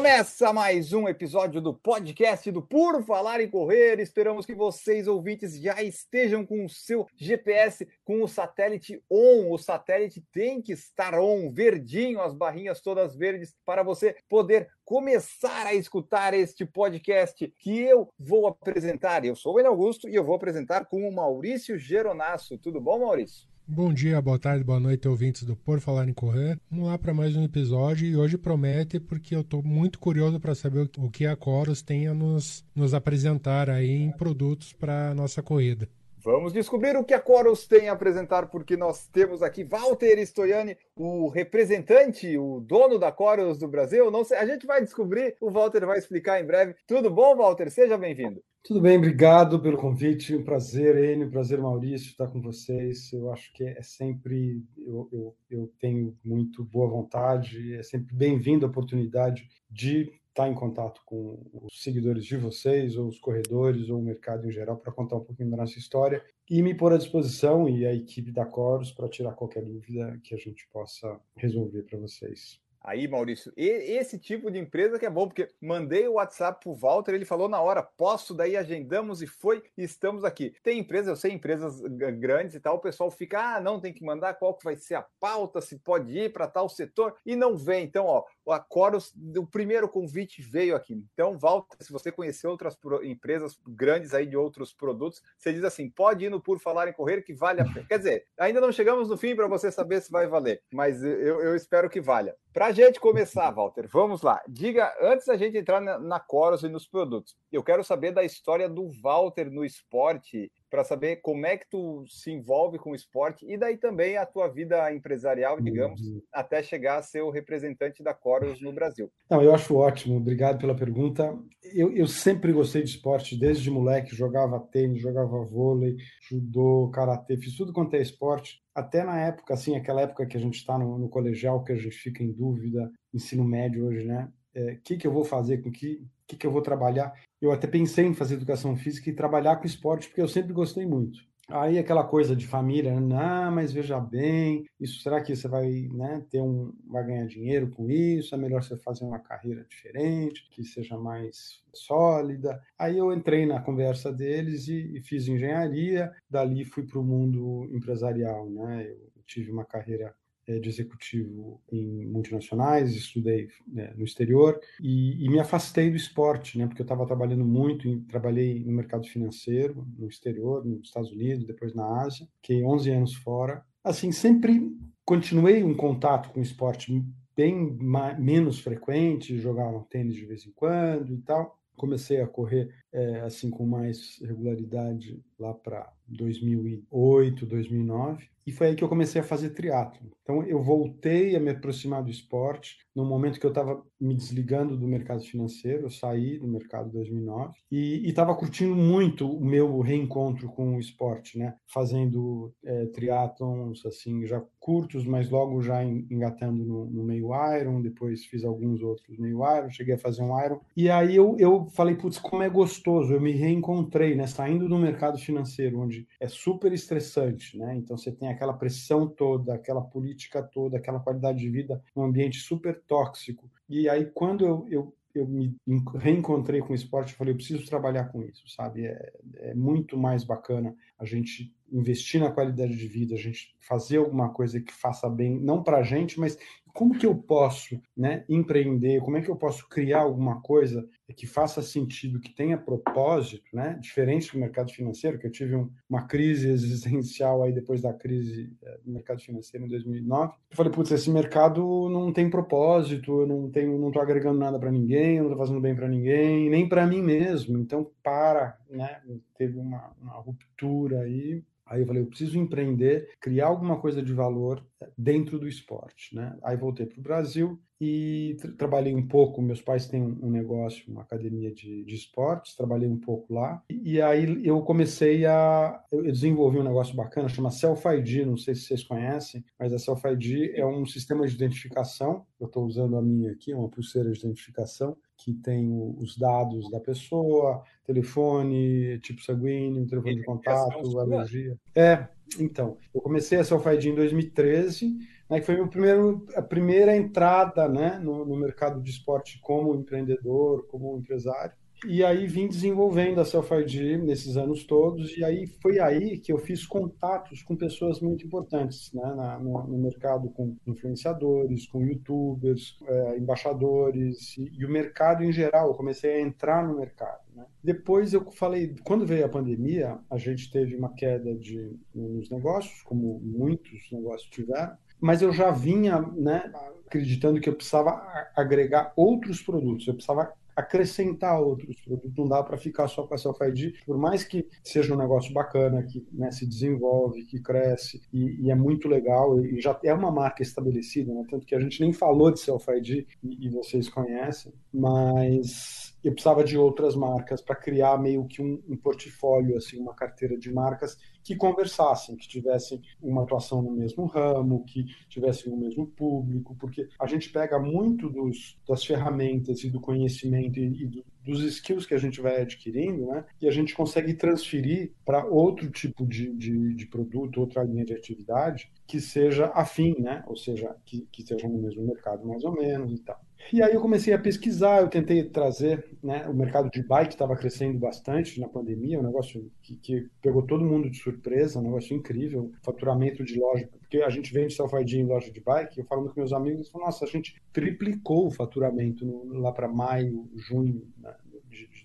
Começa 0.00 0.50
mais 0.50 0.94
um 0.94 1.06
episódio 1.06 1.60
do 1.60 1.74
podcast 1.74 2.50
do 2.50 2.62
Por 2.62 3.04
Falar 3.04 3.38
em 3.42 3.50
Correr. 3.50 4.00
Esperamos 4.00 4.46
que 4.46 4.54
vocês, 4.54 5.06
ouvintes, 5.06 5.60
já 5.60 5.82
estejam 5.82 6.46
com 6.46 6.64
o 6.64 6.70
seu 6.70 7.06
GPS 7.14 7.86
com 8.02 8.22
o 8.22 8.26
satélite 8.26 8.98
on. 9.10 9.52
O 9.52 9.58
satélite 9.58 10.24
tem 10.32 10.62
que 10.62 10.72
estar 10.72 11.12
on, 11.12 11.52
verdinho, 11.52 12.22
as 12.22 12.32
barrinhas 12.32 12.80
todas 12.80 13.14
verdes, 13.14 13.54
para 13.62 13.82
você 13.82 14.16
poder 14.26 14.70
começar 14.86 15.66
a 15.66 15.74
escutar 15.74 16.32
este 16.32 16.64
podcast 16.64 17.52
que 17.58 17.80
eu 17.80 18.08
vou 18.18 18.46
apresentar. 18.46 19.26
Eu 19.26 19.36
sou 19.36 19.56
o 19.56 19.60
Enio 19.60 19.70
Augusto 19.70 20.08
e 20.08 20.14
eu 20.14 20.24
vou 20.24 20.34
apresentar 20.34 20.86
com 20.86 21.06
o 21.06 21.14
Maurício 21.14 21.78
Geronasso. 21.78 22.56
Tudo 22.56 22.80
bom, 22.80 23.00
Maurício? 23.00 23.49
Bom 23.72 23.94
dia, 23.94 24.20
boa 24.20 24.36
tarde, 24.36 24.64
boa 24.64 24.80
noite, 24.80 25.06
ouvintes 25.06 25.44
do 25.44 25.54
Por 25.54 25.78
Falar 25.78 26.08
em 26.08 26.12
Correr. 26.12 26.58
Vamos 26.68 26.88
lá 26.88 26.98
para 26.98 27.14
mais 27.14 27.36
um 27.36 27.44
episódio 27.44 28.04
e 28.04 28.16
hoje 28.16 28.36
promete 28.36 28.98
porque 28.98 29.32
eu 29.32 29.42
estou 29.42 29.62
muito 29.62 30.00
curioso 30.00 30.40
para 30.40 30.56
saber 30.56 30.90
o 30.98 31.08
que 31.08 31.24
a 31.24 31.36
Coros 31.36 31.80
tem 31.80 32.08
a 32.08 32.12
nos, 32.12 32.64
nos 32.74 32.94
apresentar 32.94 33.70
aí 33.70 33.92
em 33.92 34.10
produtos 34.10 34.72
para 34.72 35.10
a 35.10 35.14
nossa 35.14 35.40
corrida. 35.40 35.88
Vamos 36.22 36.52
descobrir 36.52 36.98
o 36.98 37.04
que 37.04 37.14
a 37.14 37.20
Coros 37.20 37.66
tem 37.66 37.88
a 37.88 37.92
apresentar, 37.92 38.50
porque 38.50 38.76
nós 38.76 39.06
temos 39.06 39.42
aqui 39.42 39.64
Walter 39.64 40.18
Stoiani, 40.26 40.76
o 40.94 41.28
representante, 41.28 42.36
o 42.36 42.60
dono 42.60 42.98
da 42.98 43.10
Coros 43.10 43.58
do 43.58 43.66
Brasil. 43.66 44.10
Não 44.10 44.22
sei, 44.22 44.36
a 44.36 44.44
gente 44.44 44.66
vai 44.66 44.82
descobrir, 44.82 45.34
o 45.40 45.50
Walter 45.50 45.86
vai 45.86 45.98
explicar 45.98 46.38
em 46.38 46.46
breve. 46.46 46.74
Tudo 46.86 47.10
bom, 47.10 47.34
Walter? 47.36 47.70
Seja 47.70 47.96
bem-vindo. 47.96 48.42
Tudo 48.62 48.82
bem, 48.82 48.98
obrigado 48.98 49.58
pelo 49.62 49.78
convite. 49.78 50.36
Um 50.36 50.44
prazer, 50.44 50.94
Enio, 50.96 51.26
um 51.26 51.30
prazer, 51.30 51.58
Maurício, 51.58 52.10
estar 52.10 52.26
com 52.26 52.42
vocês. 52.42 53.10
Eu 53.14 53.32
acho 53.32 53.50
que 53.54 53.64
é 53.64 53.82
sempre, 53.82 54.62
eu, 54.76 55.08
eu, 55.10 55.36
eu 55.50 55.72
tenho 55.80 56.14
muito 56.22 56.62
boa 56.62 56.86
vontade, 56.86 57.74
é 57.74 57.82
sempre 57.82 58.14
bem-vindo 58.14 58.66
a 58.66 58.68
oportunidade 58.68 59.48
de 59.70 60.12
estar 60.30 60.48
em 60.48 60.54
contato 60.54 61.02
com 61.04 61.38
os 61.52 61.82
seguidores 61.82 62.24
de 62.24 62.36
vocês, 62.36 62.96
ou 62.96 63.08
os 63.08 63.18
corredores, 63.18 63.90
ou 63.90 63.98
o 63.98 64.02
mercado 64.02 64.46
em 64.46 64.50
geral, 64.50 64.76
para 64.76 64.92
contar 64.92 65.16
um 65.16 65.24
pouquinho 65.24 65.50
da 65.50 65.58
nossa 65.58 65.78
história 65.78 66.24
e 66.48 66.62
me 66.62 66.74
pôr 66.74 66.92
à 66.92 66.96
disposição 66.96 67.68
e 67.68 67.86
a 67.86 67.94
equipe 67.94 68.32
da 68.32 68.44
Coros 68.44 68.90
para 68.90 69.08
tirar 69.08 69.32
qualquer 69.32 69.64
dúvida 69.64 70.18
que 70.24 70.34
a 70.34 70.38
gente 70.38 70.66
possa 70.72 71.20
resolver 71.36 71.82
para 71.82 71.98
vocês. 71.98 72.60
Aí, 72.82 73.06
Maurício, 73.06 73.52
esse 73.56 74.18
tipo 74.18 74.50
de 74.50 74.58
empresa 74.58 74.98
que 74.98 75.04
é 75.04 75.10
bom, 75.10 75.28
porque 75.28 75.48
mandei 75.60 76.08
o 76.08 76.14
WhatsApp 76.14 76.60
pro 76.62 76.72
Walter, 76.72 77.12
ele 77.12 77.26
falou 77.26 77.46
na 77.46 77.60
hora, 77.60 77.82
posso, 77.82 78.34
daí 78.34 78.56
agendamos 78.56 79.20
e 79.20 79.26
foi, 79.26 79.62
e 79.76 79.82
estamos 79.82 80.24
aqui. 80.24 80.54
Tem 80.62 80.78
empresas, 80.78 81.08
eu 81.08 81.16
sei, 81.16 81.32
empresas 81.32 81.78
grandes 82.18 82.54
e 82.54 82.60
tal, 82.60 82.76
o 82.76 82.80
pessoal 82.80 83.10
fica, 83.10 83.56
ah, 83.56 83.60
não, 83.60 83.78
tem 83.78 83.92
que 83.92 84.02
mandar 84.02 84.34
qual 84.34 84.54
que 84.54 84.64
vai 84.64 84.76
ser 84.76 84.94
a 84.94 85.06
pauta, 85.20 85.60
se 85.60 85.78
pode 85.78 86.10
ir 86.16 86.32
para 86.32 86.48
tal 86.48 86.70
setor, 86.70 87.14
e 87.26 87.36
não 87.36 87.54
vem. 87.54 87.84
Então, 87.84 88.06
ó, 88.06 88.24
a 88.52 88.60
Coros, 88.60 89.12
o 89.36 89.46
primeiro 89.46 89.88
convite 89.88 90.42
veio 90.42 90.76
aqui. 90.76 91.04
Então, 91.12 91.38
Walter, 91.38 91.76
se 91.80 91.92
você 91.92 92.10
conhecer 92.10 92.46
outras 92.46 92.78
empresas 93.02 93.58
grandes 93.66 94.14
aí 94.14 94.26
de 94.26 94.36
outros 94.36 94.72
produtos, 94.72 95.22
você 95.38 95.52
diz 95.52 95.64
assim, 95.64 95.88
pode 95.90 96.24
ir 96.24 96.30
no 96.30 96.40
Por 96.40 96.58
Falar 96.58 96.88
em 96.88 96.92
Correr 96.92 97.22
que 97.22 97.34
vale 97.34 97.60
a 97.60 97.64
pena. 97.64 97.86
Quer 97.86 97.98
dizer, 97.98 98.26
ainda 98.38 98.60
não 98.60 98.72
chegamos 98.72 99.08
no 99.08 99.16
fim 99.16 99.34
para 99.34 99.46
você 99.46 99.70
saber 99.70 100.00
se 100.00 100.10
vai 100.10 100.26
valer, 100.26 100.62
mas 100.72 101.02
eu, 101.02 101.40
eu 101.40 101.56
espero 101.56 101.88
que 101.88 102.00
valha. 102.00 102.34
Para 102.52 102.66
a 102.66 102.72
gente 102.72 102.98
começar, 102.98 103.50
Walter, 103.52 103.86
vamos 103.86 104.22
lá. 104.22 104.42
Diga, 104.48 104.92
antes 105.00 105.26
da 105.26 105.36
gente 105.36 105.56
entrar 105.56 105.80
na, 105.80 105.98
na 105.98 106.18
Coros 106.18 106.64
e 106.64 106.68
nos 106.68 106.86
produtos, 106.86 107.36
eu 107.52 107.62
quero 107.62 107.84
saber 107.84 108.12
da 108.12 108.24
história 108.24 108.68
do 108.68 108.88
Walter 109.00 109.50
no 109.50 109.64
esporte, 109.64 110.50
para 110.70 110.84
saber 110.84 111.16
como 111.16 111.44
é 111.44 111.56
que 111.56 111.68
tu 111.68 112.04
se 112.08 112.30
envolve 112.30 112.78
com 112.78 112.92
o 112.92 112.94
esporte 112.94 113.44
e 113.46 113.58
daí 113.58 113.76
também 113.76 114.16
a 114.16 114.24
tua 114.24 114.48
vida 114.48 114.92
empresarial, 114.94 115.60
digamos, 115.60 116.00
uhum. 116.00 116.22
até 116.32 116.62
chegar 116.62 116.98
a 116.98 117.02
ser 117.02 117.22
o 117.22 117.30
representante 117.30 118.02
da 118.02 118.14
Coros 118.14 118.60
no 118.60 118.72
Brasil. 118.72 119.10
Não, 119.28 119.42
eu 119.42 119.54
acho 119.54 119.74
ótimo, 119.74 120.16
obrigado 120.16 120.58
pela 120.58 120.74
pergunta. 120.74 121.36
Eu, 121.74 121.92
eu 121.92 122.06
sempre 122.06 122.52
gostei 122.52 122.82
de 122.82 122.90
esporte, 122.90 123.38
desde 123.38 123.70
moleque, 123.70 124.14
jogava 124.14 124.60
tênis, 124.60 125.02
jogava 125.02 125.44
vôlei, 125.44 125.96
judô, 126.28 126.90
karatê, 126.94 127.36
fiz 127.36 127.56
tudo 127.56 127.72
quanto 127.72 127.94
é 127.94 128.00
esporte 128.00 128.60
até 128.74 129.02
na 129.04 129.20
época, 129.20 129.54
assim, 129.54 129.76
aquela 129.76 130.00
época 130.00 130.26
que 130.26 130.36
a 130.36 130.40
gente 130.40 130.54
está 130.54 130.78
no, 130.78 130.98
no, 130.98 131.08
colegial, 131.08 131.62
que 131.64 131.72
a 131.72 131.76
gente 131.76 131.96
fica 131.96 132.22
em 132.22 132.32
dúvida, 132.32 132.90
ensino 133.12 133.44
médio 133.44 133.86
hoje, 133.86 134.04
né? 134.04 134.30
É, 134.54 134.76
que, 134.82 134.96
que 134.96 135.06
eu 135.06 135.12
vou 135.12 135.24
fazer, 135.24 135.58
com 135.58 135.70
que, 135.70 136.06
que, 136.26 136.36
que 136.36 136.46
eu 136.46 136.50
vou 136.50 136.62
trabalhar? 136.62 137.12
Eu 137.40 137.52
até 137.52 137.66
pensei 137.66 138.06
em 138.06 138.14
fazer 138.14 138.34
educação 138.34 138.76
física 138.76 139.08
e 139.08 139.14
trabalhar 139.14 139.56
com 139.56 139.66
esporte, 139.66 140.08
porque 140.08 140.20
eu 140.20 140.28
sempre 140.28 140.52
gostei 140.52 140.84
muito. 140.86 141.20
Aí 141.50 141.78
aquela 141.78 142.04
coisa 142.04 142.36
de 142.36 142.46
família, 142.46 142.96
ah, 143.18 143.50
mas 143.50 143.72
veja 143.72 143.98
bem, 143.98 144.64
isso 144.78 145.02
será 145.02 145.20
que 145.20 145.34
você 145.34 145.48
vai, 145.48 145.88
né, 145.92 146.24
ter 146.30 146.40
um, 146.40 146.72
vai 146.86 147.04
ganhar 147.04 147.26
dinheiro 147.26 147.68
com 147.70 147.90
isso? 147.90 148.34
É 148.34 148.38
melhor 148.38 148.62
você 148.62 148.76
fazer 148.76 149.04
uma 149.04 149.18
carreira 149.18 149.64
diferente, 149.68 150.48
que 150.52 150.62
seja 150.62 150.96
mais 150.96 151.60
sólida. 151.74 152.60
Aí 152.78 152.96
eu 152.96 153.12
entrei 153.12 153.46
na 153.46 153.60
conversa 153.60 154.12
deles 154.12 154.68
e, 154.68 154.96
e 154.96 155.00
fiz 155.00 155.26
engenharia. 155.26 156.12
Dali 156.28 156.64
fui 156.64 156.84
para 156.84 157.00
o 157.00 157.04
mundo 157.04 157.68
empresarial, 157.72 158.48
né? 158.48 158.86
Eu 158.88 159.10
tive 159.26 159.50
uma 159.50 159.64
carreira 159.64 160.14
de 160.58 160.68
executivo 160.68 161.60
em 161.70 162.06
multinacionais, 162.06 162.94
estudei 162.94 163.48
né, 163.66 163.92
no 163.96 164.04
exterior 164.04 164.58
e, 164.80 165.24
e, 165.24 165.28
me 165.28 165.38
afastei 165.38 165.90
do 165.90 165.96
esporte, 165.96 166.58
né, 166.58 166.66
porque 166.66 166.82
eu 166.82 166.84
estava 166.84 167.06
trabalhando 167.06 167.44
muito, 167.44 167.86
em, 167.86 168.00
trabalhei 168.00 168.64
no 168.64 168.72
mercado 168.72 169.06
financeiro, 169.06 169.86
no 169.98 170.08
exterior, 170.08 170.64
nos 170.64 170.88
Estados 170.88 171.12
Unidos, 171.12 171.46
depois 171.46 171.74
na 171.74 172.02
Ásia, 172.02 172.26
fiquei 172.36 172.64
11 172.64 172.90
anos 172.90 173.14
fora. 173.14 173.64
Assim, 173.84 174.10
sempre 174.12 174.60
continuei 175.04 175.62
um 175.62 175.74
contato 175.74 176.30
com 176.30 176.40
o 176.40 176.42
esporte 176.42 177.04
bem 177.36 177.78
menos 178.18 178.60
frequente, 178.60 179.38
jogava 179.38 179.86
tênis 179.88 180.14
de 180.14 180.26
vez 180.26 180.46
em 180.46 180.52
quando 180.52 181.14
e 181.14 181.18
tal. 181.18 181.58
Comecei 181.74 182.20
a 182.20 182.26
correr 182.26 182.68
é, 182.92 183.20
assim 183.20 183.48
com 183.48 183.64
mais 183.64 184.18
regularidade 184.20 185.18
lá 185.38 185.54
para 185.54 185.90
2008, 186.06 187.46
2009 187.46 188.28
e 188.50 188.52
foi 188.52 188.66
aí 188.66 188.74
que 188.74 188.82
eu 188.82 188.88
comecei 188.88 189.20
a 189.20 189.24
fazer 189.24 189.50
triatlo. 189.50 190.10
Então 190.22 190.42
eu 190.42 190.60
voltei 190.60 191.36
a 191.36 191.40
me 191.40 191.50
aproximar 191.50 192.02
do 192.02 192.10
esporte 192.10 192.78
no 192.94 193.04
momento 193.04 193.38
que 193.38 193.46
eu 193.46 193.50
estava 193.50 193.82
me 194.00 194.14
desligando 194.14 194.76
do 194.76 194.86
mercado 194.86 195.22
financeiro, 195.22 195.84
eu 195.84 195.90
saí 195.90 196.38
do 196.38 196.48
mercado 196.48 196.88
em 196.88 196.92
2009 196.92 197.54
e 197.70 198.08
estava 198.08 198.34
curtindo 198.34 198.74
muito 198.74 199.30
o 199.30 199.44
meu 199.44 199.80
reencontro 199.80 200.48
com 200.48 200.76
o 200.76 200.80
esporte, 200.80 201.38
né? 201.38 201.54
Fazendo 201.66 202.52
é, 202.64 202.86
triatlons 202.86 203.84
assim 203.86 204.26
já 204.26 204.42
curtos, 204.58 205.04
mas 205.04 205.30
logo 205.30 205.62
já 205.62 205.84
engatando 205.84 206.64
no, 206.64 206.86
no, 206.86 207.04
meio 207.04 207.30
Iron, 207.58 207.80
depois 207.80 208.24
fiz 208.24 208.44
alguns 208.44 208.82
outros 208.82 209.18
meio 209.18 209.40
Iron, 209.56 209.70
cheguei 209.70 209.94
a 209.94 209.98
fazer 209.98 210.22
um 210.22 210.38
Iron 210.44 210.60
e 210.76 210.90
aí 210.90 211.14
eu, 211.14 211.36
eu 211.38 211.66
falei 211.66 211.94
putz 211.94 212.18
como 212.18 212.42
é 212.42 212.48
gostoso, 212.48 213.12
eu 213.12 213.20
me 213.20 213.32
reencontrei, 213.32 214.14
né? 214.14 214.26
Saindo 214.26 214.68
do 214.68 214.78
mercado 214.78 215.18
financeiro 215.18 215.80
onde 215.80 216.06
é 216.18 216.28
super 216.28 216.72
estressante, 216.72 217.56
né? 217.56 217.76
Então 217.76 217.96
você 217.96 218.10
tem 218.10 218.28
aquela 218.40 218.54
pressão 218.54 219.06
toda, 219.06 219.54
aquela 219.54 219.82
política 219.82 220.42
toda, 220.42 220.78
aquela 220.78 220.98
qualidade 220.98 221.38
de 221.38 221.50
vida, 221.50 221.84
um 221.94 222.02
ambiente 222.02 222.38
super 222.38 222.80
tóxico. 222.86 223.50
E 223.68 223.86
aí, 223.86 224.06
quando 224.06 224.46
eu, 224.46 224.66
eu, 224.70 224.96
eu 225.14 225.28
me 225.28 225.54
reencontrei 225.96 226.60
com 226.62 226.72
o 226.72 226.74
esporte, 226.74 227.12
eu 227.12 227.18
falei, 227.18 227.34
eu 227.34 227.36
preciso 227.36 227.66
trabalhar 227.66 228.04
com 228.06 228.22
isso, 228.22 228.48
sabe? 228.48 228.86
É, 228.86 229.12
é 229.40 229.54
muito 229.54 229.98
mais 229.98 230.24
bacana 230.24 230.74
a 230.98 231.04
gente 231.04 231.54
investir 231.70 232.18
na 232.18 232.32
qualidade 232.32 232.74
de 232.74 232.86
vida, 232.88 233.14
a 233.14 233.18
gente 233.18 233.54
fazer 233.60 233.98
alguma 233.98 234.30
coisa 234.30 234.58
que 234.58 234.72
faça 234.72 235.08
bem, 235.08 235.38
não 235.38 235.62
para 235.62 235.76
a 235.76 235.82
gente, 235.82 236.18
mas 236.18 236.38
como 236.72 236.98
que 236.98 237.06
eu 237.06 237.14
posso 237.14 237.80
né, 237.96 238.24
empreender, 238.28 239.00
como 239.00 239.16
é 239.16 239.22
que 239.22 239.30
eu 239.30 239.36
posso 239.36 239.68
criar 239.68 240.00
alguma 240.00 240.40
coisa 240.40 240.86
que 241.16 241.26
faça 241.26 241.60
sentido, 241.60 242.20
que 242.20 242.34
tenha 242.34 242.56
propósito, 242.56 243.44
né, 243.52 243.78
diferente 243.80 244.32
do 244.32 244.38
mercado 244.38 244.72
financeiro, 244.72 245.18
que 245.18 245.26
eu 245.26 245.30
tive 245.30 245.56
um, 245.56 245.70
uma 245.88 246.06
crise 246.06 246.48
existencial 246.50 247.42
aí 247.42 247.52
depois 247.52 247.82
da 247.82 247.92
crise 247.92 248.52
é, 248.62 248.78
do 248.84 248.92
mercado 248.92 249.20
financeiro 249.20 249.66
em 249.66 249.68
2009. 249.68 250.32
Eu 250.50 250.56
falei, 250.56 250.72
putz, 250.72 250.90
esse 250.92 251.10
mercado 251.10 251.88
não 251.88 252.12
tem 252.12 252.30
propósito, 252.30 253.22
eu 253.22 253.26
não 253.26 253.50
tenho, 253.50 253.78
não 253.78 253.88
estou 253.88 254.02
agregando 254.02 254.38
nada 254.38 254.58
para 254.58 254.70
ninguém, 254.70 255.16
eu 255.16 255.24
não 255.24 255.32
estou 255.32 255.46
fazendo 255.46 255.60
bem 255.60 255.74
para 255.74 255.88
ninguém, 255.88 256.48
nem 256.48 256.68
para 256.68 256.86
mim 256.86 257.02
mesmo. 257.02 257.58
Então, 257.58 257.90
para, 258.02 258.58
né, 258.68 259.00
teve 259.36 259.58
uma, 259.58 259.92
uma 260.00 260.14
ruptura 260.14 261.00
aí 261.00 261.42
Aí 261.70 261.82
eu 261.82 261.86
falei, 261.86 262.02
eu 262.02 262.06
preciso 262.06 262.36
empreender, 262.36 263.08
criar 263.20 263.46
alguma 263.46 263.78
coisa 263.78 264.02
de 264.02 264.12
valor 264.12 264.60
dentro 264.96 265.38
do 265.38 265.48
esporte. 265.48 266.14
Né? 266.14 266.36
Aí 266.42 266.56
voltei 266.56 266.86
para 266.86 266.98
o 266.98 267.02
Brasil 267.02 267.60
e 267.80 268.36
tra 268.40 268.52
trabalhei 268.52 268.94
um 268.94 269.06
pouco. 269.06 269.40
Meus 269.40 269.60
pais 269.60 269.86
têm 269.86 270.02
um 270.02 270.30
negócio, 270.30 270.84
uma 270.90 271.02
academia 271.02 271.52
de, 271.52 271.82
de 271.84 271.94
esportes, 271.94 272.54
trabalhei 272.54 272.88
um 272.88 272.98
pouco 272.98 273.32
lá. 273.32 273.62
E, 273.70 273.92
e 273.94 274.02
aí 274.02 274.46
eu 274.46 274.60
comecei 274.62 275.24
a. 275.24 275.82
Eu 275.90 276.02
desenvolvi 276.02 276.58
um 276.58 276.64
negócio 276.64 276.94
bacana, 276.94 277.28
chama 277.28 277.50
Self-ID. 277.50 278.26
Não 278.26 278.36
sei 278.36 278.54
se 278.54 278.62
vocês 278.62 278.84
conhecem, 278.84 279.44
mas 279.58 279.72
a 279.72 279.78
Self-ID 279.78 280.52
é 280.54 280.66
um 280.66 280.84
sistema 280.84 281.26
de 281.26 281.34
identificação. 281.34 282.26
Eu 282.38 282.46
estou 282.46 282.64
usando 282.64 282.96
a 282.96 283.02
minha 283.02 283.32
aqui, 283.32 283.54
uma 283.54 283.68
pulseira 283.68 284.10
de 284.10 284.18
identificação 284.18 284.96
que 285.22 285.34
tem 285.34 285.70
os 285.98 286.16
dados 286.16 286.70
da 286.70 286.80
pessoa, 286.80 287.62
telefone, 287.84 288.98
tipo 289.00 289.22
sanguíneo, 289.22 289.86
telefone 289.86 290.16
de 290.16 290.24
contato, 290.24 290.98
alergia. 290.98 291.58
É, 291.74 292.08
então, 292.38 292.78
eu 292.94 293.00
comecei 293.00 293.38
a 293.38 293.44
Self-ID 293.44 293.86
em 293.86 293.94
2013, 293.94 294.98
né, 295.28 295.40
que 295.40 295.46
foi 295.46 295.56
meu 295.56 295.68
primeiro, 295.68 296.26
a 296.34 296.42
primeira 296.42 296.96
entrada 296.96 297.68
né, 297.68 297.98
no, 297.98 298.24
no 298.24 298.36
mercado 298.36 298.80
de 298.82 298.90
esporte 298.90 299.40
como 299.40 299.74
empreendedor, 299.74 300.66
como 300.66 300.96
empresário. 300.96 301.52
E 301.86 302.04
aí 302.04 302.26
vim 302.26 302.46
desenvolvendo 302.46 303.20
a 303.20 303.24
Self-ID 303.24 304.02
nesses 304.02 304.36
anos 304.36 304.64
todos, 304.64 305.16
e 305.16 305.24
aí 305.24 305.46
foi 305.46 305.78
aí 305.78 306.18
que 306.18 306.30
eu 306.30 306.38
fiz 306.38 306.66
contatos 306.66 307.42
com 307.42 307.56
pessoas 307.56 308.00
muito 308.00 308.26
importantes 308.26 308.92
né, 308.92 309.14
na, 309.14 309.38
no, 309.38 309.66
no, 309.66 309.78
mercado, 309.78 310.28
com 310.30 310.56
influenciadores, 310.66 311.66
com 311.66 311.82
youtubers, 311.82 312.78
é, 312.86 313.18
embaixadores, 313.18 314.36
e, 314.36 314.52
e, 314.58 314.66
o 314.66 314.70
mercado 314.70 315.24
em 315.24 315.32
geral. 315.32 315.68
Eu 315.68 315.74
comecei 315.74 316.16
a 316.16 316.20
entrar 316.20 316.66
no 316.66 316.76
mercado. 316.76 317.20
Né? 317.34 317.46
Depois 317.64 318.12
eu 318.12 318.30
falei, 318.30 318.76
quando 318.84 319.06
veio 319.06 319.24
a 319.24 319.28
pandemia, 319.28 319.98
a 320.10 320.18
gente 320.18 320.50
teve 320.50 320.76
uma 320.76 320.92
queda 320.92 321.34
de, 321.34 321.78
nos 321.94 322.28
negócios, 322.30 322.82
como 322.82 323.18
muitos 323.20 323.90
negócios 323.90 324.28
tiveram, 324.28 324.76
mas 325.00 325.22
eu 325.22 325.32
já 325.32 325.50
vinha 325.50 325.98
né, 325.98 326.52
acreditando 326.86 327.40
que 327.40 327.48
eu 327.48 327.56
precisava 327.56 328.02
agregar 328.36 328.92
outros 328.94 329.40
produtos, 329.40 329.86
eu 329.86 329.94
precisava 329.94 330.30
acrescentar 330.60 331.40
outros 331.40 331.80
produtos, 331.80 332.16
não 332.16 332.28
dá 332.28 332.42
para 332.42 332.56
ficar 332.56 332.88
só 332.88 333.06
com 333.06 333.14
a 333.14 333.18
Self-ID, 333.18 333.74
por 333.84 333.98
mais 333.98 334.24
que 334.24 334.46
seja 334.62 334.94
um 334.94 334.98
negócio 334.98 335.32
bacana, 335.32 335.82
que 335.82 336.06
né, 336.12 336.30
se 336.30 336.46
desenvolve, 336.46 337.24
que 337.24 337.40
cresce, 337.40 338.00
e, 338.12 338.46
e, 338.46 338.50
é 338.50 338.54
muito 338.54 338.88
legal, 338.88 339.38
e 339.44 339.60
já 339.60 339.78
é 339.84 339.92
uma 339.92 340.10
marca 340.10 340.42
estabelecida, 340.42 341.12
né? 341.12 341.24
tanto 341.28 341.46
que 341.46 341.54
a 341.54 341.60
gente 341.60 341.80
nem 341.80 341.92
falou 341.92 342.30
de 342.30 342.40
Self-ID, 342.40 343.06
e, 343.22 343.46
e 343.46 343.48
vocês 343.48 343.88
conhecem, 343.88 344.52
mas 344.72 345.89
eu 346.02 346.12
precisava 346.12 346.42
de 346.42 346.56
outras 346.56 346.96
marcas 346.96 347.40
para 347.40 347.56
criar 347.56 347.98
meio 347.98 348.26
que 348.26 348.40
um, 348.40 348.62
um, 348.68 348.76
portfólio, 348.76 349.56
assim, 349.56 349.78
uma 349.78 349.94
carteira 349.94 350.38
de 350.38 350.52
marcas 350.52 350.96
que 351.22 351.36
conversassem, 351.36 352.16
que 352.16 352.26
tivessem 352.26 352.80
uma 353.00 353.22
atuação 353.22 353.60
no 353.60 353.72
mesmo 353.72 354.06
ramo, 354.06 354.64
que 354.64 354.86
tivessem 355.08 355.52
o 355.52 355.56
mesmo 355.56 355.86
público, 355.86 356.56
porque 356.58 356.88
a 356.98 357.06
gente 357.06 357.30
pega 357.30 357.58
muito 357.58 358.08
dos, 358.08 358.58
das 358.66 358.84
ferramentas 358.84 359.62
e 359.62 359.70
do 359.70 359.80
conhecimento 359.80 360.58
e, 360.58 360.82
e 360.82 360.86
do, 360.86 361.04
dos 361.22 361.42
skills 361.42 361.86
que 361.86 361.94
a 361.94 361.98
gente 361.98 362.20
vai 362.20 362.40
adquirindo, 362.40 363.06
né? 363.06 363.24
E 363.40 363.46
a 363.46 363.50
gente 363.50 363.74
consegue 363.74 364.14
transferir 364.14 364.92
para 365.04 365.26
outro 365.26 365.70
tipo 365.70 366.06
de, 366.06 366.34
de, 366.34 366.74
de, 366.74 366.86
produto, 366.86 367.40
outra 367.40 367.62
linha 367.62 367.84
de 367.84 367.92
atividade 367.92 368.72
que 368.86 369.00
seja 369.00 369.46
afim, 369.54 369.94
né? 369.98 370.24
Ou 370.26 370.36
seja, 370.36 370.74
que, 370.84 371.06
que 371.12 371.22
esteja 371.22 371.46
no 371.46 371.58
mesmo 371.58 371.86
mercado 371.86 372.26
mais 372.26 372.42
ou 372.44 372.52
menos 372.52 372.92
e 372.92 372.98
tal. 372.98 373.20
E 373.52 373.62
aí 373.62 373.74
eu 373.74 373.80
comecei 373.80 374.12
a 374.12 374.18
pesquisar, 374.18 374.80
eu 374.80 374.88
tentei 374.88 375.24
trazer, 375.24 375.84
né, 376.02 376.26
o 376.28 376.34
mercado 376.34 376.70
de 376.70 376.82
bike 376.82 377.14
estava 377.14 377.34
crescendo 377.34 377.78
bastante 377.78 378.38
na 378.40 378.48
pandemia, 378.48 379.00
um 379.00 379.02
negócio 379.02 379.50
que, 379.62 379.74
que, 379.76 380.08
pegou 380.22 380.42
todo 380.42 380.64
mundo 380.64 380.88
de 380.88 380.98
surpresa, 380.98 381.58
um 381.58 381.62
negócio 381.62 381.96
incrível, 381.96 382.52
faturamento 382.62 383.24
de 383.24 383.40
loja, 383.40 383.68
porque 383.80 384.02
a 384.02 384.10
gente 384.10 384.32
vende 384.32 384.54
self-ID 384.54 384.94
em 384.94 385.06
loja 385.06 385.32
de 385.32 385.40
bike, 385.40 385.78
eu 385.78 385.84
falando 385.84 386.10
com 386.10 386.20
meus 386.20 386.32
amigos, 386.32 386.58
eles 386.58 386.70
falam, 386.70 386.86
nossa, 386.86 387.04
a 387.04 387.08
gente 387.08 387.42
triplicou 387.52 388.28
o 388.28 388.30
faturamento 388.30 389.04
no, 389.04 389.40
lá 389.40 389.50
para 389.50 389.66
maio, 389.66 390.28
junho, 390.36 390.86
né, 390.98 391.12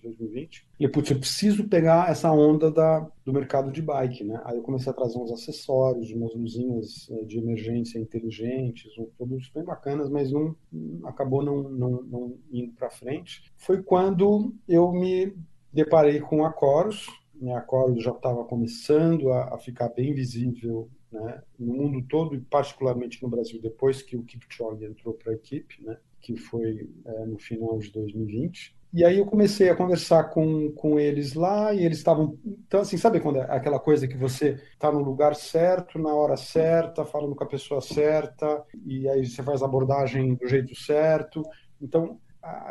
de, 0.00 0.08
de 0.08 0.16
2020. 0.16 0.66
E, 0.78 0.88
putz, 0.88 1.10
eu 1.10 1.18
preciso 1.18 1.68
pegar 1.68 2.10
essa 2.10 2.30
onda 2.30 2.70
da, 2.70 3.08
do 3.24 3.32
mercado 3.32 3.70
de 3.70 3.82
bike, 3.82 4.24
né? 4.24 4.40
Aí 4.44 4.56
eu 4.56 4.62
comecei 4.62 4.90
a 4.90 4.94
trazer 4.94 5.18
uns 5.18 5.32
acessórios, 5.32 6.10
umas 6.10 6.34
luzinhas 6.34 7.08
eh, 7.10 7.24
de 7.24 7.38
emergência 7.38 7.98
inteligentes, 7.98 8.96
uns 8.98 9.10
produtos 9.16 9.50
bem 9.50 9.64
bacanas, 9.64 10.08
mas 10.08 10.30
não 10.30 10.56
acabou 11.04 11.42
não, 11.42 11.62
não, 11.68 12.02
não 12.02 12.38
indo 12.50 12.72
para 12.72 12.90
frente. 12.90 13.52
Foi 13.56 13.82
quando 13.82 14.54
eu 14.68 14.92
me 14.92 15.34
deparei 15.72 16.20
com 16.20 16.44
a 16.44 16.52
Chorus, 16.52 17.06
né? 17.34 17.54
A 17.54 17.64
Chorus 17.68 18.02
já 18.02 18.12
estava 18.12 18.44
começando 18.44 19.30
a, 19.30 19.54
a 19.54 19.58
ficar 19.58 19.88
bem 19.90 20.14
visível 20.14 20.88
né, 21.10 21.42
no 21.58 21.74
mundo 21.74 22.06
todo 22.08 22.34
e 22.34 22.40
particularmente 22.40 23.22
no 23.22 23.28
Brasil 23.28 23.60
depois 23.60 24.02
que 24.02 24.16
o 24.16 24.22
Kipchoge 24.22 24.84
entrou 24.84 25.14
para 25.14 25.32
a 25.32 25.34
equipe, 25.34 25.82
né, 25.82 25.96
que 26.20 26.36
foi 26.36 26.88
é, 27.04 27.26
no 27.26 27.38
final 27.38 27.78
de 27.78 27.90
2020. 27.90 28.75
E 28.92 29.04
aí 29.04 29.18
eu 29.18 29.26
comecei 29.26 29.68
a 29.68 29.76
conversar 29.76 30.24
com, 30.24 30.72
com 30.72 30.98
eles 30.98 31.34
lá 31.34 31.74
e 31.74 31.84
eles 31.84 31.98
estavam. 31.98 32.38
Então, 32.44 32.80
assim, 32.80 32.96
sabe 32.96 33.20
quando 33.20 33.38
é 33.38 33.42
aquela 33.42 33.78
coisa 33.78 34.08
que 34.08 34.16
você 34.16 34.60
está 34.72 34.90
no 34.90 35.02
lugar 35.02 35.34
certo, 35.34 35.98
na 35.98 36.14
hora 36.14 36.36
certa, 36.36 37.04
falando 37.04 37.34
com 37.34 37.44
a 37.44 37.48
pessoa 37.48 37.80
certa, 37.80 38.64
e 38.84 39.08
aí 39.08 39.26
você 39.26 39.42
faz 39.42 39.62
a 39.62 39.66
abordagem 39.66 40.34
do 40.34 40.48
jeito 40.48 40.74
certo. 40.74 41.42
Então, 41.80 42.18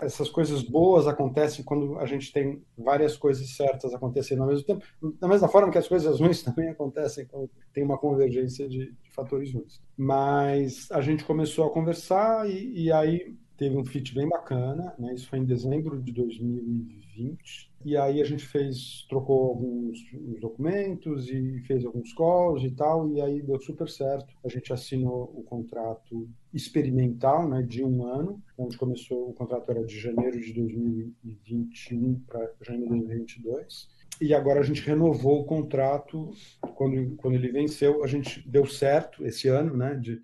essas 0.02 0.30
coisas 0.30 0.62
boas 0.64 1.08
acontecem 1.08 1.64
quando 1.64 2.00
a 2.00 2.06
gente 2.06 2.32
tem 2.32 2.64
várias 2.78 3.18
coisas 3.18 3.56
certas 3.56 3.94
acontecendo 3.94 4.42
ao 4.44 4.48
mesmo 4.48 4.66
tempo, 4.66 4.86
da 5.20 5.28
mesma 5.28 5.48
forma 5.48 5.72
que 5.72 5.78
as 5.78 5.88
coisas 5.88 6.20
ruins 6.20 6.42
também 6.44 6.70
acontecem 6.70 7.26
quando 7.26 7.50
tem 7.74 7.84
uma 7.84 7.98
convergência 7.98 8.68
de, 8.68 8.92
de 8.92 9.12
fatores 9.12 9.54
ruins. 9.54 9.82
Mas 9.98 10.90
a 10.92 11.02
gente 11.02 11.26
começou 11.26 11.66
a 11.66 11.72
conversar 11.72 12.50
e, 12.50 12.86
e 12.86 12.92
aí 12.92 13.36
teve 13.58 13.78
um 13.78 13.86
fit 13.86 14.14
bem 14.14 14.28
bacana, 14.28 14.94
né? 14.98 15.14
Isso 15.14 15.28
foi 15.28 15.40
em 15.40 15.46
dezembro 15.46 16.02
de 16.02 16.12
2020. 16.12 17.72
E 17.86 17.96
aí 17.96 18.22
a 18.22 18.26
gente 18.26 18.46
fez, 18.46 19.06
trocou 19.08 19.50
alguns 19.50 20.00
documentos 20.40 21.30
e 21.30 21.60
fez 21.62 21.86
alguns 21.86 22.14
calls 22.14 22.64
e 22.64 22.72
tal, 22.72 23.10
e 23.12 23.22
aí 23.22 23.42
deu 23.42 23.60
super 23.62 23.88
certo. 23.88 24.34
A 24.44 24.50
gente 24.50 24.74
assinou 24.74 25.32
o 25.36 25.44
contrato 25.44 26.28
experimental, 26.54 27.48
né, 27.48 27.62
de 27.62 27.84
um 27.84 28.06
ano, 28.06 28.42
onde 28.58 28.78
começou, 28.78 29.30
o 29.30 29.34
contrato 29.34 29.70
era 29.70 29.86
de 29.86 30.00
janeiro 30.00 30.40
de 30.40 30.54
2021 30.54 32.22
para 32.28 32.52
janeiro 32.62 32.96
de 32.96 33.06
2022 33.06 33.96
e 34.22 34.34
agora 34.34 34.62
a 34.62 34.64
gente 34.64 34.82
renovou 34.82 35.42
o 35.42 35.46
contrato 35.46 36.32
quando, 36.76 37.16
quando 37.18 37.36
ele 37.36 37.52
venceu. 37.52 38.04
A 38.04 38.08
gente 38.08 38.48
deu 38.48 38.66
certo 38.66 39.26
esse 39.26 39.48
ano, 39.48 39.76
né? 39.76 39.96
De, 39.96 40.22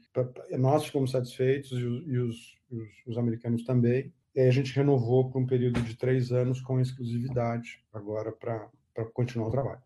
nós 0.57 0.85
ficamos 0.85 1.11
satisfeitos 1.11 1.71
e, 1.71 1.83
e 1.83 2.17
os, 2.17 2.60
os, 2.71 2.89
os, 3.05 3.17
americanos 3.17 3.63
também. 3.63 4.13
E 4.35 4.41
a 4.41 4.51
gente 4.51 4.73
renovou 4.73 5.29
por 5.29 5.41
um 5.41 5.45
período 5.45 5.81
de 5.81 5.95
três 5.95 6.31
anos 6.31 6.61
com 6.61 6.79
exclusividade 6.79 7.83
agora 7.93 8.31
para 8.31 8.69
continuar 9.13 9.47
o 9.47 9.51
trabalho. 9.51 9.81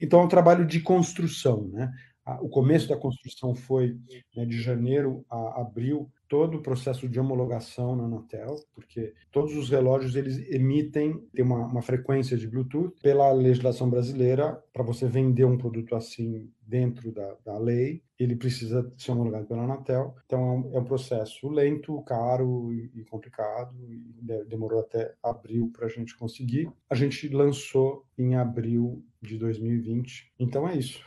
Então 0.00 0.20
é 0.20 0.24
um 0.24 0.28
trabalho 0.28 0.66
de 0.66 0.80
construção, 0.80 1.68
né? 1.68 1.92
O 2.40 2.48
começo 2.48 2.88
da 2.88 2.96
construção 2.96 3.54
foi 3.54 3.98
né, 4.36 4.44
de 4.44 4.60
janeiro 4.60 5.24
a 5.28 5.62
abril 5.62 6.10
todo 6.28 6.58
o 6.58 6.62
processo 6.62 7.08
de 7.08 7.18
homologação 7.18 7.96
na 7.96 8.04
Anatel, 8.04 8.54
porque 8.72 9.12
todos 9.32 9.56
os 9.56 9.68
relógios 9.68 10.14
eles 10.14 10.38
emitem 10.48 11.18
tem 11.34 11.44
uma, 11.44 11.66
uma 11.66 11.82
frequência 11.82 12.36
de 12.36 12.46
Bluetooth 12.46 12.94
pela 13.02 13.32
legislação 13.32 13.90
brasileira 13.90 14.62
para 14.72 14.84
você 14.84 15.08
vender 15.08 15.44
um 15.44 15.58
produto 15.58 15.96
assim 15.96 16.48
dentro 16.70 17.10
da, 17.10 17.36
da 17.44 17.58
lei 17.58 18.02
ele 18.22 18.36
precisa 18.36 18.92
ser 18.98 19.12
homologado 19.12 19.46
pela 19.46 19.62
Anatel. 19.62 20.14
Então 20.26 20.40
é 20.40 20.50
um, 20.50 20.76
é 20.76 20.80
um 20.80 20.84
processo 20.84 21.48
lento, 21.48 22.02
caro 22.02 22.70
e, 22.72 23.02
complicado. 23.08 23.74
E 23.88 24.44
demorou 24.46 24.80
até 24.80 25.14
abril 25.22 25.70
para 25.74 25.86
a 25.86 25.88
gente 25.88 26.16
conseguir. 26.16 26.70
A 26.90 26.94
gente 26.94 27.28
lançou 27.28 28.04
em 28.18 28.36
abril 28.36 29.02
de 29.22 29.38
2020. 29.38 30.32
Então 30.38 30.68
é 30.68 30.76
isso. 30.76 31.02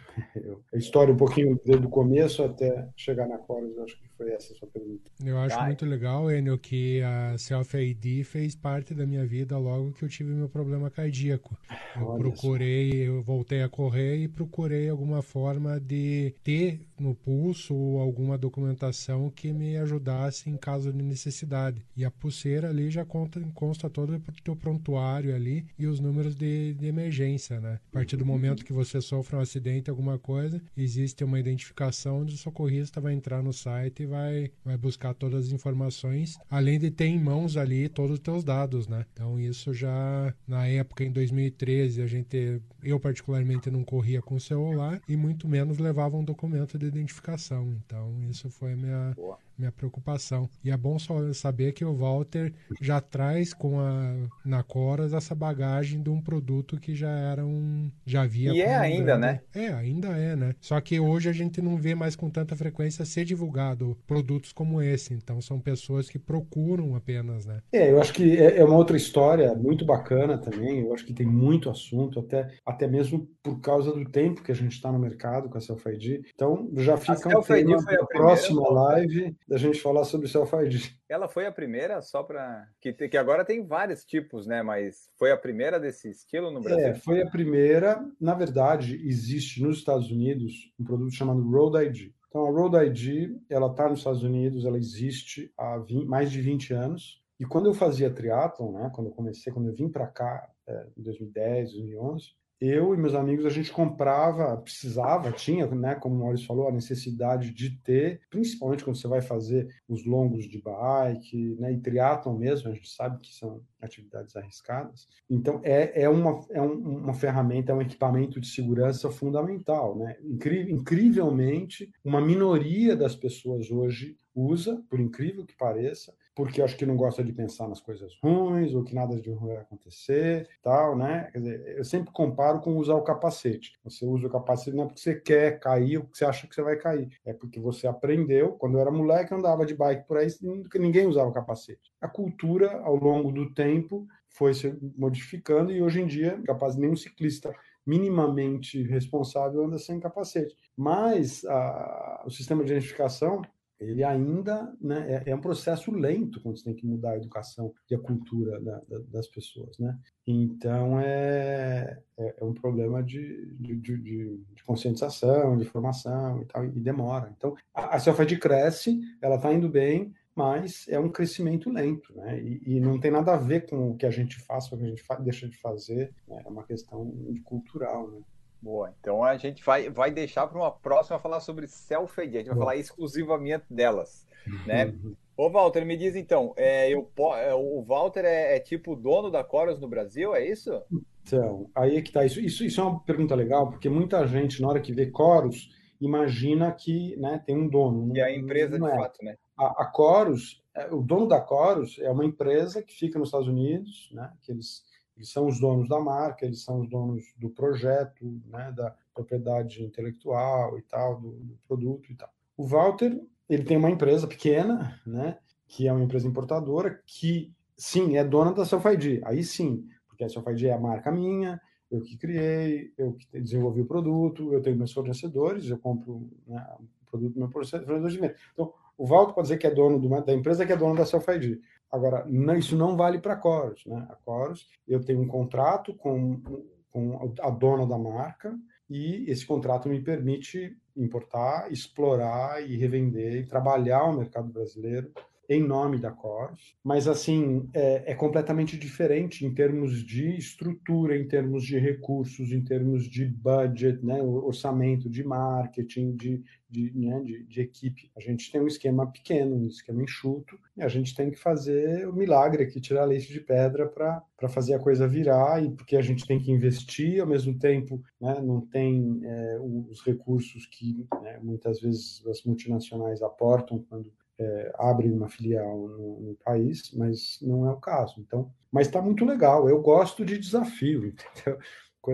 A 0.73 0.77
história 0.77 1.13
um 1.13 1.17
pouquinho 1.17 1.59
desde 1.63 1.85
o 1.85 1.89
começo 1.89 2.43
até 2.43 2.89
chegar 2.95 3.27
na 3.27 3.39
Chorus, 3.45 3.77
acho 3.77 3.95
que 3.99 4.09
foi 4.17 4.31
essa 4.31 4.53
a 4.53 4.55
sua 4.55 4.67
pergunta. 4.67 5.11
Eu 5.23 5.37
acho 5.39 5.57
Ai. 5.57 5.67
muito 5.67 5.85
legal, 5.85 6.31
Enio, 6.31 6.57
que 6.57 7.01
a 7.01 7.37
Self-ID 7.37 8.23
fez 8.23 8.55
parte 8.55 8.93
da 8.93 9.05
minha 9.05 9.25
vida 9.25 9.57
logo 9.57 9.91
que 9.91 10.03
eu 10.03 10.09
tive 10.09 10.31
meu 10.31 10.49
problema 10.49 10.89
cardíaco. 10.89 11.57
Eu 11.95 12.07
Olha 12.07 12.19
procurei, 12.19 13.07
eu 13.07 13.21
voltei 13.21 13.61
a 13.63 13.69
correr 13.69 14.17
e 14.17 14.27
procurei 14.27 14.89
alguma 14.89 15.21
forma 15.21 15.79
de 15.79 16.33
ter 16.43 16.81
no 16.99 17.13
pulso 17.13 17.73
ou 17.73 17.99
alguma 17.99 18.37
documentação 18.37 19.29
que 19.29 19.51
me 19.51 19.77
ajudasse 19.77 20.49
em 20.49 20.57
caso 20.57 20.91
de 20.91 21.03
necessidade. 21.03 21.85
E 21.95 22.05
a 22.05 22.11
pulseira 22.11 22.69
ali 22.69 22.89
já 22.89 23.03
conta, 23.03 23.41
consta 23.53 23.89
todo 23.89 24.15
o 24.15 24.41
teu 24.43 24.55
prontuário 24.55 25.35
ali 25.35 25.65
e 25.77 25.87
os 25.87 25.99
números 25.99 26.35
de, 26.35 26.73
de 26.75 26.87
emergência, 26.87 27.59
né? 27.59 27.79
A 27.89 27.93
partir 27.93 28.15
do 28.15 28.25
momento 28.25 28.63
que 28.63 28.73
você 28.73 29.01
sofre 29.01 29.35
um 29.35 29.39
acidente, 29.39 29.89
alguma 29.89 30.17
coisa, 30.17 30.61
existe 30.77 31.23
uma 31.23 31.39
identificação 31.39 32.21
onde 32.21 32.35
o 32.35 32.37
socorrista 32.37 33.01
vai 33.01 33.13
entrar 33.13 33.43
no 33.43 33.51
site 33.53 34.02
vai, 34.05 34.51
vai 34.63 34.77
buscar 34.77 34.93
buscar 34.93 35.13
todas 35.13 35.47
as 35.47 35.51
informações, 35.51 36.37
além 36.49 36.79
de 36.79 36.89
ter 36.89 37.05
em 37.05 37.19
mãos 37.19 37.57
ali 37.57 37.89
todos 37.89 38.13
os 38.13 38.19
teus 38.19 38.43
dados, 38.43 38.87
né? 38.87 39.05
Então 39.11 39.39
isso 39.39 39.73
já 39.73 40.33
na 40.47 40.67
época 40.67 41.03
em 41.03 41.11
2013 41.11 42.01
a 42.01 42.07
gente, 42.07 42.61
eu 42.81 42.99
particularmente 42.99 43.69
não 43.69 43.83
corria 43.83 44.21
com 44.21 44.39
celular 44.39 45.01
e 45.07 45.17
muito 45.17 45.47
menos 45.47 45.77
levava 45.77 46.15
um 46.15 46.23
documento 46.23 46.77
de 46.77 46.85
identificação. 46.85 47.75
Então 47.85 48.23
isso 48.29 48.49
foi 48.49 48.73
a 48.73 48.77
minha 48.77 49.13
Boa 49.15 49.37
minha 49.57 49.71
preocupação. 49.71 50.49
E 50.63 50.71
é 50.71 50.77
bom 50.77 50.97
só 50.97 51.31
saber 51.33 51.73
que 51.73 51.85
o 51.85 51.95
Walter 51.95 52.53
já 52.81 52.99
traz 52.99 53.53
com 53.53 53.79
a 53.79 54.13
na 54.45 54.63
Coras 54.63 55.13
essa 55.13 55.35
bagagem 55.35 56.01
de 56.01 56.09
um 56.09 56.21
produto 56.21 56.79
que 56.79 56.95
já 56.95 57.11
era 57.11 57.45
um 57.45 57.91
já 58.05 58.23
havia 58.23 58.53
E 58.53 58.61
é 58.61 58.75
ainda, 58.75 59.17
grande... 59.17 59.21
né? 59.21 59.41
É, 59.53 59.67
ainda 59.73 60.09
é, 60.09 60.35
né? 60.35 60.55
Só 60.59 60.79
que 60.81 60.99
hoje 60.99 61.29
a 61.29 61.33
gente 61.33 61.61
não 61.61 61.77
vê 61.77 61.95
mais 61.95 62.15
com 62.15 62.29
tanta 62.29 62.55
frequência 62.55 63.05
ser 63.05 63.25
divulgado 63.25 63.97
produtos 64.07 64.51
como 64.51 64.81
esse. 64.81 65.13
Então 65.13 65.41
são 65.41 65.59
pessoas 65.59 66.09
que 66.09 66.19
procuram 66.19 66.95
apenas, 66.95 67.45
né? 67.45 67.61
É, 67.71 67.91
eu 67.91 68.01
acho 68.01 68.13
que 68.13 68.37
é, 68.37 68.57
é 68.57 68.65
uma 68.65 68.77
outra 68.77 68.97
história 68.97 69.53
muito 69.55 69.85
bacana 69.85 70.37
também. 70.37 70.81
Eu 70.81 70.93
acho 70.93 71.05
que 71.05 71.13
tem 71.13 71.25
muito 71.25 71.69
assunto, 71.69 72.19
até 72.19 72.51
até 72.65 72.87
mesmo 72.87 73.27
por 73.41 73.59
causa 73.59 73.91
do 73.91 74.05
tempo 74.05 74.43
que 74.43 74.51
a 74.51 74.55
gente 74.55 74.73
está 74.73 74.91
no 74.91 74.99
mercado 74.99 75.49
com 75.49 75.57
a 75.57 75.61
Self 75.61 75.87
ID. 75.89 76.25
Então 76.33 76.69
já 76.77 76.97
fica 76.97 77.35
a 77.35 77.39
um 77.39 77.43
tema 77.43 77.77
a 77.77 78.05
próxima 78.05 78.69
live 78.69 79.35
da 79.47 79.57
gente 79.57 79.79
falar 79.79 80.03
sobre 80.05 80.27
self-ID. 80.27 80.93
Ela 81.09 81.27
foi 81.27 81.45
a 81.45 81.51
primeira, 81.51 82.01
só 82.01 82.23
para. 82.23 82.67
Que, 82.79 82.93
que 82.93 83.17
agora 83.17 83.45
tem 83.45 83.65
vários 83.65 84.05
tipos, 84.05 84.45
né? 84.47 84.61
Mas 84.61 85.09
foi 85.17 85.31
a 85.31 85.37
primeira 85.37 85.79
desse 85.79 86.09
estilo 86.09 86.51
no 86.51 86.61
Brasil? 86.61 86.87
É, 86.87 86.93
foi 86.95 87.21
a 87.21 87.29
primeira. 87.29 88.05
Na 88.19 88.33
verdade, 88.33 88.95
existe 89.05 89.61
nos 89.61 89.77
Estados 89.77 90.09
Unidos 90.11 90.71
um 90.79 90.83
produto 90.83 91.13
chamado 91.13 91.41
Road 91.49 91.77
ID. 91.85 92.11
Então, 92.27 92.47
a 92.47 92.49
Road 92.49 92.77
ID, 92.77 93.37
ela 93.49 93.67
está 93.67 93.87
nos 93.87 93.99
Estados 93.99 94.23
Unidos, 94.23 94.65
ela 94.65 94.77
existe 94.77 95.53
há 95.57 95.77
20, 95.77 96.07
mais 96.07 96.31
de 96.31 96.41
20 96.41 96.73
anos. 96.73 97.21
E 97.39 97.45
quando 97.45 97.67
eu 97.67 97.73
fazia 97.73 98.09
triatlon, 98.09 98.71
né, 98.71 98.91
quando 98.93 99.07
eu 99.07 99.13
comecei, 99.13 99.51
quando 99.53 99.67
eu 99.67 99.75
vim 99.75 99.89
para 99.89 100.07
cá, 100.07 100.49
é, 100.67 100.87
em 100.97 101.03
2010, 101.03 101.73
2011, 101.73 102.31
eu 102.59 102.93
e 102.93 102.97
meus 102.97 103.13
amigos 103.13 103.45
a 103.45 103.49
gente 103.49 103.71
comprava, 103.71 104.55
precisava, 104.57 105.31
tinha, 105.31 105.67
né, 105.67 105.95
como 105.95 106.15
o 106.15 106.19
Maurício 106.19 106.47
falou, 106.47 106.67
a 106.67 106.71
necessidade 106.71 107.51
de 107.51 107.71
ter, 107.81 108.21
principalmente 108.29 108.83
quando 108.83 108.97
você 108.97 109.07
vai 109.07 109.21
fazer 109.21 109.67
os 109.87 110.05
longos 110.05 110.45
de 110.47 110.61
bike, 110.61 111.57
né, 111.59 111.73
e 111.73 111.79
triatlon 111.79 112.37
mesmo, 112.37 112.69
a 112.69 112.73
gente 112.73 112.89
sabe 112.89 113.19
que 113.19 113.33
são 113.33 113.61
atividades 113.81 114.35
arriscadas. 114.35 115.07
Então 115.29 115.59
é, 115.63 116.03
é, 116.03 116.09
uma, 116.09 116.39
é 116.51 116.61
um, 116.61 117.03
uma 117.03 117.13
ferramenta, 117.13 117.71
é 117.71 117.75
um 117.75 117.81
equipamento 117.81 118.39
de 118.39 118.47
segurança 118.47 119.11
fundamental, 119.11 119.97
né? 119.97 120.17
Incri 120.23 120.71
incrivelmente, 120.71 121.91
uma 122.03 122.21
minoria 122.21 122.95
das 122.95 123.15
pessoas 123.15 123.69
hoje 123.69 124.15
usa, 124.33 124.81
por 124.89 124.99
incrível 124.99 125.45
que 125.45 125.55
pareça, 125.55 126.13
porque 126.35 126.61
acho 126.61 126.75
que 126.75 126.85
não 126.85 126.95
gosta 126.95 127.23
de 127.23 127.31
pensar 127.31 127.67
nas 127.67 127.79
coisas 127.79 128.17
ruins 128.21 128.73
ou 128.73 128.83
que 128.83 128.95
nada 128.95 129.19
de 129.19 129.31
ruim 129.31 129.53
vai 129.53 129.61
acontecer, 129.61 130.49
tal, 130.61 130.95
né? 130.95 131.29
Quer 131.31 131.39
dizer, 131.39 131.77
eu 131.77 131.83
sempre 131.83 132.11
comparo 132.11 132.59
com 132.59 132.77
usar 132.77 132.95
o 132.95 133.03
capacete. 133.03 133.73
Você 133.83 134.05
usa 134.05 134.27
o 134.27 134.29
capacete 134.29 134.75
não 134.75 134.85
é 134.85 134.87
porque 134.87 135.01
você 135.01 135.15
quer 135.15 135.59
cair 135.59 135.97
ou 135.97 136.03
porque 136.03 136.17
você 136.17 136.25
acha 136.25 136.47
que 136.47 136.55
você 136.55 136.61
vai 136.61 136.75
cair, 136.75 137.09
é 137.25 137.33
porque 137.33 137.59
você 137.59 137.87
aprendeu. 137.87 138.53
Quando 138.53 138.77
eu 138.77 138.81
era 138.81 138.91
moleque, 138.91 139.31
eu 139.31 139.37
andava 139.37 139.65
de 139.65 139.75
bike 139.75 140.07
por 140.07 140.17
aí, 140.17 140.27
ninguém 140.75 141.05
usava 141.05 141.29
o 141.29 141.33
capacete. 141.33 141.93
A 142.01 142.07
cultura, 142.07 142.81
ao 142.81 142.95
longo 142.95 143.31
do 143.31 143.53
tempo, 143.53 144.07
foi 144.27 144.53
se 144.53 144.75
modificando 144.97 145.71
e 145.71 145.81
hoje 145.81 146.01
em 146.01 146.07
dia, 146.07 146.41
capaz 146.45 146.75
nenhum 146.75 146.95
ciclista 146.95 147.53
minimamente 147.85 148.81
responsável 148.83 149.65
anda 149.65 149.77
sem 149.77 149.99
capacete. 149.99 150.55
Mas 150.75 151.43
a, 151.45 152.23
o 152.25 152.31
sistema 152.31 152.63
de 152.63 152.71
identificação 152.71 153.41
ele 153.79 154.03
ainda 154.03 154.73
né, 154.79 155.23
é, 155.25 155.31
é, 155.31 155.35
um 155.35 155.41
processo 155.41 155.91
lento 155.91 156.41
quando 156.41 156.57
você 156.57 156.65
tem 156.65 156.75
que 156.75 156.85
mudar 156.85 157.11
a 157.11 157.17
educação 157.17 157.73
e 157.89 157.95
a 157.95 157.99
cultura 157.99 158.59
da, 158.61 158.79
da, 158.87 158.99
das 159.09 159.27
pessoas, 159.27 159.77
né? 159.77 159.97
Então 160.25 160.99
é, 160.99 161.99
é, 162.17 162.35
é 162.39 162.43
um 162.43 162.53
problema 162.53 163.03
de, 163.03 163.53
de, 163.55 163.75
de, 163.75 163.97
de, 163.97 164.63
conscientização, 164.65 165.57
de 165.57 165.65
formação 165.65 166.41
e 166.41 166.45
tal, 166.45 166.65
e 166.65 166.69
demora. 166.69 167.33
Então 167.35 167.55
a, 167.73 167.95
a 167.95 167.99
Selfed 167.99 168.37
cresce, 168.37 168.99
ela 169.21 169.35
está 169.35 169.53
indo 169.53 169.69
bem, 169.69 170.13
mas 170.35 170.85
é 170.87 170.99
um 170.99 171.09
crescimento 171.09 171.69
lento, 171.69 172.15
né? 172.15 172.41
E, 172.41 172.61
e, 172.65 172.79
não 172.79 172.99
tem 172.99 173.11
nada 173.11 173.33
a 173.33 173.37
ver 173.37 173.67
com 173.67 173.91
o 173.91 173.97
que 173.97 174.05
a 174.05 174.11
gente 174.11 174.39
faz, 174.41 174.71
o 174.71 174.77
que 174.77 174.83
a 174.83 174.87
gente 174.87 175.03
deixa 175.19 175.47
de 175.47 175.57
fazer, 175.57 176.13
né? 176.27 176.41
é 176.43 176.49
uma 176.49 176.63
questão 176.63 177.13
cultural, 177.43 178.09
né? 178.09 178.21
Boa, 178.63 178.93
então 178.97 179.21
a 179.21 179.35
gente 179.35 179.61
vai, 179.61 179.89
vai 179.89 180.09
deixar 180.09 180.47
para 180.47 180.57
uma 180.57 180.71
próxima 180.71 181.19
falar 181.19 181.41
sobre 181.41 181.67
self-ID, 181.67 182.35
a 182.35 182.37
gente 182.37 182.47
vai 182.47 182.55
Boa. 182.55 182.65
falar 182.67 182.77
exclusivamente 182.77 183.65
delas, 183.69 184.25
né? 184.65 184.95
Ô 185.35 185.49
Walter, 185.49 185.83
me 185.83 185.97
diz 185.97 186.15
então, 186.15 186.53
é, 186.55 186.89
eu, 186.93 187.11
é, 187.35 187.53
o 187.53 187.83
Walter 187.83 188.23
é, 188.23 188.55
é 188.55 188.59
tipo 188.61 188.95
dono 188.95 189.29
da 189.29 189.43
Coros 189.43 189.81
no 189.81 189.87
Brasil, 189.89 190.33
é 190.33 190.47
isso? 190.47 190.81
Então, 191.23 191.69
aí 191.75 191.97
é 191.97 192.01
que 192.01 192.11
tá, 192.11 192.23
isso, 192.23 192.39
isso, 192.39 192.63
isso 192.63 192.79
é 192.79 192.83
uma 192.85 192.99
pergunta 193.01 193.35
legal, 193.35 193.69
porque 193.69 193.89
muita 193.89 194.25
gente, 194.27 194.61
na 194.61 194.69
hora 194.69 194.79
que 194.79 194.93
vê 194.93 195.07
Coros, 195.07 195.69
imagina 195.99 196.71
que 196.71 197.17
né, 197.17 197.43
tem 197.45 197.57
um 197.57 197.67
dono. 197.67 198.15
E 198.15 198.21
a 198.21 198.33
empresa 198.33 198.79
de 198.79 198.85
é. 198.85 198.95
fato, 198.95 199.25
né? 199.25 199.35
A, 199.57 199.83
a 199.83 199.85
Coros, 199.87 200.63
é, 200.73 200.87
o 200.93 201.01
dono 201.01 201.27
da 201.27 201.41
Coros 201.41 201.99
é 201.99 202.09
uma 202.09 202.23
empresa 202.23 202.81
que 202.81 202.93
fica 202.93 203.19
nos 203.19 203.27
Estados 203.27 203.47
Unidos, 203.47 204.09
né? 204.13 204.31
Que 204.41 204.53
eles 204.53 204.83
eles 205.15 205.31
são 205.31 205.47
os 205.47 205.59
donos 205.59 205.87
da 205.87 205.99
marca, 205.99 206.45
eles 206.45 206.63
são 206.63 206.81
os 206.81 206.89
donos 206.89 207.23
do 207.37 207.49
projeto, 207.49 208.41
né, 208.45 208.71
da 208.71 208.95
propriedade 209.13 209.83
intelectual 209.83 210.77
e 210.77 210.81
tal, 210.83 211.19
do, 211.19 211.31
do 211.31 211.59
produto 211.67 212.11
e 212.11 212.15
tal. 212.15 212.29
O 212.57 212.65
Walter, 212.65 213.21
ele 213.49 213.63
tem 213.63 213.77
uma 213.77 213.91
empresa 213.91 214.27
pequena, 214.27 214.99
né, 215.05 215.37
que 215.67 215.87
é 215.87 215.93
uma 215.93 216.03
empresa 216.03 216.27
importadora, 216.27 217.01
que 217.05 217.53
sim, 217.77 218.17
é 218.17 218.23
dona 218.23 218.53
da 218.53 218.65
Self-ID. 218.65 219.21
Aí 219.23 219.43
sim, 219.43 219.87
porque 220.07 220.23
a 220.23 220.29
Self-ID 220.29 220.65
é 220.65 220.73
a 220.73 220.79
marca 220.79 221.11
minha, 221.11 221.61
eu 221.91 222.01
que 222.01 222.17
criei, 222.17 222.91
eu 222.97 223.13
que 223.13 223.39
desenvolvi 223.39 223.81
o 223.81 223.85
produto, 223.85 224.51
eu 224.51 224.61
tenho 224.61 224.77
meus 224.77 224.91
fornecedores, 224.91 225.69
eu 225.69 225.77
compro 225.77 226.27
né, 226.47 226.65
o 226.79 227.05
produto 227.09 227.33
do 227.33 227.39
meu 227.39 227.49
fornecedor 227.49 228.09
de 228.09 228.17
venda. 228.17 228.35
Então, 228.51 228.73
o 228.97 229.05
Walter 229.05 229.33
pode 229.33 229.47
dizer 229.47 229.57
que 229.57 229.67
é 229.67 229.71
dono 229.71 229.99
da 230.21 230.33
empresa 230.33 230.65
que 230.65 230.73
é 230.73 230.77
dono 230.77 230.95
da 230.95 231.05
Self-ID. 231.05 231.59
Agora, 231.91 232.25
não, 232.27 232.55
isso 232.55 232.75
não 232.75 232.95
vale 232.95 233.19
para 233.19 233.35
a 233.35 233.41
Chorus. 233.41 233.85
Né? 233.85 234.07
A 234.09 234.17
Chorus, 234.23 234.67
eu 234.87 235.03
tenho 235.03 235.21
um 235.21 235.27
contrato 235.27 235.93
com, 235.95 236.41
com 236.89 237.33
a 237.41 237.49
dona 237.49 237.85
da 237.85 237.97
marca 237.97 238.55
e 238.89 239.29
esse 239.29 239.45
contrato 239.45 239.89
me 239.89 240.01
permite 240.01 240.77
importar, 240.95 241.71
explorar 241.71 242.63
e 242.67 242.75
revender 242.75 243.35
e 243.35 243.45
trabalhar 243.45 244.03
o 244.05 244.17
mercado 244.17 244.51
brasileiro 244.51 245.11
em 245.49 245.61
nome 245.61 245.99
da 245.99 246.11
Cors, 246.11 246.75
mas 246.83 247.07
assim 247.07 247.69
é, 247.73 248.11
é, 248.11 248.15
completamente 248.15 248.77
diferente 248.77 249.45
em 249.45 249.53
termos 249.53 250.03
de 250.03 250.37
estrutura, 250.37 251.17
em 251.17 251.27
termos 251.27 251.65
de 251.65 251.77
recursos, 251.77 252.51
em 252.51 252.63
termos 252.63 253.09
de 253.09 253.25
budget, 253.25 254.03
né, 254.05 254.21
orçamento 254.21 255.09
de 255.09 255.23
marketing, 255.23 256.15
de, 256.15 256.41
de, 256.69 256.91
né, 256.95 257.21
de, 257.21 257.43
de, 257.43 257.61
equipe. 257.61 258.09
A 258.15 258.21
gente 258.21 258.49
tem 258.51 258.61
um 258.61 258.67
esquema 258.67 259.05
pequeno, 259.11 259.55
um 259.55 259.67
esquema 259.67 260.01
enxuto, 260.01 260.57
e 260.77 260.81
a 260.81 260.87
gente 260.87 261.13
tem 261.13 261.29
que 261.29 261.37
fazer 261.37 262.07
o 262.07 262.13
milagre 262.13 262.63
aqui, 262.63 262.79
tirar 262.79 263.03
leite 263.03 263.31
de 263.31 263.41
pedra 263.41 263.87
para 263.87 264.49
fazer 264.49 264.75
a 264.75 264.79
coisa 264.79 265.07
virar, 265.07 265.61
e 265.61 265.69
porque 265.71 265.97
a 265.97 266.01
gente 266.01 266.25
tem 266.25 266.39
que 266.39 266.51
investir, 266.51 267.19
ao 267.19 267.27
mesmo 267.27 267.57
tempo 267.59 268.01
né, 268.19 268.39
não 268.41 268.61
tem 268.61 269.19
é, 269.23 269.59
os 269.59 270.01
recursos 270.01 270.65
que 270.67 271.05
né, 271.21 271.37
muitas 271.43 271.81
vezes 271.81 272.25
as 272.27 272.43
multinacionais 272.43 273.21
aportam 273.21 273.83
quando 273.89 274.11
é, 274.43 274.73
abrem 274.77 275.11
uma 275.11 275.29
filial 275.29 275.87
no, 275.87 276.19
no, 276.21 276.37
país, 276.43 276.91
mas 276.93 277.39
não 277.41 277.67
é 277.67 277.71
o 277.71 277.77
caso. 277.77 278.15
Então, 278.19 278.51
mas 278.71 278.87
está 278.87 279.01
muito 279.01 279.25
legal. 279.25 279.69
Eu 279.69 279.81
gosto 279.81 280.25
de 280.25 280.37
desafio, 280.37 281.05
entendeu? 281.07 281.59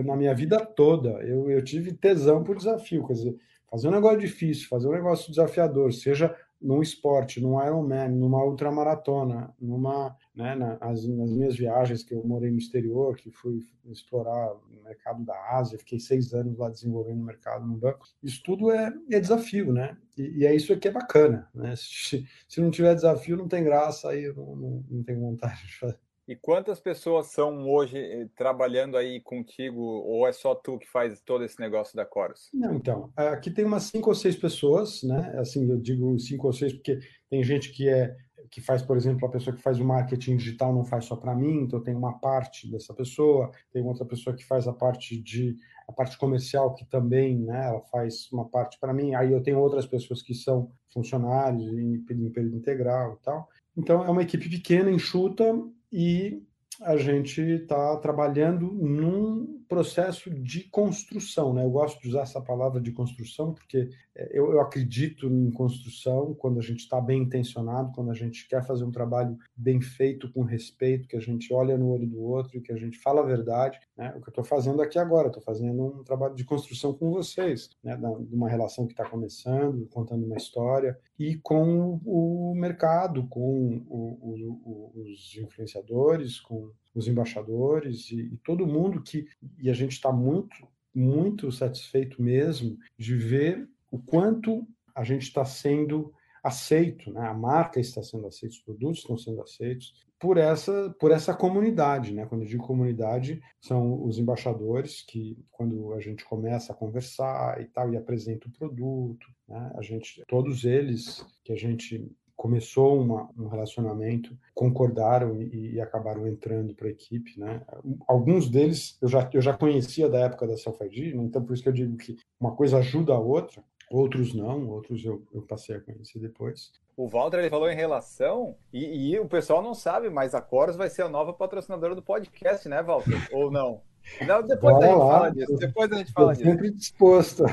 Na 0.04 0.16
minha 0.16 0.34
vida 0.34 0.64
toda, 0.64 1.10
eu, 1.24 1.50
eu 1.50 1.64
tive 1.64 1.92
tesão 1.92 2.44
por 2.44 2.56
desafio, 2.56 3.04
quer 3.06 3.14
dizer, 3.14 3.36
fazer 3.68 3.88
um 3.88 3.92
negócio 3.92 4.20
difícil, 4.20 4.68
fazer 4.68 4.86
um 4.86 4.92
negócio 4.92 5.30
desafiador, 5.30 5.92
seja 5.92 6.34
num 6.60 6.82
esporte, 6.82 7.40
num 7.40 7.62
Ironman, 7.64 8.10
numa 8.10 8.44
ultramaratona, 8.44 9.54
numa, 9.58 10.14
né, 10.34 10.54
nas, 10.54 11.06
nas, 11.06 11.32
minhas 11.32 11.56
viagens 11.56 12.02
que 12.02 12.14
eu 12.14 12.22
morei 12.24 12.50
no 12.50 12.58
exterior, 12.58 13.16
que 13.16 13.30
fui 13.30 13.60
explorar 13.86 14.52
o 14.52 14.82
mercado 14.84 15.24
da 15.24 15.34
Ásia, 15.56 15.78
fiquei 15.78 15.98
seis 15.98 16.34
anos 16.34 16.58
lá 16.58 16.68
desenvolvendo 16.68 17.20
o 17.20 17.24
mercado 17.24 17.66
no 17.66 17.76
banco. 17.76 18.06
Isso 18.22 18.42
tudo 18.44 18.70
é, 18.70 18.92
é 19.10 19.18
desafio, 19.18 19.72
né? 19.72 19.96
E, 20.18 20.40
e, 20.40 20.46
é 20.46 20.54
isso 20.54 20.76
que 20.78 20.88
é 20.88 20.92
bacana, 20.92 21.48
né? 21.54 21.74
Se, 21.76 22.26
se, 22.46 22.60
não 22.60 22.70
tiver 22.70 22.94
desafio, 22.94 23.36
não 23.36 23.48
tem 23.48 23.64
graça, 23.64 24.10
aí 24.10 24.24
eu 24.24 24.34
não, 24.34 24.56
não, 24.56 24.84
não 24.90 25.02
tenho 25.02 25.20
vontade 25.20 25.66
de 25.66 25.76
fazer. 25.78 25.98
E 26.30 26.36
quantas 26.36 26.78
pessoas 26.78 27.32
são 27.32 27.68
hoje 27.68 27.98
eh, 27.98 28.28
trabalhando 28.36 28.96
aí 28.96 29.20
contigo, 29.20 29.80
ou 29.80 30.28
é 30.28 30.32
só 30.32 30.54
tu 30.54 30.78
que 30.78 30.88
faz 30.88 31.20
todo 31.20 31.42
esse 31.42 31.58
negócio 31.58 31.96
da 31.96 32.06
Chorus? 32.06 32.48
Não, 32.54 32.72
então, 32.72 33.12
aqui 33.16 33.50
tem 33.50 33.64
umas 33.64 33.82
cinco 33.82 34.10
ou 34.10 34.14
seis 34.14 34.36
pessoas, 34.36 35.02
né? 35.02 35.34
Assim, 35.40 35.68
eu 35.68 35.76
digo 35.76 36.16
cinco 36.20 36.46
ou 36.46 36.52
seis 36.52 36.72
porque 36.72 37.00
tem 37.28 37.42
gente 37.42 37.72
que 37.72 37.88
é 37.88 38.16
que 38.48 38.60
faz, 38.60 38.80
por 38.80 38.96
exemplo, 38.96 39.26
a 39.26 39.30
pessoa 39.30 39.54
que 39.54 39.62
faz 39.62 39.80
o 39.80 39.84
marketing 39.84 40.36
digital 40.36 40.72
não 40.72 40.84
faz 40.84 41.06
só 41.06 41.16
para 41.16 41.34
mim, 41.34 41.62
então 41.62 41.82
tem 41.82 41.96
uma 41.96 42.18
parte 42.20 42.70
dessa 42.70 42.94
pessoa, 42.94 43.50
tem 43.72 43.82
outra 43.82 44.04
pessoa 44.04 44.34
que 44.34 44.44
faz 44.44 44.68
a 44.68 44.72
parte 44.72 45.20
de 45.20 45.56
a 45.88 45.92
parte 45.92 46.16
comercial 46.16 46.74
que 46.74 46.84
também, 46.84 47.40
né, 47.40 47.66
ela 47.66 47.80
faz 47.82 48.30
uma 48.32 48.48
parte 48.48 48.78
para 48.78 48.94
mim. 48.94 49.16
Aí 49.16 49.32
eu 49.32 49.42
tenho 49.42 49.58
outras 49.58 49.84
pessoas 49.84 50.22
que 50.22 50.34
são 50.34 50.70
funcionários 50.92 51.66
em, 51.72 52.00
período 52.04 52.56
integral 52.56 53.14
e 53.14 53.24
tal. 53.24 53.48
Então 53.76 54.04
é 54.04 54.08
uma 54.08 54.22
equipe 54.22 54.48
pequena, 54.48 54.92
enxuta 54.92 55.44
e 55.92 56.42
a 56.82 56.96
gente 56.96 57.40
está 57.40 57.96
trabalhando 57.98 58.72
num 58.72 59.62
processo 59.68 60.30
de 60.30 60.64
construção. 60.64 61.52
Né? 61.52 61.64
Eu 61.64 61.70
gosto 61.70 62.00
de 62.00 62.08
usar 62.08 62.22
essa 62.22 62.40
palavra 62.40 62.80
de 62.80 62.90
construção 62.90 63.52
porque 63.52 63.90
eu, 64.30 64.52
eu 64.52 64.60
acredito 64.60 65.26
em 65.26 65.50
construção 65.50 66.34
quando 66.34 66.58
a 66.58 66.62
gente 66.62 66.80
está 66.80 67.00
bem 67.00 67.22
intencionado, 67.22 67.92
quando 67.92 68.10
a 68.10 68.14
gente 68.14 68.46
quer 68.48 68.64
fazer 68.66 68.84
um 68.84 68.90
trabalho 68.90 69.36
bem 69.56 69.80
feito, 69.80 70.30
com 70.32 70.42
respeito, 70.42 71.08
que 71.08 71.16
a 71.16 71.20
gente 71.20 71.52
olha 71.52 71.76
no 71.76 71.90
olho 71.90 72.06
do 72.06 72.20
outro 72.20 72.58
e 72.58 72.60
que 72.60 72.72
a 72.72 72.76
gente 72.76 72.98
fala 72.98 73.22
a 73.22 73.26
verdade. 73.26 73.78
Né? 73.96 74.12
O 74.16 74.20
que 74.20 74.28
eu 74.28 74.32
estou 74.32 74.44
fazendo 74.44 74.82
aqui 74.82 74.98
agora, 74.98 75.28
estou 75.28 75.42
fazendo 75.42 76.00
um 76.00 76.04
trabalho 76.04 76.34
de 76.34 76.44
construção 76.44 76.92
com 76.92 77.10
vocês, 77.10 77.70
né? 77.82 77.96
de 77.96 78.34
uma 78.34 78.48
relação 78.48 78.86
que 78.86 78.92
está 78.92 79.08
começando, 79.08 79.86
contando 79.86 80.24
uma 80.26 80.36
história, 80.36 80.98
e 81.18 81.36
com 81.36 82.00
o 82.04 82.54
mercado, 82.54 83.26
com 83.28 83.84
o, 83.88 84.18
o, 84.20 84.92
os 85.02 85.36
influenciadores, 85.36 86.40
com 86.40 86.70
os 86.94 87.06
embaixadores 87.06 88.10
e, 88.10 88.20
e 88.20 88.36
todo 88.38 88.66
mundo 88.66 89.00
que 89.02 89.26
e 89.58 89.70
a 89.70 89.72
gente 89.72 89.92
está 89.92 90.12
muito 90.12 90.66
muito 90.94 91.52
satisfeito 91.52 92.20
mesmo 92.20 92.76
de 92.98 93.14
ver 93.14 93.68
o 93.90 93.98
quanto 93.98 94.66
a 94.94 95.04
gente 95.04 95.22
está 95.22 95.44
sendo 95.44 96.12
aceito, 96.42 97.12
né? 97.12 97.26
a 97.26 97.34
marca 97.34 97.78
está 97.78 98.02
sendo 98.02 98.26
aceita, 98.26 98.54
os 98.54 98.62
produtos 98.62 98.98
estão 98.98 99.16
sendo 99.16 99.42
aceitos 99.42 99.94
por 100.18 100.36
essa 100.36 100.94
por 101.00 101.10
essa 101.10 101.34
comunidade, 101.34 102.12
né? 102.12 102.26
Quando 102.26 102.42
eu 102.42 102.48
digo 102.48 102.66
comunidade, 102.66 103.42
são 103.58 104.04
os 104.04 104.18
embaixadores 104.18 105.02
que 105.02 105.42
quando 105.50 105.94
a 105.94 106.00
gente 106.00 106.24
começa 106.26 106.72
a 106.72 106.76
conversar 106.76 107.60
e 107.60 107.64
tal 107.64 107.90
e 107.90 107.96
apresenta 107.96 108.46
o 108.46 108.52
produto, 108.52 109.26
né? 109.48 109.72
A 109.76 109.82
gente 109.82 110.22
todos 110.28 110.64
eles 110.64 111.24
que 111.42 111.52
a 111.52 111.56
gente 111.56 112.06
começou 112.36 112.98
uma, 112.98 113.28
um 113.36 113.48
relacionamento, 113.48 114.34
concordaram 114.54 115.42
e, 115.42 115.74
e 115.74 115.80
acabaram 115.80 116.26
entrando 116.26 116.74
para 116.74 116.88
a 116.88 116.90
equipe, 116.90 117.38
né? 117.38 117.62
Alguns 118.06 118.48
deles 118.48 118.96
eu 119.00 119.08
já, 119.08 119.28
eu 119.32 119.42
já 119.42 119.54
conhecia 119.54 120.08
da 120.08 120.20
época 120.20 120.46
da 120.46 120.56
Self 120.56 120.82
ID, 120.84 121.14
né? 121.14 121.22
então 121.24 121.44
por 121.44 121.52
isso 121.52 121.62
que 121.62 121.68
eu 121.68 121.72
digo 121.74 121.96
que 121.98 122.16
uma 122.38 122.54
coisa 122.54 122.78
ajuda 122.78 123.12
a 123.12 123.18
outra, 123.18 123.62
outros 123.90 124.32
não, 124.32 124.68
outros 124.68 125.04
eu, 125.04 125.22
eu 125.34 125.42
passei 125.42 125.74
a 125.76 125.80
conhecer 125.80 126.20
depois. 126.20 126.72
O 126.96 127.08
Walter 127.08 127.38
ele 127.38 127.50
falou 127.50 127.68
em 127.70 127.74
relação, 127.76 128.54
e, 128.72 129.10
e 129.10 129.18
o 129.18 129.26
pessoal 129.26 129.62
não 129.62 129.74
sabe, 129.74 130.08
mas 130.08 130.34
a 130.34 130.40
Coros 130.40 130.76
vai 130.76 130.88
ser 130.88 131.02
a 131.02 131.08
nova 131.08 131.32
patrocinadora 131.32 131.94
do 131.94 132.02
podcast, 132.02 132.68
né, 132.68 132.82
Walter? 132.82 133.12
Ou 133.34 133.50
não? 133.50 133.82
Não, 134.26 134.42
depois 134.42 134.74
Bora 134.74 134.86
a 134.86 134.88
gente 134.88 134.98
lá. 134.98 135.10
fala 135.10 135.30
disso. 135.30 135.56
Depois 135.56 135.92
a 135.92 135.96
gente 135.96 136.12
fala 136.12 136.32
disso. 136.32 136.44
Sempre 136.44 136.70
disposto. 136.70 137.44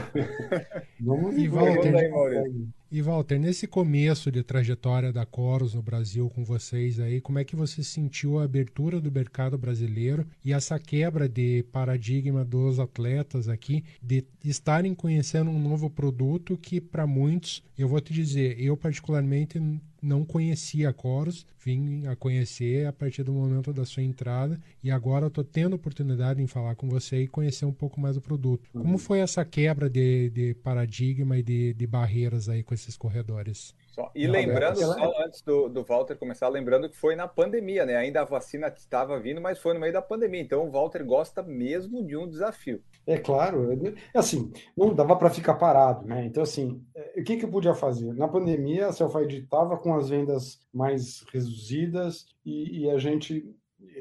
Vamos 1.02 1.38
e 1.38 1.48
Walter, 1.48 1.96
aí, 1.96 2.10
Maurício. 2.10 2.70
E 2.90 3.02
Walter, 3.02 3.38
nesse 3.38 3.68
começo 3.68 4.32
de 4.32 4.42
trajetória 4.42 5.12
da 5.12 5.26
Coros 5.26 5.74
no 5.74 5.82
Brasil 5.82 6.30
com 6.30 6.46
vocês 6.46 7.02
aí, 7.02 7.20
como 7.20 7.38
é 7.38 7.44
que 7.44 7.54
você 7.54 7.84
sentiu 7.84 8.40
a 8.40 8.46
abertura 8.46 9.02
do 9.02 9.12
mercado 9.12 9.58
brasileiro 9.58 10.26
e 10.44 10.54
essa 10.54 10.80
quebra 10.80 11.28
de 11.28 11.64
paradigma 11.64 12.46
dos 12.46 12.80
atletas 12.80 13.50
aqui 13.50 13.84
de 14.02 14.24
estarem 14.42 14.96
conhecendo 14.96 15.52
um 15.52 15.60
novo 15.60 15.90
produto 15.90 16.58
que 16.58 16.80
para 16.80 17.06
muitos, 17.06 17.62
eu 17.78 17.90
vou 17.90 18.00
te 18.00 18.14
dizer, 18.14 18.58
eu 18.58 18.78
particularmente 18.78 19.60
não 20.02 20.24
conhecia 20.24 20.94
Coros, 20.94 21.46
vim 21.64 22.06
a 22.08 22.16
conhecer 22.16 22.86
a 22.88 22.94
partir 22.94 23.24
do 23.24 23.34
momento 23.34 23.74
da 23.74 23.86
sua 23.86 24.04
entrada 24.04 24.60
e 24.84 24.92
agora 24.92 25.28
estou 25.28 25.44
tendo 25.44 25.76
oportunidade 25.76 26.42
em 26.42 26.48
falar 26.48 26.76
com 26.76 26.88
você 26.88 27.24
e 27.24 27.28
conhecer 27.28 27.66
um 27.66 27.74
pouco 27.74 28.00
mais 28.00 28.18
o 28.18 28.22
produto. 28.22 28.70
Como 28.72 28.98
foi 28.98 29.20
essa 29.20 29.44
quebra 29.44 29.90
de, 29.90 30.30
de 30.30 30.54
paradigma 30.56 31.38
e 31.38 31.44
de, 31.44 31.74
de 31.74 31.88
barreiras 31.88 32.50
aí 32.50 32.64
com 32.64 32.74
esses 32.74 32.96
corredores? 32.96 33.74
Só, 33.98 34.12
e 34.14 34.28
lembrando, 34.28 34.78
só 34.78 35.24
antes 35.26 35.42
do, 35.42 35.68
do 35.68 35.84
Walter 35.84 36.16
começar, 36.16 36.48
lembrando 36.50 36.88
que 36.88 36.96
foi 36.96 37.16
na 37.16 37.28
pandemia, 37.28 37.84
né? 37.84 37.96
Ainda 37.96 38.22
a 38.22 38.26
vacina 38.26 38.68
estava 38.68 39.20
vindo, 39.20 39.42
mas 39.42 39.58
foi 39.58 39.74
no 39.74 39.80
meio 39.80 39.92
da 39.92 40.04
pandemia. 40.04 40.40
Então 40.40 40.68
o 40.68 40.70
Walter 40.70 41.04
gosta 41.04 41.42
mesmo 41.42 42.06
de 42.06 42.16
um 42.16 42.30
desafio. 42.30 42.80
É 43.08 43.18
claro, 43.18 43.72
é 43.74 43.94
assim, 44.14 44.54
não 44.78 44.94
dava 44.94 45.16
para 45.16 45.32
ficar 45.32 45.56
parado, 45.56 46.06
né? 46.06 46.24
Então, 46.28 46.44
assim, 46.44 46.80
é, 46.94 47.20
o 47.20 47.24
que, 47.24 47.38
que 47.38 47.46
eu 47.46 47.50
podia 47.50 47.74
fazer? 47.74 48.14
Na 48.14 48.28
pandemia, 48.28 48.86
a 48.86 48.94
Selfie 48.94 49.40
estava 49.40 49.76
com 49.78 49.96
as 49.96 50.10
vendas 50.10 50.60
mais 50.72 51.26
reduzidas 51.34 52.28
e, 52.46 52.82
e 52.82 52.92
a 52.92 53.00
gente 53.00 53.52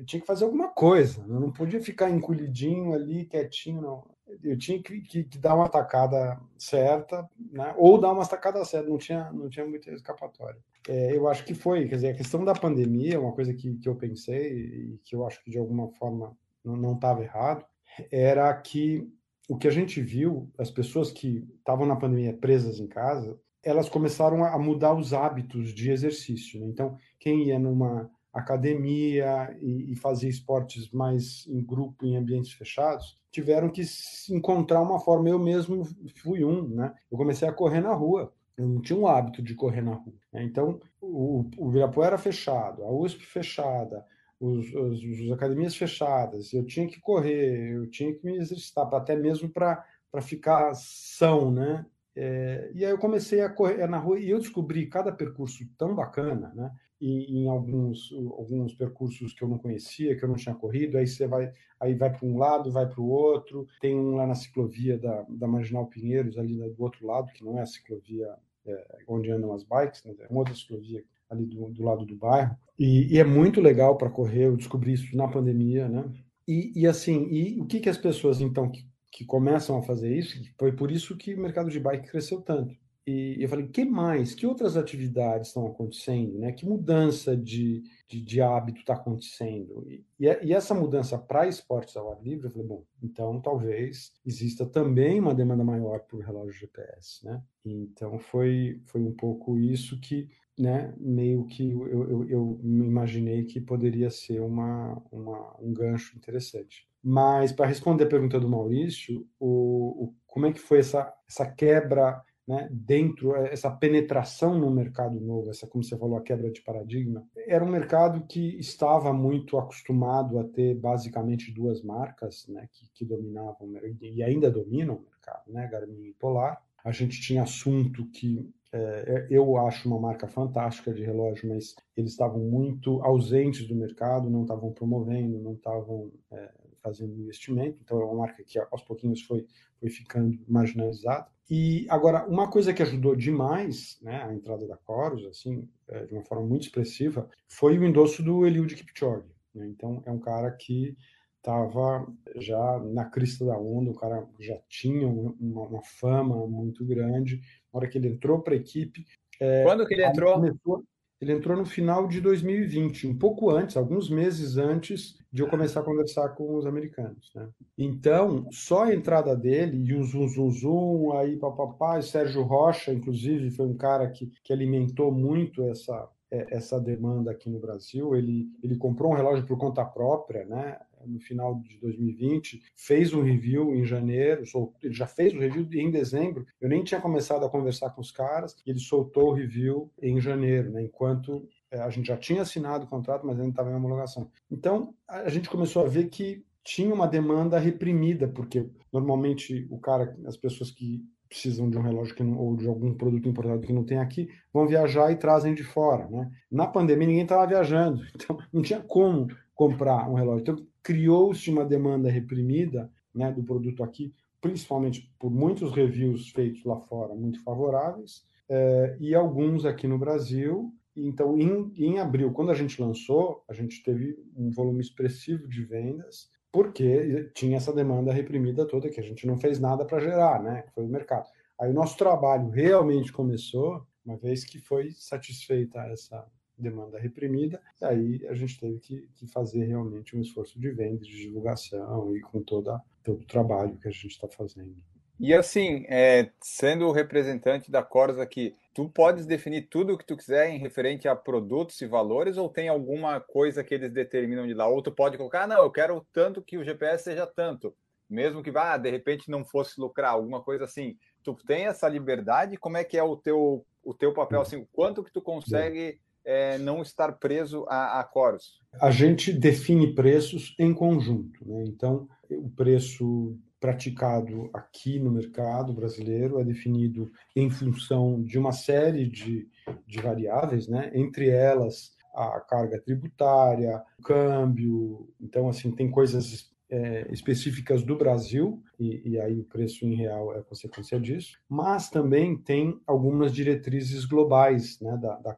tinha 0.05 0.21
que 0.21 0.26
fazer 0.26 0.45
alguma 0.45 0.69
coisa, 0.69 1.23
né? 1.26 1.38
não 1.41 1.50
podia 1.50 1.81
ficar 1.81 2.11
encolhidinho 2.11 2.93
ali, 2.93 3.25
quietinho, 3.25 3.81
não 3.81 4.16
eu 4.42 4.59
tinha 4.59 4.83
que, 4.83 5.00
que, 5.00 5.25
que, 5.25 5.38
dar 5.38 5.54
uma 5.54 5.66
atacada 5.66 6.40
certa, 6.59 7.28
né? 7.52 7.75
ou 7.76 8.00
dar 8.00 8.12
uma 8.12 8.23
atacada 8.23 8.64
certa, 8.64 8.88
não 8.88 8.99
tinha, 8.99 9.33
não 9.33 9.49
tinha 9.49 9.66
muita 9.66 9.90
escapatória. 9.90 10.58
É, 10.89 11.17
eu 11.17 11.28
acho 11.28 11.45
que 11.45 11.54
foi, 11.54 11.89
quer 11.89 11.97
dizer, 11.97 12.08
a 12.10 12.17
questão 12.17 12.45
da 12.45 12.54
pandemia, 12.54 13.15
é 13.15 13.19
uma 13.19 13.32
coisa 13.32 13.52
que, 13.54 13.76
que 13.76 13.89
eu 13.89 13.95
pensei 13.95 14.52
e 14.52 15.00
que 15.04 15.15
eu 15.15 15.26
acho 15.26 15.43
que 15.43 15.50
de 15.50 15.58
alguma 15.58 15.89
forma 15.93 16.36
não 16.65 16.95
estava 16.95 17.23
errado, 17.23 17.65
era 18.10 18.52
que 18.54 19.08
o 19.49 19.56
que 19.56 19.69
a 19.69 19.71
gente 19.71 20.00
viu, 20.00 20.50
as 20.58 20.71
pessoas 20.71 21.12
que 21.12 21.47
estavam 21.58 21.86
na 21.86 21.97
pandemia 21.97 22.36
presas 22.36 22.80
em 22.80 22.86
casa, 22.86 23.39
elas 23.62 23.89
começaram 23.89 24.45
a 24.45 24.58
mudar 24.58 24.95
os 24.95 25.12
hábitos 25.12 25.73
de 25.73 25.91
exercício. 25.91 26.60
Né? 26.60 26.67
Então, 26.67 26.97
quem 27.19 27.49
ia 27.49 27.58
numa 27.58 28.10
academia 28.39 29.57
e, 29.61 29.93
e 29.93 30.29
esportes 30.29 30.91
mais 30.91 31.47
em 31.49 31.63
grupo, 31.65 32.05
em 32.05 32.17
ambientes 32.17 32.53
fechados, 32.53 33.19
tiveram 33.31 33.69
que 33.71 33.83
encontrar 34.31 34.81
uma 34.81 35.01
forma. 35.01 35.29
Eu 35.29 35.39
mesmo 35.39 35.85
fui 36.23 36.45
um, 36.45 36.69
né? 36.69 36.95
Eu 37.11 37.17
comecei 37.19 37.49
a 37.49 37.53
correr 37.53 37.81
na 37.81 37.95
rua. 37.95 38.33
Eu 38.57 38.67
não 38.67 38.81
tinha 38.81 38.99
o 38.99 39.07
hábito 39.07 39.43
de 39.43 39.55
correr 39.55 39.83
na 39.83 39.95
rua. 39.95 40.15
Né? 40.33 40.43
Então, 40.45 40.81
o, 41.01 41.49
o 41.59 41.71
Virapuera 41.71 42.17
fechado, 42.17 42.83
a 42.85 42.91
USP 42.91 43.25
fechada, 43.25 44.05
os, 44.41 44.73
os, 44.73 45.25
as 45.27 45.33
academias 45.33 45.77
fechadas, 45.77 46.53
eu 46.53 46.65
tinha 46.65 46.87
que 46.87 47.01
correr, 47.01 47.75
eu 47.75 47.91
tinha 47.91 48.15
que 48.15 48.25
me 48.25 48.37
exercitar, 48.37 48.87
até 48.95 49.17
mesmo 49.17 49.49
para 49.49 49.85
ficar 50.23 50.75
são, 50.75 51.51
né? 51.51 51.85
É, 52.15 52.71
e 52.75 52.83
aí 52.83 52.91
eu 52.91 52.99
comecei 52.99 53.43
a 53.43 53.51
correr 53.51 53.87
na 53.87 53.99
rua 53.99 54.19
e 54.19 54.31
eu 54.31 54.39
descobri 54.39 54.87
cada 54.87 55.13
percurso 55.13 55.63
tão 55.77 55.95
bacana, 55.95 56.51
né? 56.55 56.71
Em 57.00 57.49
alguns, 57.49 58.11
alguns 58.13 58.75
percursos 58.75 59.35
que 59.35 59.43
eu 59.43 59.49
não 59.49 59.59
conhecia, 59.59 60.17
que 60.17 60.25
eu 60.25 60.28
não 60.28 60.37
tinha 60.37 60.54
corrido, 60.54 60.97
aí 60.97 61.06
você 61.06 61.26
vai, 61.26 61.52
aí 61.78 61.95
vai 61.95 62.11
para 62.11 62.26
um 62.26 62.39
lado, 62.39 62.73
vai 62.73 62.89
para 62.89 63.00
o 63.00 63.09
outro. 63.09 63.67
Tem 63.80 63.95
um 63.95 64.17
lá 64.17 64.26
na 64.26 64.35
ciclovia 64.35 64.99
da, 64.99 65.26
da 65.28 65.47
Marginal 65.47 65.87
Pinheiros, 65.87 66.39
ali 66.39 66.56
do 66.56 66.82
outro 66.82 67.06
lado, 67.06 67.30
que 67.32 67.45
não 67.45 67.59
é 67.59 67.63
a 67.63 67.67
ciclovia 67.67 68.35
é, 68.67 68.99
onde 69.06 69.30
andam 69.30 69.52
as 69.52 69.63
bikes, 69.63 70.02
né? 70.04 70.15
é 70.19 70.26
uma 70.28 70.41
outra 70.41 70.54
ciclovia 70.54 71.04
ali 71.28 71.45
do, 71.45 71.71
do 71.71 71.82
lado 71.82 72.06
do 72.06 72.17
bairro. 72.17 72.56
E, 72.78 73.15
e 73.15 73.19
é 73.19 73.25
muito 73.25 73.61
legal 73.61 73.97
para 73.99 74.11
correr, 74.11 74.47
eu 74.47 74.56
descobri 74.56 74.93
isso 74.93 75.15
na 75.17 75.28
pandemia, 75.28 75.89
né? 75.89 76.11
E, 76.49 76.73
e 76.80 76.87
assim, 76.87 77.26
e 77.30 77.61
o 77.61 77.67
que, 77.67 77.80
que 77.80 77.89
as 77.89 77.99
pessoas 77.99 78.41
então 78.41 78.71
que 78.71 78.87
que 79.17 79.25
começam 79.25 79.78
a 79.78 79.82
fazer 79.82 80.15
isso, 80.15 80.39
foi 80.59 80.73
por 80.73 80.91
isso 80.91 81.17
que 81.17 81.32
o 81.32 81.41
mercado 81.41 81.71
de 81.71 81.80
bike 81.80 82.11
cresceu 82.11 82.43
tanto. 82.43 82.76
E 83.06 83.36
eu 83.38 83.49
falei, 83.49 83.69
que 83.69 83.84
mais? 83.84 84.34
Que 84.34 84.47
outras 84.47 84.76
atividades 84.76 85.49
estão 85.49 85.66
acontecendo? 85.66 86.38
Né? 86.40 86.50
Que 86.50 86.66
mudança 86.66 87.36
de, 87.36 87.84
de, 88.08 88.21
de 88.21 88.40
hábito 88.40 88.80
está 88.80 88.95
acontecendo? 88.95 89.86
E, 89.88 90.04
e, 90.19 90.52
essa 90.52 90.75
mudança 90.75 91.16
para 91.16 91.47
esportes 91.47 91.97
ao 91.97 92.10
ar 92.10 92.21
livre, 92.21 92.47
eu 92.47 92.50
falei, 92.50 92.66
bom, 92.66 92.84
então 93.00 93.40
talvez 93.40 94.12
exista 94.25 94.66
também 94.66 95.21
uma 95.21 95.34
demanda 95.34 95.62
maior 95.62 96.00
por 96.00 96.21
relógio 96.21 96.52
GPS. 96.52 97.25
Né? 97.25 97.40
Então 97.64 98.19
foi, 98.19 98.80
foi 98.86 99.00
um 99.00 99.12
pouco 99.12 99.56
isso 99.56 100.00
que 100.00 100.28
né, 100.58 100.92
meio 100.99 101.47
que 101.47 101.71
eu, 101.71 101.86
eu, 101.86 102.28
eu 102.28 102.60
imaginei 102.64 103.45
que 103.45 103.60
poderia 103.60 104.10
ser 104.10 104.40
uma, 104.40 105.00
uma, 105.12 105.56
um 105.60 105.73
gancho 105.73 106.16
interessante. 106.16 106.88
Mas 107.02 107.52
para 107.52 107.66
responder 107.66 108.04
a 108.04 108.08
pergunta 108.08 108.40
do 108.40 108.49
Maurício, 108.49 109.25
o, 109.38 110.06
o, 110.06 110.14
como 110.26 110.47
é 110.47 110.52
que 110.52 110.58
foi 110.58 110.80
essa, 110.80 111.14
essa 111.28 111.47
quebra 111.47 112.21
né, 112.47 112.69
dentro, 112.71 113.35
essa 113.35 113.71
penetração 113.71 114.59
no 114.59 114.71
mercado 114.71 115.21
novo, 115.21 115.50
essa, 115.50 115.67
como 115.67 115.82
você 115.82 115.97
falou, 115.99 116.17
a 116.17 116.23
quebra 116.23 116.50
de 116.50 116.63
paradigma? 116.63 117.26
Era 117.47 117.65
um 117.65 117.71
mercado 117.71 118.25
que 118.26 118.59
estava 118.59 119.13
muito 119.13 119.59
acostumado 119.59 120.39
a 120.39 120.45
ter 120.45 120.75
basicamente 120.75 121.52
duas 121.52 121.82
marcas 121.82 122.47
né, 122.49 122.69
que, 122.73 122.89
que 122.95 123.04
dominavam 123.04 123.69
e 124.00 124.23
ainda 124.23 124.50
dominam 124.50 124.97
o 124.97 125.02
mercado, 125.02 125.52
né, 125.52 125.69
Garmin 125.69 126.06
e 126.06 126.13
Polar. 126.15 126.63
A 126.85 126.93
gente 126.93 127.21
tinha 127.21 127.43
assunto 127.43 128.06
que 128.06 128.49
é, 128.73 129.26
eu 129.30 129.56
acho 129.56 129.89
uma 129.89 129.99
marca 129.99 130.28
fantástica 130.28 130.93
de 130.93 131.02
relógio, 131.02 131.49
mas 131.49 131.75
eles 131.97 132.13
estavam 132.13 132.41
muito 132.41 133.02
ausentes 133.02 133.67
do 133.67 133.75
mercado, 133.75 134.30
não 134.30 134.43
estavam 134.43 134.73
promovendo, 134.73 135.39
não 135.39 135.54
estavam 135.54 136.13
é, 136.30 136.52
fazendo 136.82 137.19
investimento, 137.19 137.78
então 137.82 138.00
é 138.00 138.04
uma 138.04 138.15
marca 138.15 138.45
que 138.45 138.59
aos 138.59 138.82
pouquinhos 138.82 139.23
foi, 139.23 139.47
foi 139.80 139.89
ficando 139.91 140.39
marginalizada. 140.47 141.26
E 141.49 141.87
agora, 141.89 142.26
uma 142.26 142.50
coisa 142.50 142.75
que 142.75 142.82
ajudou 142.82 143.15
demais 143.15 143.99
né, 144.02 144.23
a 144.25 144.35
entrada 144.35 144.67
da 144.67 144.76
Coros, 144.76 145.25
assim, 145.26 145.69
é, 145.89 146.04
de 146.04 146.13
uma 146.13 146.25
forma 146.25 146.45
muito 146.45 146.65
expressiva, 146.65 147.28
foi 147.49 147.78
o 147.78 147.85
endosso 147.85 148.23
do 148.23 148.45
Eliud 148.45 148.75
Kipchoge. 148.75 149.28
Né? 149.54 149.67
Então, 149.69 150.02
é 150.04 150.11
um 150.11 150.19
cara 150.19 150.50
que 150.50 150.97
estava 151.37 152.04
já 152.35 152.80
na 152.80 153.04
crista 153.04 153.45
da 153.45 153.56
onda, 153.56 153.93
o 153.93 153.99
cara 153.99 154.26
já 154.41 154.59
tinha 154.69 155.06
uma, 155.06 155.63
uma 155.63 155.82
fama 155.82 156.45
muito 156.49 156.85
grande. 156.85 157.37
Na 157.73 157.78
hora 157.78 157.89
que 157.89 157.97
ele 157.97 158.09
entrou 158.09 158.43
para 158.43 158.54
a 158.54 158.56
equipe. 158.56 159.06
É, 159.41 159.63
Quando 159.63 159.87
que 159.87 159.95
ele 159.95 160.04
entrou? 160.04 160.35
Começou, 160.35 160.85
ele 161.21 161.33
entrou 161.33 161.57
no 161.57 161.65
final 161.65 162.07
de 162.07 162.21
2020, 162.21 163.07
um 163.07 163.17
pouco 163.17 163.50
antes, 163.50 163.76
alguns 163.76 164.11
meses 164.11 164.57
antes 164.57 165.17
de 165.33 165.43
eu 165.43 165.49
começar 165.49 165.81
a 165.81 165.85
conversar 165.85 166.31
com 166.31 166.55
os 166.55 166.67
americanos. 166.67 167.31
Né? 167.35 167.49
Então, 167.76 168.47
só 168.50 168.85
a 168.85 168.95
entrada 168.95 169.35
dele 169.35 169.83
e 169.83 169.95
o 169.95 170.05
zum, 170.05 170.29
zum, 170.29 170.50
zum, 170.50 171.13
aí 171.13 171.37
papapá, 171.37 172.00
Sérgio 172.02 172.43
Rocha, 172.43 172.93
inclusive, 172.93 173.50
foi 173.50 173.67
um 173.67 173.76
cara 173.76 174.09
que, 174.11 174.31
que 174.43 174.52
alimentou 174.52 175.11
muito 175.11 175.63
essa, 175.65 176.09
é, 176.31 176.55
essa 176.55 176.79
demanda 176.79 177.31
aqui 177.31 177.49
no 177.49 177.59
Brasil. 177.59 178.15
Ele, 178.15 178.49
ele 178.63 178.76
comprou 178.76 179.13
um 179.13 179.15
relógio 179.15 179.47
por 179.47 179.59
conta 179.59 179.85
própria, 179.85 180.45
né? 180.45 180.79
No 181.06 181.21
final 181.21 181.60
de 181.60 181.78
2020, 181.78 182.62
fez 182.75 183.12
um 183.12 183.23
review 183.23 183.75
em 183.75 183.84
janeiro, 183.84 184.42
ele 184.82 184.95
já 184.95 185.06
fez 185.06 185.34
o 185.34 185.38
review 185.38 185.66
em 185.73 185.90
dezembro, 185.90 186.47
eu 186.60 186.69
nem 186.69 186.84
tinha 186.84 187.00
começado 187.00 187.45
a 187.45 187.50
conversar 187.50 187.90
com 187.90 188.00
os 188.00 188.10
caras, 188.10 188.56
e 188.66 188.71
ele 188.71 188.78
soltou 188.78 189.30
o 189.30 189.32
review 189.32 189.90
em 190.00 190.21
janeiro, 190.21 190.71
né, 190.71 190.82
enquanto 190.82 191.49
é, 191.71 191.80
a 191.80 191.90
gente 191.90 192.06
já 192.06 192.16
tinha 192.16 192.42
assinado 192.42 192.84
o 192.84 192.88
contrato, 192.88 193.26
mas 193.26 193.38
ainda 193.38 193.50
estava 193.50 193.71
em 193.71 193.75
homologação. 193.75 194.30
Então, 194.50 194.95
a 195.08 195.28
gente 195.28 195.49
começou 195.49 195.84
a 195.84 195.88
ver 195.88 196.08
que 196.08 196.45
tinha 196.62 196.92
uma 196.92 197.06
demanda 197.06 197.58
reprimida, 197.58 198.26
porque 198.26 198.69
normalmente 198.92 199.66
o 199.71 199.78
cara, 199.78 200.16
as 200.26 200.36
pessoas 200.36 200.71
que 200.71 201.04
precisam 201.28 201.69
de 201.69 201.76
um 201.76 201.82
relógio 201.82 202.14
que 202.14 202.23
não, 202.23 202.38
ou 202.38 202.56
de 202.56 202.66
algum 202.66 202.95
produto 202.95 203.28
importado 203.28 203.60
que 203.60 203.73
não 203.73 203.84
tem 203.84 203.99
aqui, 203.99 204.28
vão 204.52 204.66
viajar 204.66 205.10
e 205.10 205.16
trazem 205.16 205.54
de 205.54 205.62
fora. 205.62 206.08
Né? 206.08 206.30
Na 206.50 206.66
pandemia, 206.66 207.06
ninguém 207.06 207.23
estava 207.23 207.47
viajando, 207.47 208.04
então 208.14 208.38
não 208.52 208.62
tinha 208.62 208.80
como 208.80 209.28
comprar 209.54 210.08
um 210.08 210.14
relógio. 210.14 210.42
Então, 210.42 210.66
criou-se 210.87 211.51
uma 211.51 211.65
demanda 211.65 212.09
reprimida 212.09 212.89
né, 213.13 213.33
do 213.33 213.43
produto 213.43 213.83
aqui, 213.83 214.15
principalmente 214.41 215.13
por 215.19 215.33
muitos 215.33 215.73
reviews 215.73 216.31
feitos 216.31 216.65
lá 216.65 216.79
fora 216.79 217.13
muito 217.13 217.43
favoráveis, 217.43 218.25
é, 218.49 218.97
e 219.01 219.13
alguns 219.13 219.65
aqui 219.65 219.89
no 219.89 219.99
Brasil. 219.99 220.73
Então, 220.95 221.37
em, 221.37 221.73
em 221.77 221.99
abril, 221.99 222.31
quando 222.31 222.53
a 222.53 222.55
gente 222.55 222.81
lançou, 222.81 223.43
a 223.49 223.53
gente 223.53 223.83
teve 223.83 224.17
um 224.37 224.49
volume 224.49 224.81
expressivo 224.81 225.49
de 225.49 225.65
vendas, 225.65 226.31
porque 226.53 227.33
tinha 227.35 227.57
essa 227.57 227.73
demanda 227.73 228.13
reprimida 228.13 228.65
toda 228.65 228.89
que 228.89 229.01
a 229.01 229.03
gente 229.03 229.27
não 229.27 229.37
fez 229.37 229.59
nada 229.59 229.85
para 229.85 229.99
gerar, 229.99 230.41
né? 230.41 230.67
Foi 230.73 230.85
o 230.85 230.89
mercado. 230.89 231.27
Aí 231.61 231.69
o 231.69 231.75
nosso 231.75 231.99
trabalho 231.99 232.49
realmente 232.49 233.13
começou 233.13 233.85
uma 234.05 234.17
vez 234.17 234.45
que 234.45 234.61
foi 234.61 234.93
satisfeita 234.93 235.81
essa 235.81 236.25
demanda 236.58 236.99
reprimida, 236.99 237.60
e 237.80 237.84
aí 237.84 238.26
a 238.28 238.34
gente 238.34 238.58
teve 238.58 238.78
que, 238.78 239.08
que 239.14 239.26
fazer 239.26 239.64
realmente 239.64 240.16
um 240.16 240.21
esforço 240.21 240.58
de 240.58 240.71
venda, 240.71 241.04
de 241.04 241.16
divulgação 241.16 242.16
e 242.16 242.21
com 242.21 242.42
toda, 242.42 242.80
todo 243.04 243.21
o 243.21 243.26
trabalho 243.26 243.76
que 243.78 243.88
a 243.88 243.90
gente 243.90 244.08
está 244.08 244.28
fazendo. 244.28 244.76
E 245.19 245.32
assim, 245.32 245.86
é, 245.88 246.30
sendo 246.42 246.86
o 246.86 246.92
representante 246.92 247.71
da 247.71 247.82
Coros 247.82 248.19
aqui, 248.19 248.54
tu 248.75 248.88
podes 248.90 249.25
definir 249.25 249.69
tudo 249.69 249.95
o 249.95 249.99
que 249.99 250.04
tu 250.04 250.16
quiser 250.16 250.50
em 250.50 250.58
referente 250.58 251.08
a 251.08 251.16
produtos 251.16 251.80
e 251.80 251.86
valores, 251.86 252.36
ou 252.36 252.50
tem 252.50 252.69
alguma 252.69 253.19
coisa 253.19 253.64
que 253.64 253.75
eles 253.75 253.90
determinam 253.90 254.47
de 254.47 254.52
lá? 254.52 254.69
Ou 254.69 254.82
tu 254.82 254.92
pode 254.92 255.16
colocar, 255.16 255.45
ah, 255.45 255.47
não, 255.47 255.62
eu 255.62 255.71
quero 255.71 256.06
tanto 256.12 256.42
que 256.42 256.58
o 256.58 256.64
GPS 256.64 257.04
seja 257.04 257.26
tanto, 257.26 257.75
mesmo 258.08 258.42
que 258.42 258.50
vá, 258.50 258.76
de 258.76 258.90
repente 258.90 259.30
não 259.30 259.42
fosse 259.42 259.80
lucrar, 259.80 260.12
alguma 260.12 260.42
coisa 260.42 260.64
assim. 260.64 260.99
Tu 261.23 261.34
tem 261.47 261.66
essa 261.66 261.88
liberdade? 261.88 262.58
Como 262.58 262.76
é 262.76 262.84
que 262.84 262.99
é 262.99 263.02
o 263.02 263.16
teu, 263.16 263.64
o 263.82 263.95
teu 263.95 264.12
papel? 264.12 264.42
Assim, 264.42 264.66
quanto 264.71 265.02
que 265.02 265.12
tu 265.12 265.23
consegue 265.23 265.99
é, 266.26 266.58
não 266.58 266.82
estar 266.82 267.12
preso 267.12 267.65
a, 267.69 268.00
a 268.00 268.04
Coros? 268.04 268.60
A 268.80 268.91
gente 268.91 269.32
define 269.32 269.95
preços 269.95 270.54
em 270.58 270.75
conjunto. 270.75 271.47
Né? 271.49 271.65
Então, 271.69 272.08
o 272.28 272.50
preço 272.50 273.39
praticado 273.60 274.50
aqui 274.52 274.99
no 274.99 275.10
mercado 275.10 275.73
brasileiro 275.73 276.39
é 276.39 276.45
definido 276.45 277.10
em 277.34 277.49
função 277.49 278.23
de 278.23 278.39
uma 278.39 278.52
série 278.52 279.08
de, 279.08 279.49
de 279.86 280.00
variáveis, 280.00 280.69
né? 280.69 280.91
entre 280.95 281.30
elas 281.30 281.95
a 282.15 282.41
carga 282.41 282.80
tributária, 282.80 283.82
o 283.99 284.02
câmbio. 284.02 285.08
Então, 285.21 285.49
assim, 285.49 285.71
tem 285.71 285.91
coisas 285.91 286.50
é, 286.71 287.06
específicas 287.12 287.82
do 287.82 287.97
Brasil, 287.97 288.62
e, 288.78 289.10
e, 289.10 289.21
aí 289.21 289.39
o 289.39 289.45
preço 289.45 289.84
em 289.84 289.95
real 289.95 290.34
é 290.34 290.43
consequência 290.43 290.99
disso, 290.99 291.39
mas 291.49 291.89
também 291.89 292.36
tem 292.36 292.80
algumas 292.86 293.32
diretrizes 293.32 294.04
globais 294.04 294.80
né, 294.80 294.97
da, 294.97 295.17
da 295.17 295.34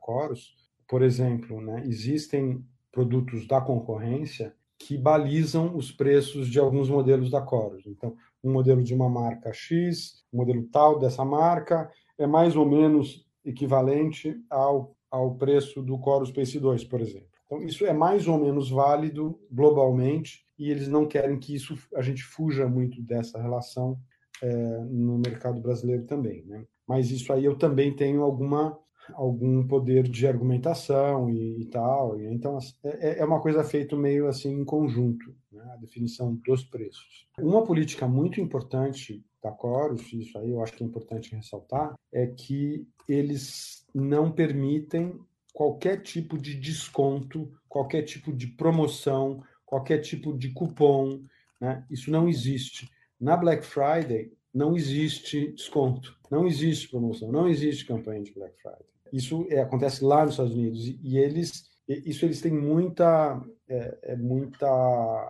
por 0.89 1.03
exemplo, 1.03 1.61
né, 1.61 1.83
existem 1.87 2.65
produtos 2.91 3.47
da 3.47 3.61
concorrência 3.61 4.55
que 4.79 4.97
balizam 4.97 5.77
os 5.77 5.93
preços 5.93 6.49
de 6.49 6.59
alguns 6.59 6.89
modelos 6.89 7.31
da 7.31 7.43
Coros. 7.43 7.87
Então, 7.87 8.17
um 8.43 8.53
modelo 8.53 8.83
de 8.83 8.95
uma 8.95 9.09
marca 9.09 9.53
X, 9.53 10.25
um 10.33 10.39
modelo 10.39 10.65
tal 10.73 10.99
dessa 10.99 11.25
marca, 11.25 11.91
é 12.17 12.27
mais 12.27 12.57
ou 12.57 12.65
menos 12.65 13.27
equivalente 13.45 14.41
ao, 14.49 14.97
ao 15.11 15.35
preço 15.35 15.83
do 15.83 15.99
Coros 15.99 16.31
Pace 16.31 16.59
2, 16.59 16.85
por 16.85 17.01
exemplo. 17.01 17.29
Então, 17.45 17.63
isso 17.63 17.85
é 17.87 17.93
mais 17.93 18.29
ou 18.29 18.39
menos 18.39 18.71
válido 18.71 19.39
globalmente 19.51 20.47
e 20.59 20.71
eles 20.71 20.87
não 20.89 21.07
querem 21.07 21.39
que 21.39 21.55
isso 21.55 21.77
a 21.95 22.03
gente 22.03 22.23
fuja 22.23 22.69
muito 22.69 23.03
dessa 23.03 23.41
relação 23.41 23.99
é, 24.43 24.79
no 24.85 25.19
mercado 25.19 25.61
brasileiro 25.61 26.05
também. 26.05 26.45
Né? 26.45 26.65
Mas 26.87 27.11
isso 27.11 27.33
aí 27.33 27.45
eu 27.45 27.57
também 27.57 27.95
tenho 27.95 28.23
alguma 28.23 28.79
algum 29.15 29.67
poder 29.67 30.05
de 30.09 30.27
argumentação 30.27 31.31
e, 31.31 31.63
e 31.63 31.65
tal. 31.67 32.21
E, 32.21 32.27
então, 32.27 32.57
assim, 32.57 32.75
é, 32.85 33.11
é, 33.11 33.19
é, 33.21 33.25
uma 33.25 33.41
coisa 33.41 33.63
feita 33.65 33.97
meio 33.97 34.29
assim 34.29 34.53
em 34.53 34.65
conjunto, 34.65 35.35
né? 35.53 35.63
a 35.73 35.77
definição 35.77 36.35
dos 36.35 36.65
preços. 36.65 37.27
Uma 37.39 37.65
política 37.65 38.07
muito 38.07 38.41
importante 38.41 39.25
da 39.43 39.51
Corus, 39.51 40.13
isso 40.13 40.37
aí 40.39 40.51
eu 40.51 40.63
acho 40.63 40.73
que 40.73 40.83
é 40.83 40.87
importante 40.87 41.35
ressaltar, 41.35 41.95
é 42.13 42.27
que 42.27 42.87
eles 43.09 43.87
não 43.95 44.31
permitem 44.31 45.19
qualquer 45.53 46.03
tipo 46.03 46.39
de 46.39 46.55
desconto, 46.55 47.51
qualquer 47.69 48.03
tipo 48.03 48.33
de 48.33 48.47
promoção, 48.47 49.43
qualquer 49.65 49.99
tipo 49.99 50.37
de 50.37 50.51
cupom. 50.53 51.23
Né? 51.61 51.85
Isso 51.91 52.11
não 52.11 52.29
existe. 52.29 52.91
Na 53.21 53.37
Black 53.37 53.65
Friday, 53.65 54.33
não 54.53 54.77
existe 54.77 55.53
desconto, 55.53 56.17
não 56.31 56.47
existe 56.47 56.89
promoção, 56.89 57.31
não 57.31 57.49
existe 57.49 57.85
campanha 57.87 58.23
de 58.23 58.33
Black 58.33 58.57
Friday. 58.61 58.87
Isso 59.13 59.47
é, 59.51 59.61
acontece 59.61 60.05
lá 60.05 60.25
nos 60.25 60.35
Estados 60.35 60.55
Unidos 60.55 60.87
e, 60.87 61.19
eles 61.19 61.69
isso 61.89 62.27
eles 62.27 62.43
têm 62.43 62.53
muita 62.53 63.43
é, 63.67 63.99
é, 64.03 64.17
muita 64.17 64.69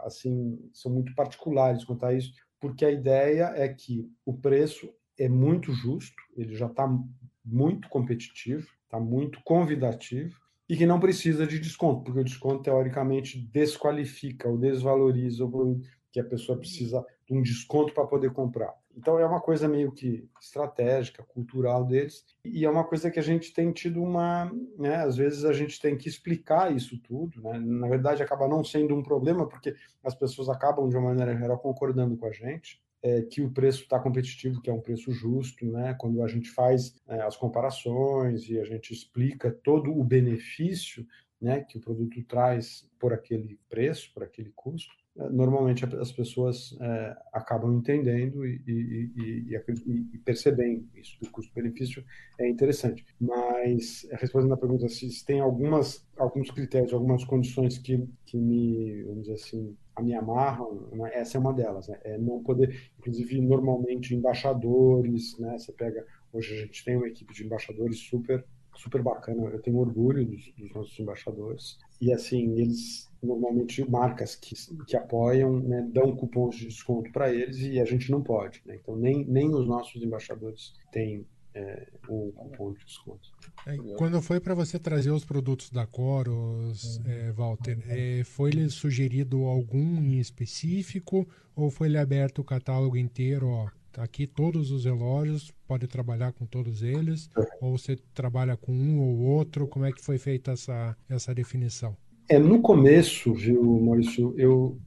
assim 0.05 0.59
são 0.73 0.93
muito 0.93 1.15
particulares 1.15 1.85
quanto 1.85 2.05
a 2.05 2.13
isso 2.13 2.33
porque 2.61 2.85
a 2.85 2.91
ideia 2.91 3.53
é 3.55 3.69
que 3.69 4.11
o 4.27 4.35
preço 4.35 4.93
é 5.17 5.29
muito 5.29 5.73
justo 5.73 6.17
ele 6.37 6.57
já 6.57 6.67
está 6.67 6.89
muito 7.45 7.89
competitivo 7.89 8.67
está 8.83 8.99
muito 8.99 9.41
convidativo 9.45 10.37
e 10.69 10.77
que 10.77 10.85
não 10.85 10.99
precisa 10.99 11.47
de 11.47 11.61
desconto 11.61 12.03
porque 12.03 12.21
o 12.21 12.25
desconto 12.25 12.65
teoricamente 12.65 13.39
desqualifica 13.53 14.49
ou 14.49 14.59
desvaloriza 14.59 15.45
o 15.45 15.81
que 16.11 16.19
a 16.19 16.25
pessoa 16.25 16.59
precisa 16.59 17.07
de 17.25 17.35
um 17.35 17.43
desconto 17.43 17.95
para 17.95 18.07
poder 18.07 18.33
comprar 18.33 18.75
então 18.99 19.17
é 19.17 19.25
uma 19.25 19.41
coisa 19.41 19.69
meio 19.69 19.93
que 19.93 20.29
estratégica, 20.41 21.23
cultural 21.23 21.85
deles, 21.85 22.25
e 22.45 22.65
é 22.65 22.71
uma 22.71 22.83
coisa 22.83 23.11
que 23.13 23.19
a 23.21 23.23
gente 23.23 23.53
tem 23.53 23.71
tido 23.71 24.03
uma, 24.03 24.53
né, 24.77 24.97
às 24.97 25.17
vezes 25.17 25.45
a 25.45 25.53
gente 25.53 25.81
tem 25.81 25.97
que 25.97 26.09
explicar 26.09 26.75
isso 26.75 26.99
tudo, 26.99 27.41
né? 27.41 27.61
Na 27.61 27.87
verdade 27.87 28.23
acaba 28.23 28.49
não 28.49 28.65
sendo 28.65 28.97
um 28.97 29.03
problema 29.03 29.47
porque 29.47 29.77
as 30.03 30.17
pessoas 30.17 30.49
acabam 30.49 30.89
de 30.89 30.97
uma 30.97 31.11
maneira 31.11 31.37
geral 31.37 31.59
concordando 31.59 32.17
com 32.17 32.27
a 32.27 32.33
gente. 32.33 32.83
É, 33.01 33.23
que 33.23 33.41
o 33.41 33.49
preço 33.49 33.83
está 33.83 34.01
competitivo, 34.01 34.61
que 34.61 34.69
é 34.69 34.73
um 34.73 34.81
preço 34.81 35.13
justo, 35.13 35.65
né? 35.65 35.95
Quando 35.95 36.21
a 36.21 36.27
gente 36.27 36.51
faz 36.51 37.01
é, 37.07 37.21
as 37.23 37.37
comparações 37.37 38.49
e 38.49 38.59
a 38.59 38.65
gente 38.65 38.93
explica 38.93 39.53
todo 39.53 39.97
o 39.97 40.03
benefício 40.03 41.07
né, 41.41 41.61
que 41.61 41.79
o 41.79 41.81
produto 41.81 42.21
traz 42.25 42.91
por 42.99 43.13
aquele 43.13 43.59
preço, 43.69 44.11
por 44.13 44.25
aquele 44.25 44.51
custo, 44.55 44.93
normalmente 45.31 45.85
as 45.85 46.13
pessoas 46.13 46.77
é, 46.81 47.17
acabam 47.33 47.75
entendendo 47.75 48.47
e, 48.47 48.63
e, 48.67 49.13
e, 49.17 50.11
e, 50.15 50.19
percebendo 50.19 50.87
isso. 50.95 51.19
O 51.23 51.31
custo-benefício 51.31 52.05
é 52.39 52.49
interessante. 52.49 53.05
Mas, 53.21 54.07
respondendo 54.13 54.55
à 54.55 54.57
pergunta, 54.57 54.89
se 54.89 55.25
tem 55.25 55.41
algumas, 55.41 56.07
alguns 56.17 56.51
critérios, 56.51 56.93
algumas 56.93 57.25
condições 57.25 57.79
que, 57.79 58.09
que 58.25 58.37
me, 58.37 59.03
vamos 59.03 59.23
dizer 59.23 59.35
assim, 59.35 59.77
me 60.01 60.15
amarram, 60.15 60.89
né? 60.93 61.11
essa 61.15 61.37
é 61.37 61.41
uma 61.41 61.53
delas. 61.53 61.89
Né? 61.89 61.99
É 62.05 62.19
não 62.19 62.43
poder, 62.43 62.93
inclusive, 62.99 63.41
normalmente, 63.41 64.15
embaixadores, 64.15 65.37
né? 65.39 65.59
Você 65.59 65.73
pega, 65.73 66.07
hoje 66.33 66.55
a 66.55 66.61
gente 66.67 66.85
tem 66.85 66.97
uma 66.97 67.09
equipe 67.09 67.35
de 67.35 67.45
embaixadores 67.45 67.99
super 67.99 68.45
super 68.77 69.03
bacana. 69.03 69.51
Eu 69.51 69.61
tenho 69.61 69.79
orgulho 69.79 70.25
dos, 70.25 70.53
dos 70.57 70.73
nossos 70.73 70.99
embaixadores. 71.01 71.79
E 72.01 72.13
assim, 72.13 72.53
eles 72.61 73.08
normalmente 73.23 73.89
marcas 73.89 74.35
que, 74.35 74.55
que 74.87 74.97
apoiam 74.97 75.59
né, 75.61 75.89
dão 75.93 76.15
cupons 76.15 76.57
de 76.57 76.67
desconto 76.67 77.11
para 77.13 77.33
eles 77.33 77.59
e 77.59 77.81
a 77.81 77.85
gente 77.85 78.11
não 78.11 78.23
pode. 78.23 78.63
Né? 78.65 78.79
Então, 78.81 78.97
nem, 78.97 79.25
nem 79.25 79.53
os 79.55 79.67
nossos 79.67 80.03
embaixadores 80.03 80.75
têm 80.93 81.27
é, 81.55 81.89
um 82.09 82.31
cupom 82.31 82.73
de 82.73 82.85
desconto. 82.85 83.31
É, 83.67 83.77
quando 83.97 84.21
foi 84.23 84.39
para 84.41 84.55
você 84.55 84.79
trazer 84.79 85.11
os 85.11 85.25
produtos 85.25 85.71
da 85.71 85.87
Coros, 85.87 87.01
é, 87.05 87.33
Walter, 87.33 87.79
é, 87.89 88.23
foi 88.25 88.51
lhe 88.51 88.69
sugerido 88.71 89.45
algum 89.45 89.97
em 90.03 90.19
específico 90.19 91.29
ou 91.57 91.71
foi 91.71 91.89
lhe 91.89 91.99
aberto 91.99 92.41
o 92.41 92.45
catálogo 92.45 92.97
inteiro? 92.97 93.49
Ó, 93.49 93.69
tá 93.91 94.05
aqui 94.05 94.27
todos 94.27 94.71
os 94.71 94.85
relógios, 94.85 95.51
pode 95.67 95.89
trabalhar 95.89 96.33
com 96.33 96.47
todos 96.47 96.83
eles, 96.83 97.29
ou 97.61 97.77
você 97.77 97.97
trabalha 98.15 98.57
com 98.57 98.73
um 98.73 99.01
ou 99.01 99.19
outro? 99.19 99.67
Como 99.67 99.85
é 99.85 99.93
que 99.93 100.05
foi 100.05 100.19
feita 100.19 100.53
essa, 100.53 100.97
essa 101.09 101.35
definição? 101.35 101.97
É, 102.29 102.39
no 102.39 102.61
começo, 102.61 103.33
viu, 103.33 103.63
Maurício, 103.81 104.35
eu, 104.37 104.79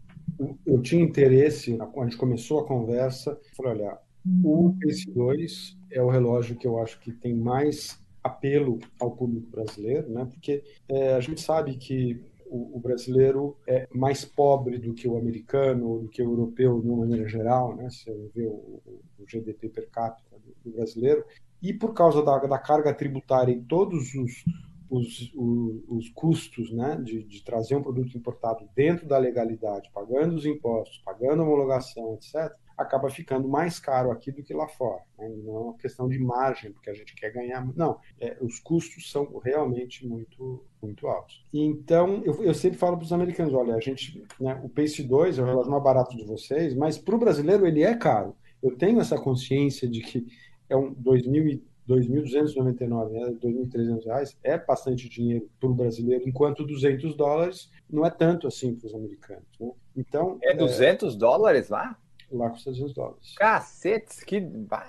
eu 0.63 0.79
tinha 0.81 1.03
interesse, 1.03 1.75
a 1.81 2.03
gente 2.03 2.17
começou 2.17 2.59
a 2.59 2.67
conversa, 2.67 3.39
falei, 3.57 3.83
olha, 3.83 3.97
o 4.43 4.75
Pace 4.79 5.09
2 5.11 5.77
é 5.91 6.03
o 6.03 6.09
relógio 6.09 6.55
que 6.55 6.67
eu 6.67 6.79
acho 6.79 6.99
que 6.99 7.11
tem 7.11 7.35
mais 7.35 7.99
apelo 8.23 8.77
ao 8.99 9.11
público 9.11 9.49
brasileiro, 9.49 10.07
né? 10.11 10.25
Porque 10.25 10.63
é, 10.87 11.15
a 11.15 11.19
gente 11.19 11.41
sabe 11.41 11.75
que 11.77 12.23
o, 12.45 12.77
o, 12.77 12.79
brasileiro 12.79 13.57
é 13.65 13.87
mais 13.91 14.23
pobre 14.23 14.77
do 14.77 14.93
que 14.93 15.07
o 15.07 15.17
americano, 15.17 15.99
do 15.99 16.09
que 16.09 16.21
o 16.21 16.29
europeu 16.29 16.79
de 16.79 16.87
uma 16.87 16.97
maneira 16.97 17.27
geral, 17.27 17.75
né? 17.75 17.89
Se 17.89 18.05
você 18.05 18.29
vê 18.35 18.45
o, 18.45 18.81
o 19.17 19.25
GDP 19.25 19.69
per 19.69 19.89
capita 19.89 20.37
do, 20.37 20.55
do, 20.63 20.77
brasileiro 20.77 21.25
e 21.59 21.73
por 21.73 21.93
causa 21.93 22.23
da, 22.23 22.37
da 22.37 22.59
carga 22.59 22.93
tributária 22.93 23.51
em 23.51 23.63
todos 23.63 24.13
os 24.13 24.43
os, 24.91 25.31
os, 25.33 25.83
os, 25.87 26.09
custos 26.09 26.69
né, 26.69 26.99
de, 27.01 27.23
de, 27.23 27.41
trazer 27.45 27.77
um 27.77 27.81
produto 27.81 28.17
importado 28.17 28.67
dentro 28.75 29.07
da 29.07 29.17
legalidade, 29.17 29.89
pagando 29.93 30.35
os 30.35 30.45
impostos, 30.45 31.01
pagando 31.05 31.41
a 31.41 31.45
homologação, 31.45 32.13
etc., 32.15 32.53
acaba 32.77 33.09
ficando 33.09 33.47
mais 33.47 33.79
caro 33.79 34.11
aqui 34.11 34.31
do 34.31 34.43
que 34.43 34.53
lá 34.53 34.67
fora. 34.67 35.01
Né? 35.17 35.29
Não 35.43 35.55
é 35.55 35.59
uma 35.59 35.77
questão 35.77 36.09
de 36.09 36.19
margem, 36.19 36.73
porque 36.73 36.89
a 36.89 36.93
gente 36.93 37.15
quer 37.15 37.31
ganhar. 37.31 37.65
Não, 37.75 37.99
é, 38.19 38.37
os 38.41 38.59
custos 38.59 39.09
são 39.09 39.39
realmente 39.41 40.05
muito, 40.05 40.65
muito 40.81 41.07
altos. 41.07 41.45
Então, 41.53 42.21
eu, 42.25 42.43
eu 42.43 42.53
sempre 42.53 42.77
falo 42.77 42.97
para 42.97 43.05
os 43.05 43.13
americanos: 43.13 43.53
olha, 43.53 43.75
a 43.75 43.79
gente, 43.79 44.25
né, 44.39 44.59
o 44.61 44.67
Pace 44.67 45.03
2 45.03 45.39
é 45.39 45.41
o 45.41 45.45
relógio 45.45 45.71
mais 45.71 45.83
barato 45.83 46.17
de 46.17 46.25
vocês, 46.25 46.75
mas 46.75 46.97
para 46.97 47.15
o 47.15 47.19
brasileiro 47.19 47.65
ele 47.65 47.83
é 47.83 47.95
caro. 47.95 48.35
Eu 48.61 48.75
tenho 48.75 48.99
essa 48.99 49.17
consciência 49.17 49.87
de 49.87 50.01
que 50.01 50.27
é 50.69 50.75
um 50.75 50.93
2000 50.93 51.61
2.299, 51.91 53.09
né, 53.09 53.35
2.300 53.41 54.05
reais 54.05 54.37
é 54.43 54.57
bastante 54.57 55.09
dinheiro 55.09 55.49
para 55.59 55.69
o 55.69 55.73
brasileiro, 55.73 56.27
enquanto 56.27 56.65
200 56.65 57.15
dólares 57.15 57.69
não 57.89 58.05
é 58.05 58.09
tanto 58.09 58.47
assim 58.47 58.73
para 58.75 58.87
os 58.87 58.95
americanos. 58.95 59.43
Né? 59.59 59.71
Então 59.95 60.37
é 60.41 60.53
200 60.53 61.13
é... 61.13 61.17
dólares 61.17 61.69
lá? 61.69 61.97
Lá 62.31 62.49
custa 62.49 62.71
200 62.71 62.93
dólares. 62.93 63.35
Cacetes, 63.35 64.23
que 64.23 64.41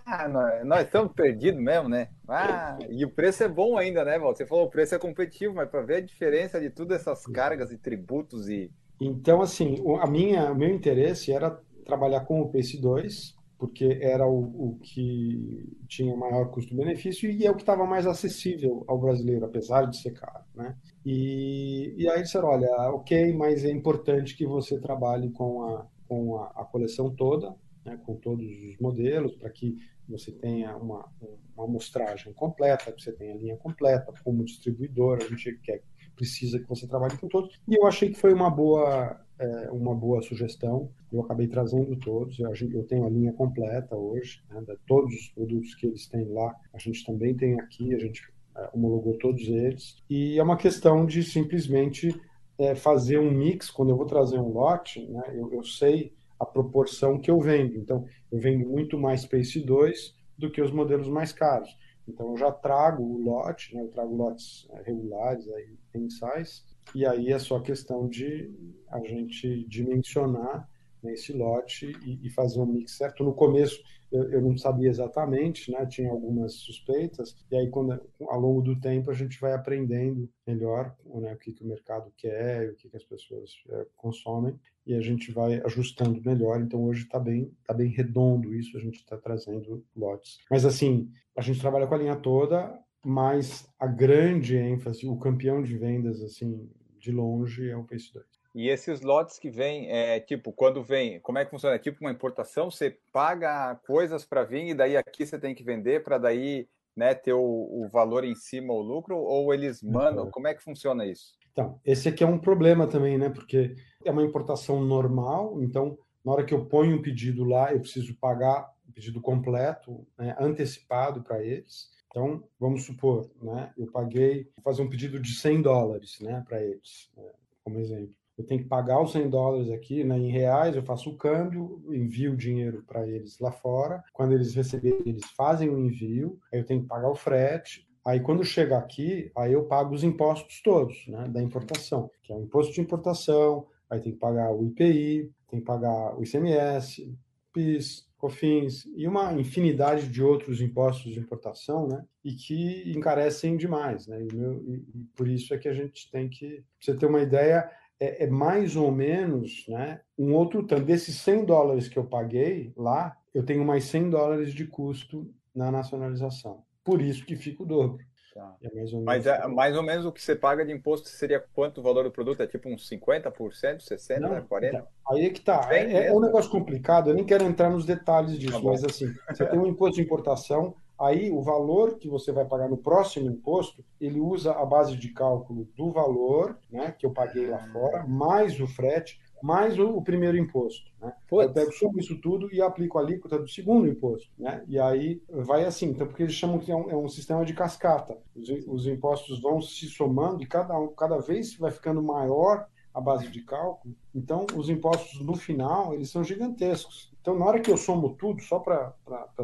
ah, 0.06 0.62
nós, 0.64 0.84
estamos 0.84 1.12
perdidos 1.12 1.60
mesmo, 1.60 1.88
né? 1.88 2.08
Ah, 2.28 2.78
e 2.88 3.04
o 3.04 3.10
preço 3.10 3.42
é 3.42 3.48
bom 3.48 3.76
ainda, 3.76 4.04
né, 4.04 4.16
Val? 4.16 4.32
Você 4.32 4.46
falou 4.46 4.66
o 4.66 4.70
preço 4.70 4.94
é 4.94 4.98
competitivo, 4.98 5.52
mas 5.52 5.68
para 5.68 5.82
ver 5.82 5.96
a 5.96 6.00
diferença 6.00 6.60
de 6.60 6.70
todas 6.70 7.00
essas 7.00 7.26
cargas 7.26 7.72
e 7.72 7.76
tributos 7.76 8.48
e 8.48 8.70
então 9.00 9.42
assim, 9.42 9.82
a 10.00 10.06
minha, 10.06 10.52
o 10.52 10.54
meu 10.54 10.68
interesse 10.68 11.32
era 11.32 11.58
trabalhar 11.84 12.20
com 12.20 12.40
o 12.40 12.52
Pace 12.52 12.80
2 12.80 13.34
porque 13.62 14.00
era 14.02 14.26
o, 14.26 14.70
o 14.70 14.78
que 14.82 15.72
tinha 15.86 16.16
maior 16.16 16.50
custo-benefício 16.50 17.30
e 17.30 17.46
é 17.46 17.50
o 17.52 17.54
que 17.54 17.62
estava 17.62 17.86
mais 17.86 18.08
acessível 18.08 18.84
ao 18.88 18.98
brasileiro, 18.98 19.44
apesar 19.44 19.88
de 19.88 19.98
ser 19.98 20.10
caro. 20.14 20.44
Né? 20.52 20.76
E, 21.06 21.94
e 21.96 22.08
aí 22.08 22.22
disseram, 22.22 22.48
olha, 22.48 22.68
ok, 22.90 23.32
mas 23.34 23.64
é 23.64 23.70
importante 23.70 24.36
que 24.36 24.44
você 24.44 24.80
trabalhe 24.80 25.30
com 25.30 25.62
a, 25.62 25.86
com 26.08 26.38
a, 26.38 26.46
a 26.56 26.64
coleção 26.64 27.14
toda, 27.14 27.54
né, 27.84 28.00
com 28.04 28.16
todos 28.16 28.44
os 28.44 28.76
modelos, 28.78 29.36
para 29.36 29.48
que 29.48 29.78
você 30.08 30.32
tenha 30.32 30.76
uma, 30.76 31.08
uma 31.54 31.64
amostragem 31.64 32.32
completa, 32.32 32.90
que 32.90 33.00
você 33.00 33.12
tenha 33.12 33.32
a 33.32 33.38
linha 33.38 33.56
completa, 33.56 34.12
como 34.24 34.44
distribuidor, 34.44 35.18
a 35.22 35.28
gente 35.28 35.56
quer, 35.62 35.84
precisa 36.14 36.58
que 36.58 36.68
você 36.68 36.86
trabalhe 36.86 37.16
com 37.18 37.28
todos. 37.28 37.58
E 37.68 37.74
eu 37.74 37.86
achei 37.86 38.10
que 38.10 38.18
foi 38.18 38.32
uma 38.32 38.50
boa 38.50 39.20
é 39.42 39.70
uma 39.70 39.94
boa 39.94 40.22
sugestão. 40.22 40.90
Eu 41.12 41.20
acabei 41.20 41.48
trazendo 41.48 41.96
todos. 41.96 42.38
Eu, 42.38 42.52
eu 42.72 42.84
tenho 42.84 43.04
a 43.04 43.10
linha 43.10 43.32
completa 43.32 43.96
hoje, 43.96 44.42
né, 44.48 44.62
todos 44.86 45.12
os 45.12 45.28
produtos 45.28 45.74
que 45.74 45.86
eles 45.86 46.06
têm 46.06 46.28
lá. 46.28 46.54
A 46.72 46.78
gente 46.78 47.04
também 47.04 47.34
tem 47.34 47.58
aqui, 47.60 47.94
a 47.94 47.98
gente 47.98 48.22
é, 48.56 48.70
homologou 48.72 49.18
todos 49.18 49.42
eles. 49.48 49.96
E 50.08 50.38
é 50.38 50.42
uma 50.42 50.56
questão 50.56 51.04
de 51.04 51.22
simplesmente 51.22 52.14
é, 52.58 52.74
fazer 52.74 53.18
um 53.18 53.30
mix. 53.30 53.70
Quando 53.70 53.90
eu 53.90 53.96
vou 53.96 54.06
trazer 54.06 54.38
um 54.38 54.52
lote, 54.52 55.04
né, 55.08 55.22
eu, 55.34 55.52
eu 55.52 55.64
sei 55.64 56.12
a 56.38 56.46
proporção 56.46 57.18
que 57.18 57.30
eu 57.30 57.40
vendo. 57.40 57.76
Então, 57.76 58.06
eu 58.30 58.38
vendo 58.38 58.68
muito 58.68 58.98
mais 58.98 59.22
Space 59.22 59.60
2 59.60 60.14
do 60.38 60.50
que 60.50 60.62
os 60.62 60.70
modelos 60.70 61.08
mais 61.08 61.32
caros. 61.32 61.76
Então, 62.08 62.30
eu 62.30 62.36
já 62.36 62.50
trago 62.50 63.02
o 63.02 63.22
lote, 63.22 63.74
né, 63.74 63.82
eu 63.82 63.88
trago 63.88 64.14
lotes 64.14 64.68
é, 64.70 64.82
regulares, 64.82 65.48
aí, 65.48 65.76
mensais, 65.94 66.64
e 66.94 67.06
aí 67.06 67.32
é 67.32 67.38
só 67.38 67.60
questão 67.60 68.08
de 68.08 68.52
a 68.88 68.98
gente 69.00 69.64
dimensionar 69.66 70.68
né, 71.02 71.12
esse 71.12 71.32
lote 71.32 71.92
e, 72.04 72.26
e, 72.26 72.30
fazer 72.30 72.60
um 72.60 72.66
mix 72.66 72.92
certo. 72.96 73.24
No 73.24 73.34
começo 73.34 73.82
eu, 74.10 74.30
eu, 74.30 74.40
não 74.42 74.56
sabia 74.56 74.90
exatamente, 74.90 75.70
né, 75.70 75.86
tinha 75.86 76.10
algumas 76.10 76.54
suspeitas, 76.54 77.36
e 77.50 77.56
aí 77.56 77.70
quando, 77.70 78.00
ao 78.20 78.40
longo 78.40 78.60
do 78.60 78.78
tempo 78.78 79.10
a 79.10 79.14
gente 79.14 79.40
vai 79.40 79.52
aprendendo 79.52 80.28
melhor 80.46 80.94
né, 81.06 81.32
o 81.32 81.38
que, 81.38 81.52
que 81.52 81.64
o 81.64 81.66
mercado 81.66 82.12
quer, 82.16 82.70
o 82.70 82.74
que, 82.74 82.88
que 82.90 82.96
as 82.96 83.04
pessoas 83.04 83.50
é, 83.70 83.86
consomem, 83.96 84.54
e 84.86 84.94
a 84.94 85.00
gente 85.00 85.32
vai 85.32 85.62
ajustando 85.64 86.20
melhor. 86.22 86.60
Então 86.60 86.84
hoje 86.84 87.04
está 87.04 87.18
bem, 87.18 87.50
tá 87.64 87.72
bem 87.72 87.88
redondo 87.88 88.54
isso, 88.54 88.76
a 88.76 88.80
gente 88.80 88.96
está 88.96 89.16
trazendo 89.16 89.84
lotes. 89.96 90.38
Mas 90.50 90.64
assim, 90.64 91.10
a 91.36 91.40
gente 91.40 91.60
trabalha 91.60 91.86
com 91.86 91.94
a 91.94 91.98
linha 91.98 92.16
toda, 92.16 92.78
mas 93.04 93.68
a 93.78 93.86
grande 93.86 94.56
ênfase, 94.56 95.06
o 95.06 95.16
campeão 95.16 95.62
de 95.62 95.76
vendas, 95.76 96.22
assim, 96.22 96.70
de 96.98 97.10
longe, 97.10 97.68
é 97.68 97.76
o 97.76 97.84
Pace 97.84 98.12
2. 98.12 98.41
E 98.54 98.68
esses 98.68 99.00
lotes 99.00 99.38
que 99.38 99.50
vêm, 99.50 99.90
é, 99.90 100.20
tipo, 100.20 100.52
quando 100.52 100.82
vem, 100.82 101.18
como 101.20 101.38
é 101.38 101.44
que 101.44 101.50
funciona? 101.50 101.76
É 101.76 101.78
tipo 101.78 101.98
uma 102.00 102.10
importação, 102.10 102.70
você 102.70 102.98
paga 103.10 103.74
coisas 103.86 104.24
para 104.24 104.44
vir 104.44 104.68
e 104.68 104.74
daí 104.74 104.96
aqui 104.96 105.24
você 105.24 105.38
tem 105.38 105.54
que 105.54 105.64
vender 105.64 106.04
para 106.04 106.18
daí 106.18 106.68
né, 106.94 107.14
ter 107.14 107.32
o, 107.32 107.40
o, 107.40 107.88
valor 107.88 108.24
em 108.24 108.34
cima, 108.34 108.72
o 108.72 108.82
lucro, 108.82 109.16
ou 109.16 109.52
eles 109.54 109.82
mandam? 109.82 110.30
Como 110.30 110.46
é 110.46 110.54
que 110.54 110.62
funciona 110.62 111.06
isso? 111.06 111.34
Então, 111.50 111.80
esse 111.84 112.08
aqui 112.08 112.22
é 112.22 112.26
um 112.26 112.38
problema 112.38 112.86
também, 112.86 113.18
né? 113.18 113.30
Porque 113.30 113.74
é 114.04 114.10
uma 114.10 114.22
importação 114.22 114.82
normal, 114.84 115.62
então, 115.62 115.98
na 116.24 116.32
hora 116.32 116.44
que 116.44 116.54
eu 116.54 116.66
ponho 116.66 116.96
um 116.96 117.02
pedido 117.02 117.44
lá, 117.44 117.72
eu 117.72 117.80
preciso 117.80 118.14
pagar 118.16 118.70
o 118.88 118.92
pedido 118.92 119.20
completo, 119.20 120.06
né, 120.18 120.36
antecipado 120.38 121.22
para 121.22 121.42
eles. 121.42 121.90
Então, 122.08 122.44
vamos 122.60 122.84
supor, 122.84 123.30
né, 123.40 123.72
eu 123.76 123.90
paguei, 123.90 124.44
vou 124.56 124.62
fazer 124.62 124.82
um 124.82 124.90
pedido 124.90 125.18
de 125.18 125.34
100 125.34 125.62
dólares 125.62 126.20
né, 126.20 126.44
para 126.46 126.62
eles, 126.62 127.10
né, 127.16 127.30
como 127.64 127.78
exemplo. 127.78 128.14
Eu 128.36 128.44
tenho 128.44 128.62
que 128.62 128.68
pagar 128.68 129.02
os 129.02 129.12
100 129.12 129.28
dólares 129.28 129.70
aqui 129.70 130.02
né, 130.04 130.18
em 130.18 130.30
reais, 130.30 130.74
eu 130.74 130.82
faço 130.82 131.10
o 131.10 131.16
câmbio, 131.16 131.82
envio 131.90 132.32
o 132.32 132.36
dinheiro 132.36 132.82
para 132.86 133.06
eles 133.06 133.38
lá 133.38 133.52
fora. 133.52 134.02
Quando 134.12 134.32
eles 134.32 134.54
receberem, 134.54 135.02
eles 135.04 135.26
fazem 135.36 135.68
o 135.68 135.78
envio, 135.78 136.38
aí 136.52 136.60
eu 136.60 136.66
tenho 136.66 136.82
que 136.82 136.88
pagar 136.88 137.10
o 137.10 137.14
frete, 137.14 137.86
Aí, 138.04 138.18
quando 138.18 138.44
chega 138.44 138.76
aqui, 138.76 139.30
aí 139.36 139.52
eu 139.52 139.64
pago 139.64 139.94
os 139.94 140.02
impostos 140.02 140.60
todos 140.60 141.06
né, 141.06 141.28
da 141.28 141.40
importação, 141.40 142.10
que 142.20 142.32
é 142.32 142.36
o 142.36 142.42
imposto 142.42 142.72
de 142.72 142.80
importação, 142.80 143.68
aí 143.88 144.00
tem 144.00 144.12
que 144.12 144.18
pagar 144.18 144.52
o 144.52 144.64
IPI, 144.64 145.30
tem 145.48 145.60
que 145.60 145.64
pagar 145.64 146.18
o 146.18 146.22
ICMS, 146.24 147.16
PIS, 147.52 148.08
COFINS 148.18 148.86
e 148.96 149.06
uma 149.06 149.32
infinidade 149.34 150.08
de 150.08 150.22
outros 150.22 150.60
impostos 150.60 151.12
de 151.12 151.20
importação, 151.20 151.86
né? 151.86 152.04
E 152.24 152.32
que 152.32 152.92
encarecem 152.96 153.56
demais, 153.56 154.06
né? 154.06 154.20
E, 154.20 154.34
meu, 154.34 154.62
e, 154.64 154.74
e 154.94 155.04
por 155.16 155.28
isso 155.28 155.52
é 155.52 155.58
que 155.58 155.68
a 155.68 155.74
gente 155.74 156.10
tem 156.10 156.28
que, 156.28 156.48
pra 156.48 156.64
você 156.80 156.94
ter 156.96 157.06
uma 157.06 157.20
ideia, 157.20 157.68
é, 158.02 158.24
é, 158.24 158.26
mais 158.26 158.74
ou 158.74 158.90
menos, 158.90 159.64
né? 159.68 160.00
Um 160.18 160.34
outro 160.34 160.64
tanto 160.64 160.84
desses 160.84 161.16
100 161.20 161.44
dólares 161.44 161.88
que 161.88 161.96
eu 161.96 162.04
paguei 162.04 162.72
lá, 162.76 163.16
eu 163.32 163.44
tenho 163.44 163.64
mais 163.64 163.84
100 163.84 164.10
dólares 164.10 164.52
de 164.52 164.66
custo 164.66 165.32
na 165.54 165.70
nacionalização. 165.70 166.64
Por 166.82 167.00
isso 167.00 167.24
que 167.24 167.36
fica 167.36 167.62
o 167.62 167.66
dobro. 167.66 168.04
Tá. 168.34 168.56
É 168.62 168.74
mais 168.74 168.92
Mas 168.94 169.26
é, 169.26 169.46
mais 169.46 169.76
ou 169.76 169.82
menos 169.82 170.06
o 170.06 170.10
que 170.10 170.20
você 170.20 170.34
paga 170.34 170.64
de 170.64 170.72
imposto 170.72 171.06
seria 171.08 171.38
quanto 171.52 171.78
o 171.78 171.82
valor 171.82 172.02
do 172.02 172.10
produto? 172.10 172.42
É 172.42 172.46
tipo 172.46 172.68
uns 172.68 172.88
50%, 172.88 173.30
60%, 173.30 174.18
Não, 174.18 174.30
40%? 174.30 174.68
Então, 174.68 174.86
aí 175.10 175.26
é 175.26 175.30
que 175.30 175.40
tá. 175.40 175.68
É, 175.70 176.06
é, 176.06 176.12
um 176.12 176.20
negócio 176.20 176.50
complicado, 176.50 177.10
eu 177.10 177.14
nem 177.14 177.24
quero 177.24 177.44
entrar 177.44 177.70
nos 177.70 177.84
detalhes 177.84 178.38
disso, 178.38 178.60
tá 178.60 178.64
mas 178.64 178.82
assim, 178.82 179.12
você 179.28 179.46
tem 179.46 179.58
um 179.58 179.66
imposto 179.66 179.96
de 179.96 180.02
importação, 180.02 180.74
aí 181.02 181.30
o 181.30 181.42
valor 181.42 181.98
que 181.98 182.08
você 182.08 182.32
vai 182.32 182.44
pagar 182.44 182.68
no 182.68 182.76
próximo 182.76 183.28
imposto, 183.28 183.84
ele 184.00 184.20
usa 184.20 184.52
a 184.52 184.64
base 184.64 184.96
de 184.96 185.08
cálculo 185.12 185.68
do 185.76 185.90
valor 185.90 186.58
né, 186.70 186.94
que 186.96 187.04
eu 187.04 187.10
paguei 187.10 187.46
lá 187.46 187.58
fora, 187.72 188.06
mais 188.06 188.58
o 188.60 188.66
frete, 188.66 189.20
mais 189.42 189.78
o, 189.78 190.00
primeiro 190.00 190.38
imposto. 190.38 190.88
Né? 191.00 191.12
Eu 191.30 191.52
pego 191.52 191.72
sumo 191.72 191.98
isso 191.98 192.20
tudo 192.20 192.52
e 192.54 192.62
aplico 192.62 192.98
a 192.98 193.02
alíquota 193.02 193.38
do 193.38 193.48
segundo 193.48 193.88
imposto. 193.88 194.30
Né? 194.38 194.62
E 194.68 194.78
aí 194.78 195.20
vai 195.28 195.64
assim, 195.64 195.86
então, 195.86 196.06
porque 196.06 196.22
eles 196.22 196.34
chamam 196.34 196.60
que 196.60 196.70
é 196.70 196.76
um, 196.76 196.90
é 196.90 196.96
um 196.96 197.08
sistema 197.08 197.44
de 197.44 197.52
cascata. 197.52 198.16
Os, 198.36 198.48
os, 198.68 198.86
impostos 198.86 199.40
vão 199.40 199.60
se 199.60 199.88
somando 199.88 200.42
e 200.42 200.46
cada, 200.46 200.74
cada 200.96 201.18
vez 201.18 201.56
vai 201.56 201.72
ficando 201.72 202.00
maior 202.00 202.66
a 202.94 203.00
base 203.00 203.28
de 203.28 203.42
cálculo. 203.42 203.94
Então, 204.14 204.46
os 204.54 204.68
impostos 204.68 205.20
no 205.20 205.34
final, 205.34 205.92
eles 205.94 206.10
são 206.10 206.22
gigantescos. 206.22 207.12
Então, 207.20 207.38
na 207.38 207.46
hora 207.46 207.60
que 207.60 207.70
eu 207.70 207.76
somo 207.76 208.14
tudo, 208.14 208.42
só 208.42 208.58
para 208.58 208.94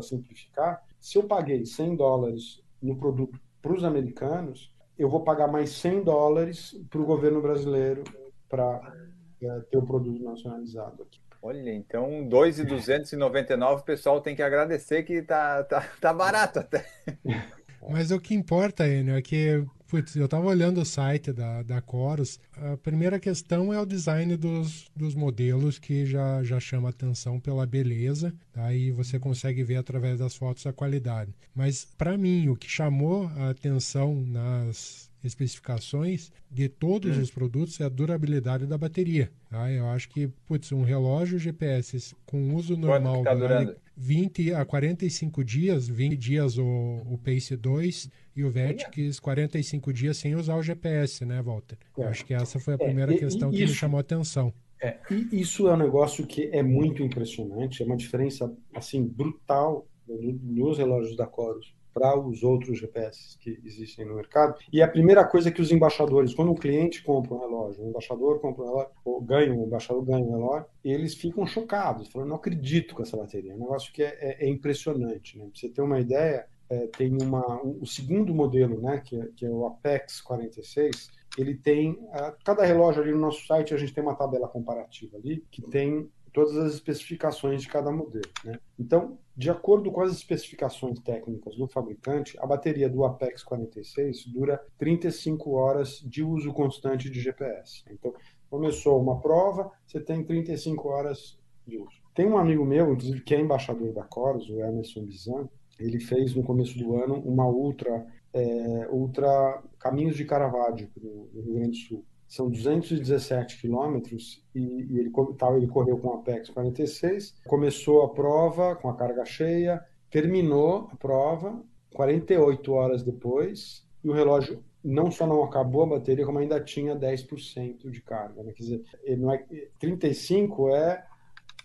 simplificar, 0.02 0.82
se 1.00 1.18
eu 1.18 1.24
paguei 1.24 1.64
100 1.64 1.96
dólares 1.96 2.62
no 2.82 2.96
produto 2.96 3.38
para 3.62 3.72
os 3.72 3.84
americanos, 3.84 4.72
eu 4.98 5.08
vou 5.08 5.22
pagar 5.22 5.48
mais 5.48 5.70
100 5.70 6.04
dólares 6.04 6.76
para 6.90 7.00
o 7.00 7.06
governo 7.06 7.40
brasileiro 7.40 8.04
para 8.48 8.94
é, 9.42 9.60
ter 9.70 9.78
o 9.78 9.86
produto 9.86 10.22
nacionalizado 10.22 11.02
aqui. 11.02 11.20
Olha, 11.40 11.72
então 11.72 12.26
2,299 12.28 13.80
o 13.80 13.84
pessoal 13.84 14.20
tem 14.20 14.34
que 14.34 14.42
agradecer 14.42 15.04
que 15.04 15.22
tá, 15.22 15.62
tá, 15.64 15.88
tá 16.00 16.12
barato 16.12 16.58
até. 16.58 16.84
Mas 17.88 18.10
o 18.10 18.20
que 18.20 18.34
importa, 18.34 18.88
Enio, 18.88 19.16
é 19.16 19.22
que 19.22 19.64
Putz, 19.88 20.14
eu 20.16 20.26
estava 20.26 20.46
olhando 20.46 20.82
o 20.82 20.84
site 20.84 21.32
da, 21.32 21.62
da 21.62 21.82
Chorus. 21.82 22.38
A 22.52 22.76
primeira 22.76 23.18
questão 23.18 23.72
é 23.72 23.80
o 23.80 23.86
design 23.86 24.36
dos, 24.36 24.86
dos 24.94 25.14
modelos, 25.14 25.78
que 25.78 26.04
já, 26.04 26.42
já 26.42 26.60
chama 26.60 26.90
atenção 26.90 27.40
pela 27.40 27.64
beleza. 27.64 28.34
Aí 28.54 28.90
tá? 28.90 28.96
você 28.96 29.18
consegue 29.18 29.64
ver 29.64 29.76
através 29.76 30.18
das 30.18 30.36
fotos 30.36 30.66
a 30.66 30.74
qualidade. 30.74 31.34
Mas, 31.54 31.86
para 31.96 32.18
mim, 32.18 32.48
o 32.50 32.56
que 32.56 32.68
chamou 32.68 33.28
a 33.38 33.48
atenção 33.48 34.14
nas 34.14 35.10
especificações 35.24 36.30
de 36.50 36.68
todos 36.68 37.16
hum. 37.16 37.22
os 37.22 37.30
produtos 37.30 37.80
é 37.80 37.84
a 37.84 37.88
durabilidade 37.88 38.66
da 38.66 38.76
bateria. 38.76 39.30
Tá? 39.48 39.72
Eu 39.72 39.88
acho 39.88 40.10
que, 40.10 40.28
putz, 40.46 40.70
um 40.70 40.82
relógio 40.82 41.38
GPS 41.38 42.14
com 42.26 42.54
uso 42.54 42.76
normal 42.76 43.24
tá 43.24 43.34
durando? 43.34 43.74
20 43.98 44.54
a 44.54 44.64
45 44.64 45.44
dias, 45.44 45.88
20 45.88 46.16
dias 46.16 46.56
o, 46.56 46.64
o 46.64 47.18
Pace 47.18 47.56
2 47.56 48.08
e 48.36 48.44
o 48.44 48.50
Vertix 48.50 49.18
45 49.18 49.92
dias 49.92 50.16
sem 50.16 50.36
usar 50.36 50.56
o 50.56 50.62
GPS, 50.62 51.24
né, 51.24 51.42
Walter? 51.42 51.76
É. 51.98 52.04
Acho 52.04 52.24
que 52.24 52.32
essa 52.32 52.60
foi 52.60 52.74
a 52.74 52.76
é, 52.76 52.78
primeira 52.78 53.12
é, 53.12 53.18
questão 53.18 53.50
que 53.50 53.58
me 53.58 53.68
chamou 53.68 53.98
a 53.98 54.00
atenção. 54.00 54.52
É, 54.80 54.98
e 55.10 55.40
isso 55.40 55.66
é 55.66 55.74
um 55.74 55.76
negócio 55.76 56.24
que 56.24 56.48
é 56.52 56.62
muito 56.62 57.02
impressionante, 57.02 57.82
é 57.82 57.86
uma 57.86 57.96
diferença 57.96 58.54
assim 58.72 59.04
brutal 59.04 59.86
nos 60.06 60.78
relógios 60.78 61.16
da 61.16 61.26
Corus 61.26 61.76
para 61.92 62.18
os 62.18 62.42
outros 62.42 62.78
GPS 62.78 63.38
que 63.38 63.60
existem 63.64 64.06
no 64.06 64.14
mercado. 64.14 64.54
E 64.72 64.82
a 64.82 64.88
primeira 64.88 65.24
coisa 65.24 65.48
é 65.48 65.52
que 65.52 65.60
os 65.60 65.72
embaixadores, 65.72 66.34
quando 66.34 66.52
um 66.52 66.54
cliente 66.54 67.02
compra 67.02 67.34
um 67.34 67.40
relógio, 67.40 67.84
um 67.84 67.88
embaixador 67.88 68.40
compra 68.40 68.62
um 68.62 68.66
relógio, 68.66 68.90
ou 69.04 69.20
ganha, 69.20 69.52
um 69.52 69.64
embaixador 69.64 70.04
ganha 70.04 70.24
um 70.24 70.30
relógio, 70.30 70.66
eles 70.84 71.14
ficam 71.14 71.46
chocados, 71.46 72.08
falando, 72.08 72.28
não 72.28 72.36
acredito 72.36 72.94
com 72.94 73.02
essa 73.02 73.16
bateria. 73.16 73.52
É 73.52 73.56
um 73.56 73.60
negócio 73.60 73.92
que 73.92 74.02
é, 74.02 74.16
é, 74.20 74.46
é 74.46 74.48
impressionante. 74.48 75.38
Né? 75.38 75.48
Você 75.54 75.68
ter 75.68 75.82
uma 75.82 76.00
ideia, 76.00 76.46
é, 76.70 76.86
tem 76.86 77.16
uma, 77.20 77.62
um, 77.62 77.78
o 77.80 77.86
segundo 77.86 78.34
modelo, 78.34 78.80
né, 78.80 79.02
que, 79.04 79.18
é, 79.18 79.28
que 79.36 79.46
é 79.46 79.50
o 79.50 79.66
Apex 79.66 80.20
46, 80.20 81.10
ele 81.36 81.54
tem, 81.54 81.92
uh, 81.92 82.34
cada 82.44 82.64
relógio 82.64 83.02
ali 83.02 83.12
no 83.12 83.18
nosso 83.18 83.46
site, 83.46 83.74
a 83.74 83.76
gente 83.76 83.92
tem 83.92 84.02
uma 84.02 84.14
tabela 84.14 84.48
comparativa 84.48 85.16
ali, 85.16 85.44
que 85.50 85.62
tem 85.62 86.10
todas 86.38 86.56
as 86.56 86.74
especificações 86.74 87.62
de 87.62 87.68
cada 87.68 87.90
modelo. 87.90 88.30
Né? 88.44 88.60
Então, 88.78 89.18
de 89.36 89.50
acordo 89.50 89.90
com 89.90 90.00
as 90.02 90.12
especificações 90.12 91.00
técnicas 91.00 91.56
do 91.56 91.66
fabricante, 91.66 92.38
a 92.38 92.46
bateria 92.46 92.88
do 92.88 93.04
Apex 93.04 93.42
46 93.42 94.26
dura 94.26 94.64
35 94.78 95.50
horas 95.50 96.00
de 96.00 96.22
uso 96.22 96.52
constante 96.52 97.10
de 97.10 97.20
GPS. 97.20 97.82
Então, 97.90 98.14
começou 98.48 99.02
uma 99.02 99.20
prova, 99.20 99.68
você 99.84 99.98
tem 99.98 100.22
35 100.22 100.88
horas 100.88 101.36
de 101.66 101.76
uso. 101.76 102.00
Tem 102.14 102.26
um 102.26 102.38
amigo 102.38 102.64
meu, 102.64 102.92
inclusive, 102.92 103.20
que 103.22 103.34
é 103.34 103.40
embaixador 103.40 103.92
da 103.92 104.04
Coros, 104.04 104.48
o 104.48 104.60
Emerson 104.60 105.04
Bizan, 105.04 105.48
ele 105.76 105.98
fez 105.98 106.36
no 106.36 106.44
começo 106.44 106.78
do 106.78 106.94
ano 106.94 107.16
uma 107.16 107.48
ultra, 107.48 108.06
é, 108.32 108.88
ultra 108.92 109.60
Caminhos 109.80 110.16
de 110.16 110.24
Caravaggio, 110.24 110.88
no 110.96 111.42
Rio 111.42 111.54
Grande 111.54 111.70
do 111.70 111.76
Sul 111.76 112.04
são 112.28 112.50
217 112.50 113.58
quilômetros 113.58 114.44
e, 114.54 114.60
e 114.60 114.98
ele, 114.98 115.10
tal, 115.38 115.56
ele 115.56 115.66
correu 115.66 115.98
com 115.98 116.12
a 116.12 116.16
Apex 116.16 116.50
46, 116.50 117.34
começou 117.46 118.02
a 118.02 118.10
prova 118.10 118.76
com 118.76 118.90
a 118.90 118.94
carga 118.94 119.24
cheia, 119.24 119.82
terminou 120.10 120.88
a 120.92 120.96
prova 120.96 121.62
48 121.94 122.72
horas 122.72 123.02
depois 123.02 123.86
e 124.04 124.10
o 124.10 124.12
relógio 124.12 124.62
não 124.84 125.10
só 125.10 125.26
não 125.26 125.42
acabou 125.42 125.82
a 125.82 125.98
bateria, 125.98 126.24
como 126.24 126.38
ainda 126.38 126.62
tinha 126.62 126.94
10% 126.94 127.90
de 127.90 128.00
carga. 128.02 128.42
Né? 128.42 128.52
Quer 128.52 128.62
dizer, 128.62 128.84
ele 129.02 129.22
não 129.22 129.32
é, 129.32 129.44
35 129.78 130.70
é, 130.70 131.04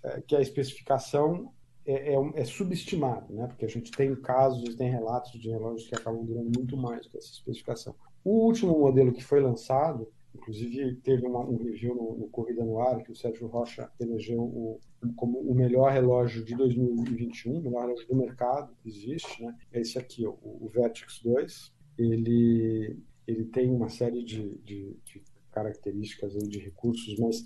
é 0.04 0.21
que 0.21 0.36
a 0.36 0.41
especificação 0.41 1.52
é, 1.86 2.15
é, 2.15 2.32
é, 2.36 2.45
subestimado, 2.45 3.34
né? 3.34 3.47
porque 3.47 3.65
a 3.65 3.69
gente 3.69 3.91
tem 3.91 4.15
casos, 4.15 4.76
tem 4.76 4.89
relatos 4.89 5.32
de 5.34 5.49
relógios 5.49 5.88
que 5.88 5.95
acabam 5.95 6.23
durando 6.23 6.52
muito 6.58 6.78
mais 6.78 7.06
que 7.06 7.17
essa 7.17 7.32
especificação. 7.32 7.93
O 8.23 8.45
último 8.45 8.80
modelo 8.80 9.12
que 9.12 9.23
foi 9.23 9.41
lançado 9.41 10.08
Inclusive, 10.36 10.96
teve 10.96 11.26
uma, 11.26 11.39
um 11.39 11.63
review 11.63 11.96
no, 11.96 12.17
no, 12.17 12.28
Corrida 12.30 12.63
no 12.65 12.80
Ar 12.80 13.04
que 13.04 13.12
o 13.12 13.15
Sérgio 13.15 13.48
Rocha 13.48 13.89
elegeu 14.00 14.41
o, 14.41 14.80
como 15.15 15.39
o 15.39 15.54
melhor 15.54 15.91
relógio 15.91 16.43
de 16.43 16.56
2021, 16.56 17.60
o 17.60 17.63
melhor 17.63 17.82
relógio 17.84 18.08
do 18.08 18.15
mercado 18.15 18.76
que 18.82 18.89
existe. 18.89 19.43
Né? 19.43 19.56
É 19.72 19.82
esse 19.82 19.98
aqui, 19.98 20.26
o, 20.26 20.38
o 20.41 20.69
Vertex 20.74 21.22
2. 21.24 21.74
Ele, 21.98 22.98
ele 23.28 23.46
tem 23.46 23.69
uma 23.69 23.89
série 23.89 24.24
de, 24.24 24.58
de, 24.60 24.98
de 25.06 25.24
características, 25.52 26.36
aí, 26.36 26.48
de 26.48 26.60
recursos, 26.60 27.17
mas 27.19 27.46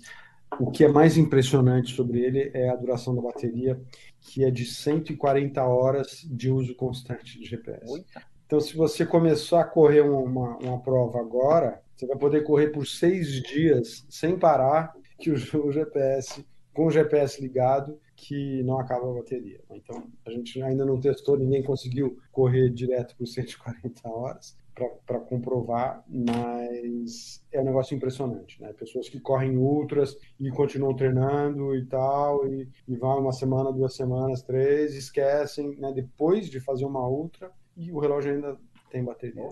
o 0.58 0.70
que 0.70 0.82
é 0.82 0.88
mais 0.88 1.18
impressionante 1.18 1.94
sobre 1.94 2.20
ele 2.20 2.50
é 2.54 2.70
a 2.70 2.76
duração 2.76 3.14
da 3.14 3.20
bateria, 3.20 3.80
que 4.20 4.44
é 4.44 4.50
de 4.50 4.64
140 4.64 5.62
horas 5.62 6.26
de 6.28 6.50
uso 6.50 6.74
constante 6.74 7.38
de 7.38 7.44
GPS. 7.44 8.04
Então, 8.48 8.60
se 8.60 8.74
você 8.74 9.04
começar 9.04 9.60
a 9.60 9.64
correr 9.64 10.00
uma, 10.00 10.56
uma 10.56 10.80
prova 10.80 11.20
agora, 11.20 11.82
você 11.94 12.06
vai 12.06 12.16
poder 12.16 12.44
correr 12.44 12.68
por 12.68 12.86
seis 12.86 13.42
dias 13.42 14.06
sem 14.08 14.38
parar, 14.38 14.94
que 15.18 15.30
o, 15.30 15.34
o 15.66 15.70
GPS, 15.70 16.46
com 16.72 16.86
o 16.86 16.90
GPS 16.90 17.42
ligado, 17.42 18.00
que 18.16 18.62
não 18.62 18.78
acaba 18.78 19.10
a 19.10 19.14
bateria. 19.16 19.60
Então, 19.70 20.02
a 20.26 20.30
gente 20.30 20.62
ainda 20.62 20.86
não 20.86 20.98
testou, 20.98 21.36
ninguém 21.36 21.62
conseguiu 21.62 22.18
correr 22.32 22.70
direto 22.70 23.14
por 23.18 23.26
140 23.26 24.08
horas 24.08 24.56
para 25.04 25.20
comprovar, 25.20 26.02
mas 26.08 27.44
é 27.52 27.60
um 27.60 27.64
negócio 27.64 27.94
impressionante, 27.94 28.62
né? 28.62 28.72
Pessoas 28.72 29.10
que 29.10 29.20
correm 29.20 29.58
ultras 29.58 30.16
e 30.40 30.48
continuam 30.50 30.94
treinando 30.94 31.74
e 31.74 31.84
tal, 31.84 32.46
e, 32.46 32.66
e 32.86 32.96
vão 32.96 33.20
uma 33.20 33.32
semana, 33.32 33.72
duas 33.72 33.94
semanas, 33.94 34.40
três, 34.40 34.94
esquecem, 34.94 35.76
né? 35.76 35.92
Depois 35.92 36.48
de 36.48 36.60
fazer 36.60 36.86
uma 36.86 37.06
ultra, 37.06 37.50
e 37.78 37.92
o 37.92 37.98
relógio 37.98 38.32
ainda 38.32 38.56
tem 38.90 39.04
bateria. 39.04 39.48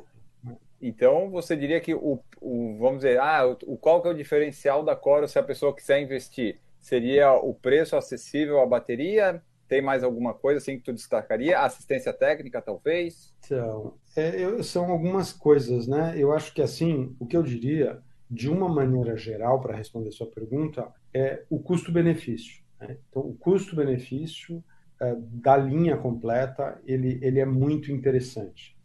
Então, 0.82 1.30
você 1.30 1.56
diria 1.56 1.80
que 1.80 1.94
o, 1.94 2.20
o 2.40 2.76
vamos 2.78 2.98
dizer, 2.98 3.18
ah, 3.18 3.56
o, 3.66 3.78
qual 3.78 4.02
que 4.02 4.08
é 4.08 4.10
o 4.10 4.16
diferencial 4.16 4.84
da 4.84 4.94
Coro 4.94 5.26
se 5.26 5.38
a 5.38 5.42
pessoa 5.42 5.74
quiser 5.74 6.00
investir? 6.00 6.60
Seria 6.80 7.32
o 7.32 7.54
preço 7.54 7.96
acessível 7.96 8.60
à 8.60 8.66
bateria? 8.66 9.42
Tem 9.66 9.80
mais 9.80 10.04
alguma 10.04 10.34
coisa 10.34 10.58
assim 10.58 10.76
que 10.76 10.84
tu 10.84 10.92
destacaria? 10.92 11.58
Assistência 11.58 12.12
técnica, 12.12 12.60
talvez? 12.60 13.34
Então, 13.44 13.94
é, 14.14 14.38
eu, 14.40 14.62
são 14.62 14.90
algumas 14.90 15.32
coisas, 15.32 15.88
né? 15.88 16.14
Eu 16.16 16.32
acho 16.32 16.52
que 16.52 16.62
assim, 16.62 17.16
o 17.18 17.26
que 17.26 17.36
eu 17.36 17.42
diria, 17.42 18.00
de 18.30 18.48
uma 18.48 18.68
maneira 18.68 19.16
geral, 19.16 19.60
para 19.60 19.76
responder 19.76 20.12
sua 20.12 20.30
pergunta, 20.30 20.86
é 21.12 21.42
o 21.48 21.58
custo-benefício. 21.58 22.62
Né? 22.78 22.98
Então, 23.08 23.22
o 23.22 23.34
custo-benefício 23.34 24.62
é, 25.00 25.16
da 25.18 25.56
linha 25.56 25.96
completa, 25.96 26.80
ele, 26.86 27.18
ele 27.22 27.40
é 27.40 27.46
muito 27.46 27.92
interessante. 27.92 28.76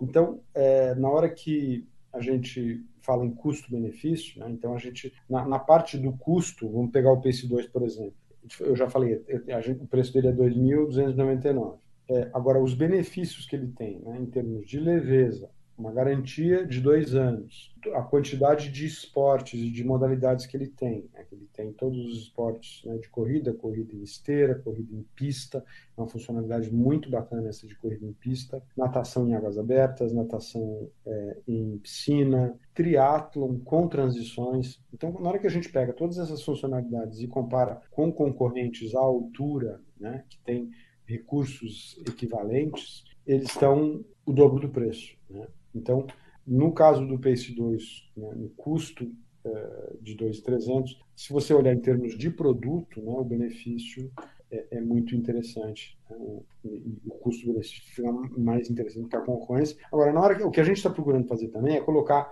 Então, 0.00 0.40
é, 0.54 0.94
na 0.94 1.08
hora 1.08 1.28
que 1.28 1.86
a 2.12 2.20
gente 2.20 2.84
fala 3.00 3.24
em 3.24 3.30
custo-benefício, 3.30 4.40
né, 4.40 4.50
então 4.50 4.74
a 4.74 4.78
gente, 4.78 5.12
na, 5.28 5.46
na, 5.46 5.58
parte 5.58 5.96
do 5.96 6.12
custo, 6.12 6.68
vamos 6.68 6.90
pegar 6.90 7.12
o 7.12 7.20
Pace 7.20 7.46
2, 7.46 7.66
por 7.68 7.82
exemplo, 7.82 8.14
eu 8.60 8.76
já 8.76 8.88
falei, 8.88 9.24
gente, 9.62 9.82
o 9.82 9.86
preço 9.86 10.12
dele 10.12 10.28
é 10.28 10.32
2.299. 10.32 11.78
É, 12.08 12.30
agora, 12.32 12.62
os 12.62 12.74
benefícios 12.74 13.46
que 13.46 13.56
ele 13.56 13.68
tem, 13.68 14.00
né, 14.00 14.18
em 14.20 14.26
termos 14.26 14.66
de 14.66 14.78
leveza, 14.78 15.50
uma 15.78 15.92
garantia 15.92 16.66
de 16.66 16.80
dois 16.80 17.14
anos, 17.14 17.74
a 17.94 18.02
quantidade 18.02 18.70
de 18.70 18.86
esportes 18.86 19.60
e 19.60 19.70
de 19.70 19.84
modalidades 19.84 20.46
que 20.46 20.56
ele 20.56 20.68
tem. 20.68 21.08
Né? 21.12 21.26
Ele 21.30 21.48
tem 21.52 21.72
todos 21.72 21.98
os 22.06 22.22
esportes 22.22 22.82
né, 22.84 22.96
de 22.96 23.08
corrida, 23.08 23.52
corrida 23.52 23.94
em 23.94 24.02
esteira, 24.02 24.54
corrida 24.54 24.94
em 24.94 25.04
pista, 25.14 25.64
é 25.96 26.00
uma 26.00 26.08
funcionalidade 26.08 26.72
muito 26.72 27.10
bacana 27.10 27.48
essa 27.48 27.66
de 27.66 27.76
corrida 27.76 28.06
em 28.06 28.12
pista, 28.12 28.62
natação 28.76 29.28
em 29.28 29.34
águas 29.34 29.58
abertas, 29.58 30.12
natação 30.12 30.88
é, 31.04 31.36
em 31.46 31.78
piscina, 31.78 32.58
triatlon 32.74 33.58
com 33.60 33.86
transições. 33.86 34.80
Então, 34.92 35.12
na 35.12 35.28
hora 35.28 35.38
que 35.38 35.46
a 35.46 35.50
gente 35.50 35.70
pega 35.70 35.92
todas 35.92 36.18
essas 36.18 36.42
funcionalidades 36.42 37.20
e 37.20 37.28
compara 37.28 37.80
com 37.90 38.10
concorrentes 38.10 38.94
à 38.94 39.00
altura, 39.00 39.80
né, 39.98 40.24
que 40.28 40.38
tem 40.38 40.70
recursos 41.06 41.98
equivalentes, 42.06 43.04
eles 43.26 43.48
estão 43.48 44.04
o 44.24 44.32
dobro 44.32 44.60
do 44.60 44.68
preço. 44.68 45.16
Né? 45.30 45.46
Então, 45.76 46.06
no 46.46 46.72
caso 46.72 47.06
do 47.06 47.18
Pace 47.18 47.54
2, 47.54 48.12
né, 48.16 48.32
no 48.34 48.48
custo 48.50 49.10
é, 49.44 49.92
de 50.00 50.14
2,300, 50.14 50.98
se 51.14 51.32
você 51.32 51.52
olhar 51.54 51.74
em 51.74 51.80
termos 51.80 52.16
de 52.16 52.30
produto, 52.30 53.00
né, 53.00 53.12
o 53.12 53.24
benefício 53.24 54.10
é, 54.50 54.66
é 54.72 54.80
muito 54.80 55.14
interessante. 55.14 55.98
Né? 56.08 56.16
O, 56.18 56.44
o 56.64 57.10
custo-benefício 57.18 57.94
fica 57.94 58.12
mais 58.36 58.70
interessante 58.70 59.08
que 59.08 59.16
a 59.16 59.20
concorrência. 59.20 59.76
Agora, 59.92 60.12
na 60.12 60.20
hora 60.20 60.34
que, 60.36 60.42
o 60.42 60.50
que 60.50 60.60
a 60.60 60.64
gente 60.64 60.76
está 60.76 60.90
procurando 60.90 61.26
fazer 61.26 61.48
também 61.48 61.76
é 61.76 61.80
colocar 61.80 62.30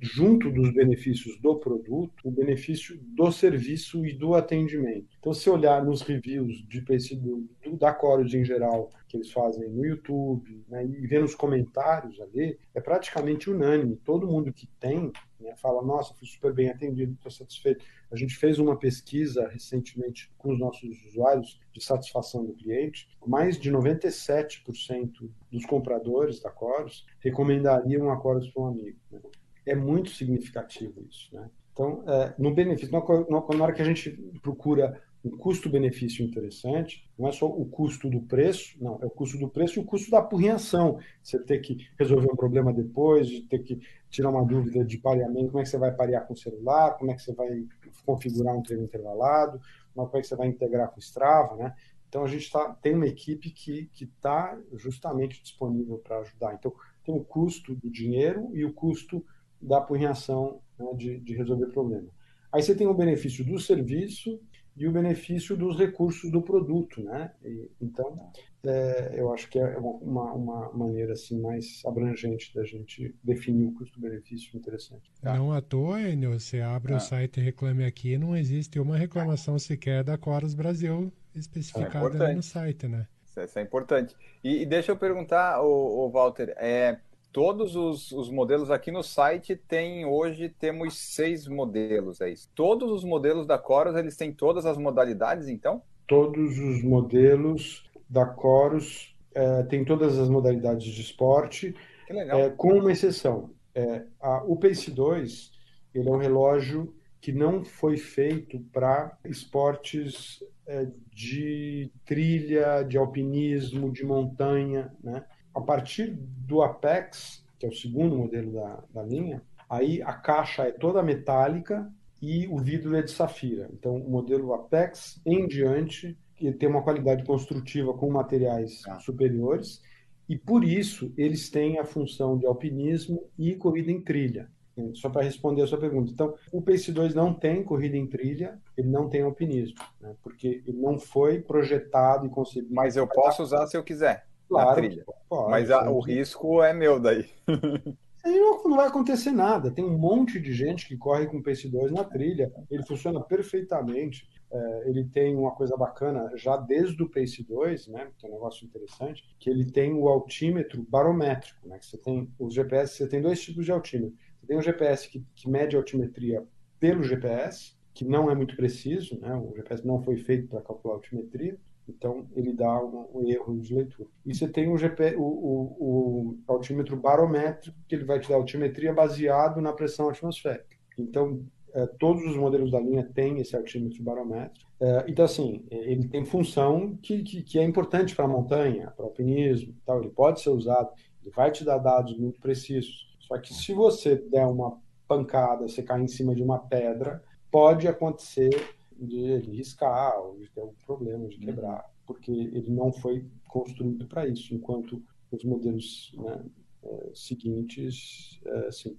junto 0.00 0.50
dos 0.50 0.72
benefícios 0.72 1.38
do 1.40 1.56
produto, 1.56 2.12
o 2.24 2.30
benefício 2.30 2.98
do 3.02 3.30
serviço 3.32 4.06
e 4.06 4.12
do 4.12 4.34
atendimento. 4.34 5.08
Então, 5.18 5.32
se 5.32 5.50
olhar 5.50 5.84
nos 5.84 6.02
reviews 6.02 6.64
de 6.68 6.80
do, 6.80 7.48
do, 7.62 7.76
da 7.76 7.98
Chorus 7.98 8.32
em 8.32 8.44
geral, 8.44 8.90
que 9.08 9.16
eles 9.16 9.30
fazem 9.32 9.68
no 9.68 9.84
YouTube, 9.84 10.64
né, 10.68 10.84
e 10.84 11.06
vendo 11.06 11.24
os 11.24 11.34
comentários 11.34 12.20
ali, 12.20 12.58
é 12.74 12.80
praticamente 12.80 13.50
unânime. 13.50 13.96
Todo 13.96 14.26
mundo 14.26 14.52
que 14.52 14.68
tem 14.78 15.12
né, 15.40 15.54
fala: 15.56 15.82
Nossa, 15.82 16.14
fui 16.14 16.26
super 16.26 16.52
bem 16.52 16.68
atendido, 16.68 17.12
estou 17.12 17.30
satisfeito. 17.30 17.84
A 18.10 18.16
gente 18.16 18.36
fez 18.36 18.58
uma 18.58 18.78
pesquisa 18.78 19.48
recentemente 19.48 20.30
com 20.38 20.52
os 20.52 20.58
nossos 20.58 21.04
usuários 21.06 21.60
de 21.72 21.82
satisfação 21.82 22.44
do 22.44 22.54
cliente. 22.54 23.08
Mais 23.26 23.58
de 23.58 23.70
97% 23.70 25.28
dos 25.50 25.66
compradores 25.66 26.40
da 26.40 26.52
Chorus 26.52 27.04
recomendariam 27.18 28.10
a 28.10 28.20
Chorus 28.20 28.48
para 28.48 28.62
um 28.62 28.66
amigo. 28.66 28.98
Né? 29.10 29.20
É 29.66 29.74
muito 29.74 30.10
significativo 30.10 31.04
isso. 31.10 31.34
Né? 31.34 31.50
Então, 31.72 32.02
é, 32.06 32.34
no 32.38 32.54
benefício, 32.54 32.90
na 32.90 33.64
hora 33.64 33.72
que 33.72 33.82
a 33.82 33.84
gente 33.84 34.10
procura 34.40 34.98
um 35.26 35.36
custo-benefício 35.36 36.24
interessante, 36.24 37.08
não 37.18 37.28
é 37.28 37.32
só 37.32 37.46
o 37.46 37.66
custo 37.66 38.08
do 38.08 38.20
preço, 38.20 38.76
não, 38.80 38.98
é 39.02 39.06
o 39.06 39.10
custo 39.10 39.36
do 39.36 39.48
preço 39.48 39.78
e 39.78 39.82
o 39.82 39.84
custo 39.84 40.10
da 40.10 40.18
apurreação. 40.18 40.98
Você 41.22 41.38
ter 41.38 41.58
que 41.58 41.88
resolver 41.98 42.30
um 42.30 42.36
problema 42.36 42.72
depois, 42.72 43.26
de 43.26 43.42
ter 43.42 43.58
que 43.58 43.80
tirar 44.08 44.30
uma 44.30 44.44
dúvida 44.44 44.84
de 44.84 44.98
pareamento, 44.98 45.48
como 45.48 45.60
é 45.60 45.64
que 45.64 45.68
você 45.68 45.78
vai 45.78 45.92
parear 45.92 46.26
com 46.26 46.34
o 46.34 46.36
celular, 46.36 46.96
como 46.96 47.10
é 47.10 47.14
que 47.14 47.22
você 47.22 47.34
vai 47.34 47.64
configurar 48.04 48.56
um 48.56 48.62
treino 48.62 48.84
intervalado, 48.84 49.60
como 49.94 50.08
é 50.14 50.20
que 50.20 50.26
você 50.26 50.36
vai 50.36 50.46
integrar 50.46 50.90
com 50.90 50.96
o 50.98 51.02
Strava, 51.02 51.56
né? 51.56 51.74
Então 52.08 52.24
a 52.24 52.28
gente 52.28 52.50
tá, 52.50 52.72
tem 52.80 52.94
uma 52.94 53.06
equipe 53.06 53.50
que 53.50 53.90
está 54.00 54.56
justamente 54.74 55.42
disponível 55.42 55.98
para 55.98 56.20
ajudar. 56.20 56.54
Então 56.54 56.72
tem 57.04 57.14
o 57.14 57.24
custo 57.24 57.74
do 57.74 57.90
dinheiro 57.90 58.50
e 58.54 58.64
o 58.64 58.72
custo 58.72 59.24
da 59.66 59.78
apurreação 59.78 60.60
né, 60.78 60.86
de, 60.96 61.20
de 61.20 61.34
resolver 61.34 61.66
problema. 61.66 62.08
Aí 62.52 62.62
você 62.62 62.74
tem 62.74 62.86
o 62.86 62.94
benefício 62.94 63.44
do 63.44 63.58
serviço 63.58 64.40
e 64.76 64.86
o 64.86 64.92
benefício 64.92 65.56
dos 65.56 65.78
recursos 65.78 66.30
do 66.30 66.42
produto, 66.42 67.02
né? 67.02 67.32
E, 67.42 67.70
então, 67.80 68.30
é, 68.64 69.14
eu 69.16 69.32
acho 69.32 69.48
que 69.48 69.58
é 69.58 69.78
uma, 69.78 70.32
uma, 70.32 70.72
maneira 70.72 71.14
assim 71.14 71.40
mais 71.40 71.82
abrangente 71.86 72.54
da 72.54 72.64
gente 72.64 73.14
definir 73.22 73.66
o 73.66 73.72
custo-benefício 73.72 74.56
interessante. 74.56 75.10
Tá? 75.20 75.34
Não 75.34 75.52
à 75.52 75.62
toa, 75.62 76.00
Enio, 76.02 76.38
você 76.38 76.60
abre 76.60 76.92
ah. 76.92 76.96
o 76.96 77.00
site 77.00 77.40
Reclame 77.40 77.84
Aqui, 77.84 78.18
não 78.18 78.36
existe 78.36 78.78
uma 78.78 78.96
reclamação 78.96 79.58
sequer 79.58 80.04
da 80.04 80.18
Coros 80.18 80.54
Brasil 80.54 81.12
especificada 81.34 82.30
é 82.30 82.34
no 82.34 82.42
site, 82.42 82.86
né? 82.86 83.06
Isso 83.24 83.58
é 83.58 83.62
importante. 83.62 84.16
E, 84.42 84.62
e 84.62 84.66
deixa 84.66 84.92
eu 84.92 84.96
perguntar, 84.96 85.60
o, 85.62 86.08
Walter, 86.10 86.54
é, 86.56 86.98
Todos 87.36 87.76
os, 87.76 88.12
os, 88.12 88.30
modelos 88.30 88.70
aqui 88.70 88.90
no 88.90 89.02
site 89.02 89.54
tem 89.54 90.06
hoje 90.06 90.48
temos 90.48 90.96
seis 90.96 91.46
modelos, 91.46 92.22
é 92.22 92.30
isso. 92.30 92.48
Todos 92.54 92.90
os 92.90 93.04
modelos 93.04 93.46
da 93.46 93.62
Chorus 93.62 93.94
eles 93.94 94.16
têm 94.16 94.32
todas 94.32 94.64
as 94.64 94.78
modalidades, 94.78 95.46
então? 95.46 95.82
Todos 96.08 96.58
os 96.58 96.82
modelos 96.82 97.84
da 98.08 98.24
Chorus 98.34 99.14
é, 99.34 99.62
têm 99.64 99.84
todas 99.84 100.18
as 100.18 100.30
modalidades 100.30 100.86
de 100.86 101.02
esporte, 101.02 101.76
é, 102.08 102.48
com 102.56 102.72
uma 102.72 102.90
exceção. 102.90 103.50
É, 103.74 104.04
a, 104.18 104.42
o 104.42 104.56
Pace 104.56 104.90
2 104.90 105.52
ele 105.94 106.08
é 106.08 106.12
um 106.12 106.16
relógio 106.16 106.94
que 107.20 107.32
não 107.32 107.62
foi 107.62 107.98
feito 107.98 108.60
para 108.72 109.14
esportes 109.26 110.42
é, 110.66 110.86
de 111.12 111.92
trilha, 112.06 112.82
de 112.82 112.96
alpinismo, 112.96 113.92
de 113.92 114.06
montanha, 114.06 114.90
né? 115.04 115.22
A 115.56 115.60
partir 115.62 116.10
do 116.46 116.60
Apex, 116.60 117.42
que 117.58 117.64
é 117.64 117.68
o 117.70 117.74
segundo 117.74 118.14
modelo 118.14 118.52
da, 118.52 118.84
da 118.92 119.02
linha, 119.02 119.42
aí 119.70 120.02
a 120.02 120.12
caixa 120.12 120.64
é 120.64 120.70
toda 120.70 121.02
metálica 121.02 121.90
e 122.20 122.46
o 122.46 122.58
vidro 122.58 122.94
é 122.94 123.00
de 123.00 123.10
safira. 123.10 123.70
Então, 123.72 123.96
o 123.96 124.10
modelo 124.10 124.52
Apex 124.52 125.18
em 125.24 125.48
diante 125.48 126.16
ele 126.38 126.52
tem 126.52 126.68
uma 126.68 126.82
qualidade 126.82 127.24
construtiva 127.24 127.94
com 127.94 128.10
materiais 128.10 128.82
ah. 128.86 128.98
superiores 128.98 129.82
e 130.28 130.36
por 130.36 130.62
isso 130.62 131.10
eles 131.16 131.48
têm 131.48 131.78
a 131.78 131.84
função 131.86 132.36
de 132.36 132.44
alpinismo 132.44 133.26
e 133.38 133.54
corrida 133.54 133.90
em 133.90 134.02
trilha. 134.02 134.50
Só 134.92 135.08
para 135.08 135.22
responder 135.22 135.62
a 135.62 135.66
sua 135.66 135.80
pergunta. 135.80 136.12
Então, 136.12 136.34
o 136.52 136.60
Pace 136.60 136.92
2 136.92 137.14
não 137.14 137.32
tem 137.32 137.64
corrida 137.64 137.96
em 137.96 138.06
trilha, 138.06 138.60
ele 138.76 138.90
não 138.90 139.08
tem 139.08 139.22
alpinismo, 139.22 139.78
né? 139.98 140.14
porque 140.22 140.62
ele 140.66 140.76
não 140.76 140.98
foi 140.98 141.40
projetado 141.40 142.26
e 142.26 142.28
concebido. 142.28 142.74
Mas 142.74 142.94
eu 142.94 143.06
posso 143.06 143.42
usar 143.42 143.66
se 143.68 143.74
eu 143.74 143.82
quiser 143.82 144.26
claro, 144.48 144.68
na 144.68 144.74
trilha. 144.74 145.04
Pode, 145.28 145.50
Mas 145.50 145.70
a, 145.70 145.90
o 145.90 146.00
risco 146.00 146.62
é 146.62 146.72
meu 146.72 147.00
daí. 147.00 147.28
Aí 148.26 148.40
não 148.40 148.74
vai 148.74 148.88
acontecer 148.88 149.30
nada. 149.30 149.70
Tem 149.70 149.84
um 149.84 149.96
monte 149.96 150.40
de 150.40 150.52
gente 150.52 150.88
que 150.88 150.96
corre 150.96 151.26
com 151.26 151.40
PS2 151.40 151.92
na 151.92 152.02
trilha. 152.02 152.52
Ele 152.68 152.82
funciona 152.82 153.20
perfeitamente. 153.20 154.28
É, 154.50 154.90
ele 154.90 155.04
tem 155.04 155.36
uma 155.36 155.52
coisa 155.52 155.76
bacana 155.76 156.30
já 156.36 156.56
desde 156.56 157.00
o 157.02 157.08
Pace 157.08 157.44
2, 157.44 157.88
né, 157.88 158.10
que 158.16 158.26
é 158.26 158.28
um 158.28 158.32
negócio 158.32 158.64
interessante, 158.64 159.22
que 159.38 159.50
ele 159.50 159.70
tem 159.70 159.92
o 159.92 160.08
altímetro 160.08 160.84
barométrico, 160.88 161.68
né, 161.68 161.78
que 161.78 161.86
você 161.86 161.98
tem 161.98 162.28
os 162.38 162.54
GPS, 162.54 162.96
você 162.96 163.08
tem 163.08 163.20
dois 163.20 163.40
tipos 163.40 163.64
de 163.64 163.72
altímetro. 163.72 164.16
Você 164.40 164.46
tem 164.46 164.56
um 164.56 164.62
GPS 164.62 165.08
que, 165.08 165.24
que 165.34 165.48
mede 165.48 165.76
a 165.76 165.80
altimetria 165.80 166.44
pelo 166.78 167.02
GPS, 167.02 167.76
que 167.92 168.04
não 168.04 168.30
é 168.30 168.34
muito 168.34 168.56
preciso, 168.56 169.18
né, 169.20 169.34
o 169.34 169.54
GPS 169.56 169.86
não 169.86 170.00
foi 170.02 170.16
feito 170.16 170.48
para 170.48 170.62
calcular 170.62 170.94
a 170.94 170.96
altimetria, 170.98 171.58
então, 171.88 172.26
ele 172.34 172.52
dá 172.52 172.82
um, 172.82 173.06
um 173.14 173.28
erro 173.28 173.58
de 173.60 173.74
leitura. 173.74 174.08
E 174.24 174.34
você 174.34 174.48
tem 174.48 174.68
o, 174.68 174.76
GP, 174.76 175.14
o, 175.16 175.22
o, 175.22 175.76
o, 175.78 176.38
altímetro 176.48 176.96
barométrico, 176.96 177.76
que 177.88 177.94
ele 177.94 178.04
vai 178.04 178.18
te 178.18 178.28
dar 178.28 178.36
altimetria 178.36 178.92
baseado 178.92 179.60
na 179.60 179.72
pressão 179.72 180.08
atmosférica. 180.08 180.76
Então, 180.98 181.44
é, 181.72 181.86
todos 181.86 182.24
os 182.24 182.36
modelos 182.36 182.72
da 182.72 182.80
linha 182.80 183.08
têm 183.14 183.38
esse 183.38 183.54
altímetro 183.54 184.02
barométrico. 184.02 184.68
É, 184.80 185.04
então, 185.06 185.24
assim, 185.24 185.64
ele 185.70 186.08
tem 186.08 186.24
função 186.24 186.96
que, 187.00 187.22
que, 187.22 187.42
que 187.42 187.58
é 187.58 187.62
importante 187.62 188.16
para 188.16 188.24
a 188.24 188.28
montanha, 188.28 188.90
para 188.96 189.04
o 189.04 189.08
alpinismo 189.08 189.74
tal. 189.84 190.00
Ele 190.00 190.10
pode 190.10 190.40
ser 190.40 190.50
usado, 190.50 190.90
ele 191.22 191.32
vai 191.34 191.52
te 191.52 191.64
dar 191.64 191.78
dados 191.78 192.16
muito 192.18 192.40
precisos. 192.40 193.14
Só 193.20 193.38
que 193.38 193.54
se 193.54 193.72
você 193.72 194.16
der 194.16 194.46
uma 194.46 194.80
pancada, 195.06 195.68
você 195.68 195.82
cair 195.82 196.02
em 196.02 196.08
cima 196.08 196.34
de 196.34 196.42
uma 196.42 196.58
pedra, 196.58 197.22
pode 197.50 197.86
acontecer 197.86 198.50
de 198.98 199.18
ele 199.18 199.56
riscar 199.56 200.18
ou 200.20 200.38
de 200.38 200.48
ter 200.50 200.60
algum 200.60 200.74
problema 200.86 201.28
de 201.28 201.38
quebrar, 201.38 201.78
uhum. 201.78 201.90
porque 202.06 202.30
ele 202.30 202.70
não 202.70 202.92
foi 202.92 203.24
construído 203.48 204.06
para 204.06 204.26
isso, 204.26 204.54
enquanto 204.54 205.02
os 205.30 205.44
modelos 205.44 206.12
né, 206.16 206.44
é, 206.84 207.10
seguintes, 207.14 208.40
é, 208.44 208.70
sim. 208.70 208.96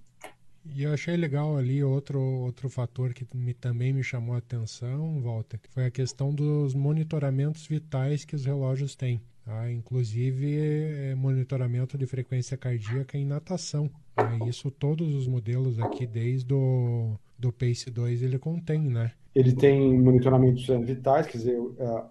E 0.74 0.82
eu 0.82 0.92
achei 0.92 1.16
legal 1.16 1.56
ali 1.56 1.82
outro, 1.82 2.20
outro 2.20 2.68
fator 2.68 3.14
que 3.14 3.26
me, 3.34 3.54
também 3.54 3.92
me 3.92 4.02
chamou 4.02 4.34
a 4.34 4.38
atenção, 4.38 5.20
Walter, 5.22 5.58
foi 5.70 5.86
a 5.86 5.90
questão 5.90 6.34
dos 6.34 6.74
monitoramentos 6.74 7.66
vitais 7.66 8.24
que 8.24 8.34
os 8.34 8.44
relógios 8.44 8.94
têm. 8.94 9.20
Tá? 9.44 9.70
Inclusive 9.72 10.58
é, 10.58 11.14
monitoramento 11.14 11.96
de 11.96 12.04
frequência 12.04 12.56
cardíaca 12.56 13.16
em 13.16 13.24
natação. 13.24 13.90
Tá? 14.14 14.38
Isso 14.46 14.70
todos 14.70 15.14
os 15.14 15.26
modelos 15.26 15.78
aqui, 15.78 16.06
desde 16.06 16.52
o 16.52 17.18
do 17.38 17.50
Pace 17.50 17.90
2, 17.90 18.22
ele 18.22 18.38
contém, 18.38 18.80
né? 18.80 19.12
Ele 19.38 19.54
tem 19.54 19.96
monitoramentos 19.96 20.66
vitais, 20.84 21.28
quer 21.28 21.38
dizer, 21.38 21.56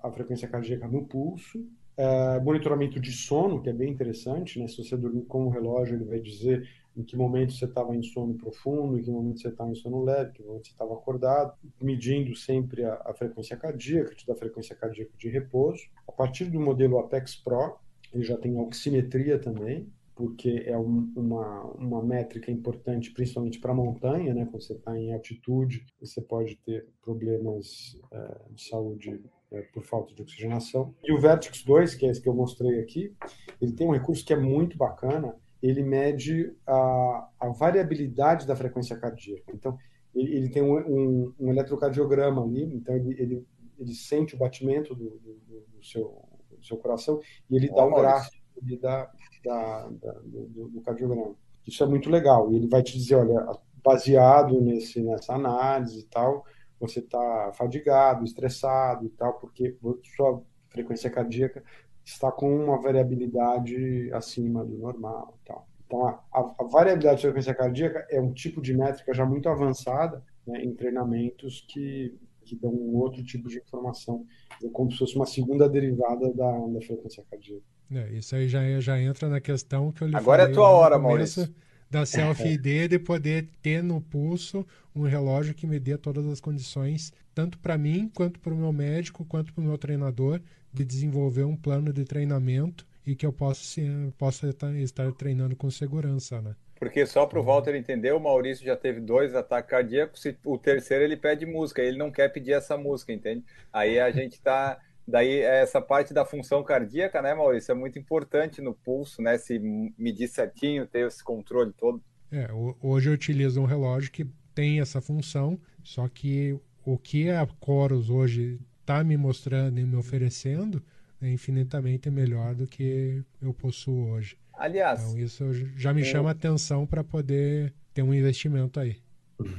a, 0.01 0.09
frequência 0.13 0.47
cardíaca 0.47 0.88
no 0.88 1.05
pulso, 1.05 1.61
é, 1.97 2.39
monitoramento 2.39 3.01
de 3.01 3.11
sono, 3.11 3.61
que 3.61 3.69
é 3.69 3.73
bem 3.73 3.91
interessante, 3.91 4.57
né? 4.57 4.65
Se 4.65 4.82
você 4.82 4.95
dormir 4.95 5.23
com 5.23 5.45
o 5.45 5.49
relógio, 5.49 5.95
ele 5.95 6.05
vai 6.05 6.21
dizer 6.21 6.65
em 6.95 7.03
que 7.03 7.17
momento 7.17 7.51
você 7.51 7.65
estava 7.65 7.93
em 7.93 8.01
sono 8.01 8.34
profundo, 8.36 8.97
em 8.97 9.03
que 9.03 9.11
momento 9.11 9.41
você 9.41 9.49
estava 9.49 9.69
em 9.69 9.75
sono 9.75 10.05
leve, 10.05 10.30
em 10.30 10.34
que 10.36 10.41
momento 10.41 10.67
você 10.67 10.71
estava 10.71 10.93
acordado, 10.93 11.53
medindo 11.82 12.34
sempre 12.34 12.86
a, 12.86 12.93
a 13.05 13.13
frequência 13.13 13.57
cardíaca, 13.57 14.15
te 14.15 14.25
dá 14.25 14.34
frequência 14.34 14.73
cardíaca 14.73 15.11
de 15.17 15.28
repouso. 15.28 15.84
A 16.07 16.13
partir 16.13 16.45
do 16.45 16.61
modelo 16.61 16.97
Apex 16.97 17.36
Pro, 17.36 17.75
ele 18.13 18.23
já 18.23 18.38
tem 18.38 18.57
oximetria 18.57 19.38
também, 19.38 19.91
porque 20.18 20.63
é 20.65 20.76
um, 20.76 21.13
uma, 21.15 21.63
uma 21.76 22.03
métrica 22.03 22.51
importante, 22.51 23.11
principalmente 23.11 23.59
para 23.59 23.72
a 23.72 23.76
montanha, 23.76 24.34
né? 24.34 24.47
Quando 24.49 24.63
você 24.63 24.74
está 24.74 24.99
em 24.99 25.13
altitude, 25.13 25.86
você 26.01 26.20
pode 26.20 26.55
ter 26.55 26.88
problemas 27.03 27.95
é, 28.11 28.38
de 28.49 28.68
saúde 28.68 29.22
é, 29.51 29.61
por 29.61 29.84
falta 29.84 30.15
de 30.15 30.24
oxigenação. 30.24 30.95
E 31.03 31.13
o 31.13 31.22
Vertex 31.22 31.63
2, 31.63 31.93
que 31.93 32.07
é 32.07 32.09
esse 32.09 32.20
que 32.20 32.28
eu 32.28 32.34
mostrei 32.34 32.80
aqui, 32.80 33.13
ele 33.61 33.74
tem 33.74 33.88
um 33.88 33.91
recurso 33.91 34.26
que 34.26 34.34
é 34.34 34.36
muito 34.36 34.76
bacana, 34.76 35.36
ele 35.61 35.84
mede 35.84 36.51
a, 36.65 37.30
a 37.39 37.49
variabilidade 37.49 38.47
da 38.47 38.55
frequência 38.55 38.97
cardíaca. 38.97 39.51
Então, 39.53 39.78
ele, 40.15 40.36
ele 40.36 40.49
tem 40.49 40.63
um, 40.63 40.78
um, 40.80 41.34
um, 41.39 41.51
eletrocardiograma 41.51 42.43
ali, 42.43 42.63
então 42.63 42.95
ele, 42.95 43.13
ele, 43.22 43.45
ele 43.78 43.93
sente 43.93 44.34
o 44.34 44.39
batimento 44.39 44.95
do, 44.95 45.11
do, 45.20 45.34
do, 45.76 45.86
seu, 45.86 46.24
do 46.49 46.65
seu 46.65 46.78
coração 46.78 47.20
e 47.51 47.55
ele 47.55 47.70
dá 47.70 47.86
um 47.86 47.93
gráfico 47.93 48.36
da, 48.82 49.11
da, 49.43 49.89
da 49.89 50.11
do, 50.23 50.69
do, 50.69 50.81
cardiograma. 50.81 51.35
Isso 51.65 51.83
é 51.83 51.88
muito 51.88 52.09
legal. 52.09 52.51
Ele 52.53 52.67
vai 52.67 52.81
te 52.81 52.97
dizer, 52.97 53.15
olha, 53.15 53.45
baseado 53.83 54.59
nesse, 54.61 55.01
nessa 55.01 55.33
análise 55.33 55.99
e 55.99 56.03
tal, 56.03 56.45
você 56.79 56.99
está 56.99 57.51
fadigado, 57.53 58.23
estressado 58.23 59.05
e 59.05 59.09
tal, 59.09 59.33
porque 59.33 59.75
sua 60.15 60.41
frequência 60.69 61.09
cardíaca 61.09 61.63
está 62.05 62.31
com 62.31 62.55
uma 62.63 62.81
variabilidade 62.81 64.11
acima 64.13 64.63
do 64.63 64.77
normal 64.77 65.38
e 65.41 65.47
tal. 65.47 65.67
Então, 65.85 66.05
a, 66.05 66.19
a, 66.33 66.63
variabilidade 66.65 67.17
de 67.17 67.27
frequência 67.27 67.53
cardíaca 67.53 68.05
é 68.09 68.19
um 68.19 68.33
tipo 68.33 68.61
de 68.61 68.75
métrica 68.75 69.13
já 69.13 69.25
muito 69.25 69.47
avançada 69.49 70.23
né, 70.45 70.63
em 70.63 70.73
treinamentos 70.73 71.65
que 71.67 72.17
que 72.48 72.56
dão 72.56 72.72
um 72.72 72.95
outro 72.95 73.24
tipo 73.24 73.50
de 73.50 73.58
informação, 73.58 74.26
é 74.64 74.70
como 74.70 74.91
se 74.91 74.98
fosse 74.98 75.16
uma 75.16 75.26
segunda 75.26 75.68
derivada 75.68 76.34
da, 76.34 76.52
da 76.68 76.82
frequência 76.82 77.24
cardíaca. 77.30 77.64
É, 77.91 78.14
isso 78.14 78.36
aí 78.36 78.48
já, 78.48 78.80
já 78.80 79.00
entra 79.00 79.30
na 79.30 79.39
questão 79.39 79.91
que 79.91 80.04
eu 80.04 80.08
lhe 80.08 80.16
Agora 80.16 80.43
é 80.43 80.48
tua 80.48 80.70
hora, 80.70 80.98
Maurício. 80.98 81.54
Da 81.89 82.06
selfie-ID 82.06 82.89
de 82.89 83.00
poder 83.00 83.48
ter 83.62 83.82
no 83.82 84.02
pulso 84.02 84.66
um 84.93 85.04
relógio 85.04 85.54
que 85.54 85.66
me 85.66 85.80
dê 85.80 85.98
todas 85.98 86.26
as 86.26 86.41
condições, 86.41 87.14
tanto 87.34 87.58
para 87.60 87.78
mim, 87.78 88.12
quanto 88.14 88.41
para 88.41 88.54
o 88.54 88.58
meu 88.58 88.74
médico, 88.74 89.24
quanto 89.24 89.54
para 89.54 89.62
o 89.62 89.66
meu 89.66 89.78
treinador, 89.78 90.41
de 90.74 90.84
desenvolver 90.84 91.45
um 91.45 91.56
plano 91.56 91.93
de 91.93 92.04
treinamento 92.04 92.86
e 93.06 93.16
que 93.16 93.26
eu 93.26 93.32
possa, 93.32 93.82
possa 94.18 94.54
estar 94.84 95.10
treinando 95.14 95.56
com 95.56 95.72
segurança, 95.72 96.41
né? 96.41 96.56
Porque 96.80 97.05
só 97.05 97.25
para 97.25 97.39
o 97.39 97.43
Walter 97.43 97.75
entender, 97.75 98.13
o 98.13 98.19
Maurício 98.19 98.65
já 98.65 98.75
teve 98.75 98.99
dois 98.99 99.36
ataques 99.36 99.69
cardíacos, 99.69 100.23
o 100.45 100.57
terceiro 100.57 101.03
ele 101.03 101.17
pede 101.17 101.45
música, 101.45 101.82
ele 101.82 101.97
não 101.97 102.11
quer 102.11 102.30
pedir 102.30 102.53
essa 102.53 102.78
música, 102.78 103.11
entende? 103.11 103.43
Aí 103.71 103.99
a 103.99 104.11
gente 104.11 104.34
está 104.34 104.80
Daí 105.07 105.39
essa 105.39 105.80
parte 105.80 106.13
da 106.13 106.25
função 106.25 106.61
cardíaca, 106.61 107.21
né, 107.21 107.34
Maurício, 107.34 107.71
é 107.71 107.75
muito 107.75 107.97
importante 107.97 108.61
no 108.61 108.73
pulso, 108.73 109.21
né? 109.21 109.38
Se 109.38 109.57
medir 109.97 110.28
certinho, 110.28 110.86
ter 110.86 111.07
esse 111.07 111.23
controle 111.23 111.71
todo. 111.71 112.03
É, 112.30 112.49
hoje 112.82 113.09
eu 113.09 113.13
utilizo 113.13 113.61
um 113.61 113.65
relógio 113.65 114.11
que 114.11 114.28
tem 114.53 114.82
essa 114.82 114.99
função, 114.99 115.57
só 115.82 116.09
que 116.09 116.59
o 116.84 116.97
que 116.97 117.30
a 117.30 117.47
Coros 117.59 118.09
hoje 118.09 118.59
está 118.82 119.01
me 119.01 119.15
mostrando 119.15 119.80
e 119.80 119.86
me 119.86 119.95
oferecendo 119.95 120.84
é 121.21 121.30
infinitamente 121.30 122.09
melhor 122.11 122.53
do 122.53 122.67
que 122.67 123.23
eu 123.41 123.53
possuo 123.53 124.09
hoje. 124.09 124.38
Aliás, 124.58 125.01
então 125.01 125.18
isso 125.18 125.53
já 125.76 125.93
me 125.93 126.03
chama 126.03 126.32
atenção 126.32 126.86
para 126.86 127.03
poder 127.03 127.74
ter 127.93 128.01
um 128.01 128.14
investimento 128.14 128.80
aí. 128.80 128.97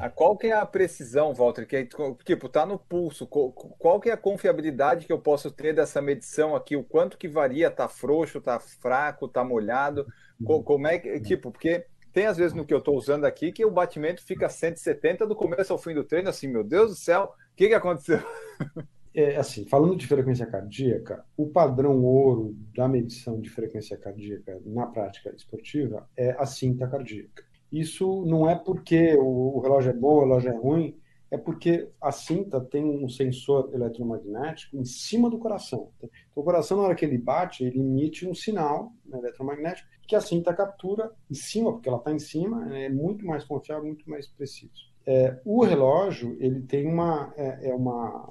A 0.01 0.11
qual 0.11 0.37
que 0.37 0.49
é 0.49 0.53
a 0.53 0.67
precisão, 0.67 1.33
Walter? 1.33 1.65
Que 1.65 1.77
é, 1.77 1.89
tipo, 2.25 2.49
tá 2.49 2.67
no 2.67 2.79
pulso. 2.79 3.27
Qual, 3.29 3.53
qual, 3.53 4.01
que 4.01 4.11
é 4.11 4.13
a 4.13 4.17
confiabilidade 4.17 5.07
que 5.07 5.13
eu 5.13 5.21
posso 5.21 5.53
ter 5.53 5.73
dessa 5.73 6.03
medição 6.03 6.57
aqui? 6.57 6.75
O 6.75 6.83
quanto 6.83 7.17
que 7.17 7.29
varia? 7.29 7.71
Tá 7.71 7.89
frouxo, 7.89 8.41
tá 8.41 8.59
fraco, 8.59 9.29
tá 9.29 9.45
molhado? 9.45 10.05
Como 10.45 10.87
é 10.87 10.99
que, 10.99 11.21
tipo, 11.21 11.53
porque 11.53 11.87
tem 12.13 12.27
às 12.27 12.37
vezes 12.37 12.55
no 12.55 12.65
que 12.65 12.75
eu 12.75 12.79
estou 12.79 12.97
usando 12.97 13.25
aqui 13.25 13.53
que 13.53 13.65
o 13.65 13.71
batimento 13.71 14.25
fica 14.25 14.49
170 14.49 15.27
do 15.27 15.37
começo 15.37 15.73
ao 15.73 15.79
fim 15.79 15.95
do 15.95 16.03
treino, 16.03 16.29
assim, 16.29 16.49
meu 16.49 16.65
Deus 16.65 16.91
do 16.91 16.97
céu, 16.97 17.33
o 17.53 17.57
que, 17.57 17.69
que 17.69 17.75
aconteceu? 17.75 18.21
É, 19.15 19.37
assim, 19.37 19.65
falando 19.67 19.97
de 19.97 20.07
frequência 20.07 20.47
cardíaca, 20.47 21.25
o 21.37 21.49
padrão 21.49 22.05
ouro 22.05 22.57
da 22.75 22.87
medição 22.87 23.41
de 23.41 23.49
frequência 23.49 23.97
cardíaca 23.97 24.61
na 24.65 24.87
prática 24.87 25.31
esportiva 25.35 26.09
é 26.17 26.31
a 26.39 26.47
cinta 26.47 26.87
cardíaca. 26.87 27.45
Isso 27.73 28.25
não 28.27 28.49
é 28.49 28.55
porque 28.55 29.15
o 29.17 29.61
relógio 29.61 29.91
é 29.91 29.95
bom, 29.95 30.17
o 30.17 30.21
relógio 30.21 30.51
é 30.51 30.57
ruim, 30.57 30.97
é 31.31 31.37
porque 31.37 31.91
a 32.01 32.11
cinta 32.11 32.61
tem 32.61 32.85
um 32.85 33.09
sensor 33.09 33.71
eletromagnético 33.75 34.77
em 34.77 34.85
cima 34.85 35.29
do 35.29 35.39
coração. 35.39 35.91
Então, 35.99 36.11
o 36.35 36.43
coração, 36.43 36.79
na 36.79 36.85
hora 36.85 36.95
que 36.95 37.05
ele 37.05 37.19
bate, 37.19 37.65
ele 37.65 37.81
emite 37.81 38.27
um 38.27 38.35
sinal 38.35 38.93
né, 39.05 39.19
eletromagnético 39.19 39.89
que 40.07 40.17
a 40.17 40.21
cinta 40.23 40.55
captura 40.55 41.13
em 41.31 41.35
cima, 41.35 41.73
porque 41.73 41.89
ela 41.89 41.99
está 41.99 42.11
em 42.11 42.19
cima, 42.19 42.75
é 42.75 42.89
muito 42.89 43.27
mais 43.27 43.45
confiável, 43.45 43.85
muito 43.85 44.09
mais 44.09 44.27
preciso. 44.27 44.88
É, 45.11 45.41
o 45.43 45.65
relógio, 45.65 46.37
ele 46.39 46.61
tem 46.61 46.87
uma, 46.87 47.33
é, 47.35 47.71
é 47.71 47.75
uma, 47.75 48.31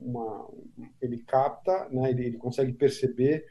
uma, 0.00 0.48
ele 0.98 1.18
capta, 1.18 1.86
né, 1.90 2.08
ele, 2.08 2.24
ele 2.24 2.38
consegue 2.38 2.72
perceber 2.72 3.44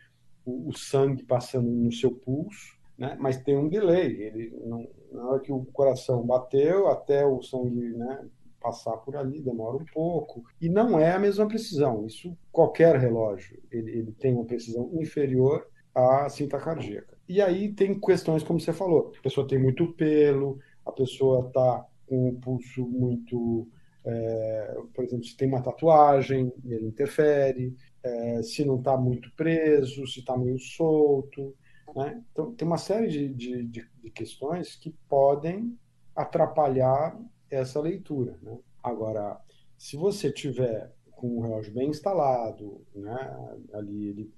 o, 0.44 0.70
o 0.70 0.74
sangue 0.76 1.22
passando 1.22 1.70
no 1.70 1.92
seu 1.92 2.10
pulso, 2.10 2.76
né? 2.98 3.16
mas 3.20 3.38
tem 3.38 3.56
um 3.56 3.70
delay. 3.70 4.24
Ele 4.24 4.60
não, 4.66 4.88
na 5.12 5.24
hora 5.24 5.40
que 5.40 5.52
o 5.52 5.64
coração 5.66 6.26
bateu, 6.26 6.88
até 6.88 7.24
o 7.24 7.44
sangue 7.44 7.96
né, 7.96 8.26
passar 8.60 8.98
por 8.98 9.16
ali 9.16 9.40
demora 9.40 9.78
um 9.78 9.86
pouco. 9.94 10.44
E 10.60 10.68
não 10.68 11.00
é 11.00 11.12
a 11.12 11.20
mesma 11.20 11.48
precisão. 11.48 12.08
Isso 12.08 12.36
qualquer 12.52 12.96
relógio 12.96 13.62
ele, 13.72 13.92
ele 13.92 14.12
tem 14.14 14.34
uma 14.34 14.46
precisão 14.46 14.90
inferior 14.94 15.68
à 15.94 16.28
cinta 16.28 16.58
cardíaca. 16.58 17.16
E 17.30 17.40
aí 17.40 17.72
tem 17.72 18.00
questões 18.00 18.42
como 18.42 18.60
você 18.60 18.74
falou. 18.74 19.14
A 19.16 19.22
pessoa 19.22 19.48
tem 19.48 19.60
muito 19.60 19.94
pelo, 19.94 20.58
a 20.84 20.92
pessoa 20.92 21.46
está 21.46 21.86
com 22.08 22.30
o 22.30 22.40
pulso 22.40 22.86
muito 22.86 23.68
é, 24.06 24.76
por 24.94 25.06
exemplo, 25.06 25.24
se 25.24 25.36
tem 25.38 25.48
uma 25.48 25.62
tatuagem, 25.62 26.52
ele 26.66 26.88
interfere, 26.88 27.76
é, 28.04 28.44
se 28.44 28.66
não 28.66 28.78
está 28.78 28.98
muito 28.98 29.32
preso, 29.34 30.06
se 30.06 30.20
está 30.20 30.38
meio 30.38 30.60
solto. 30.60 31.56
Né? 31.96 32.22
Então, 32.32 32.54
tem 32.54 32.68
uma 32.68 32.78
série 32.78 33.08
de, 33.08 33.30
de, 33.30 33.64
de, 33.64 33.90
de, 34.02 34.10
questões 34.10 34.76
que 34.76 34.90
podem 35.08 35.78
atrapalhar 36.16 37.18
essa 37.50 37.80
leitura. 37.80 38.38
Né? 38.42 38.58
Agora, 38.82 39.40
se 39.78 39.96
você 39.96 40.32
tiver 40.32 40.92
com 41.12 41.38
o 41.38 41.42
relógio 41.42 41.74
bem 41.74 41.90
instalado, 41.90 42.82
né, 42.94 43.58
ali 43.74 44.10
ele 44.10 44.34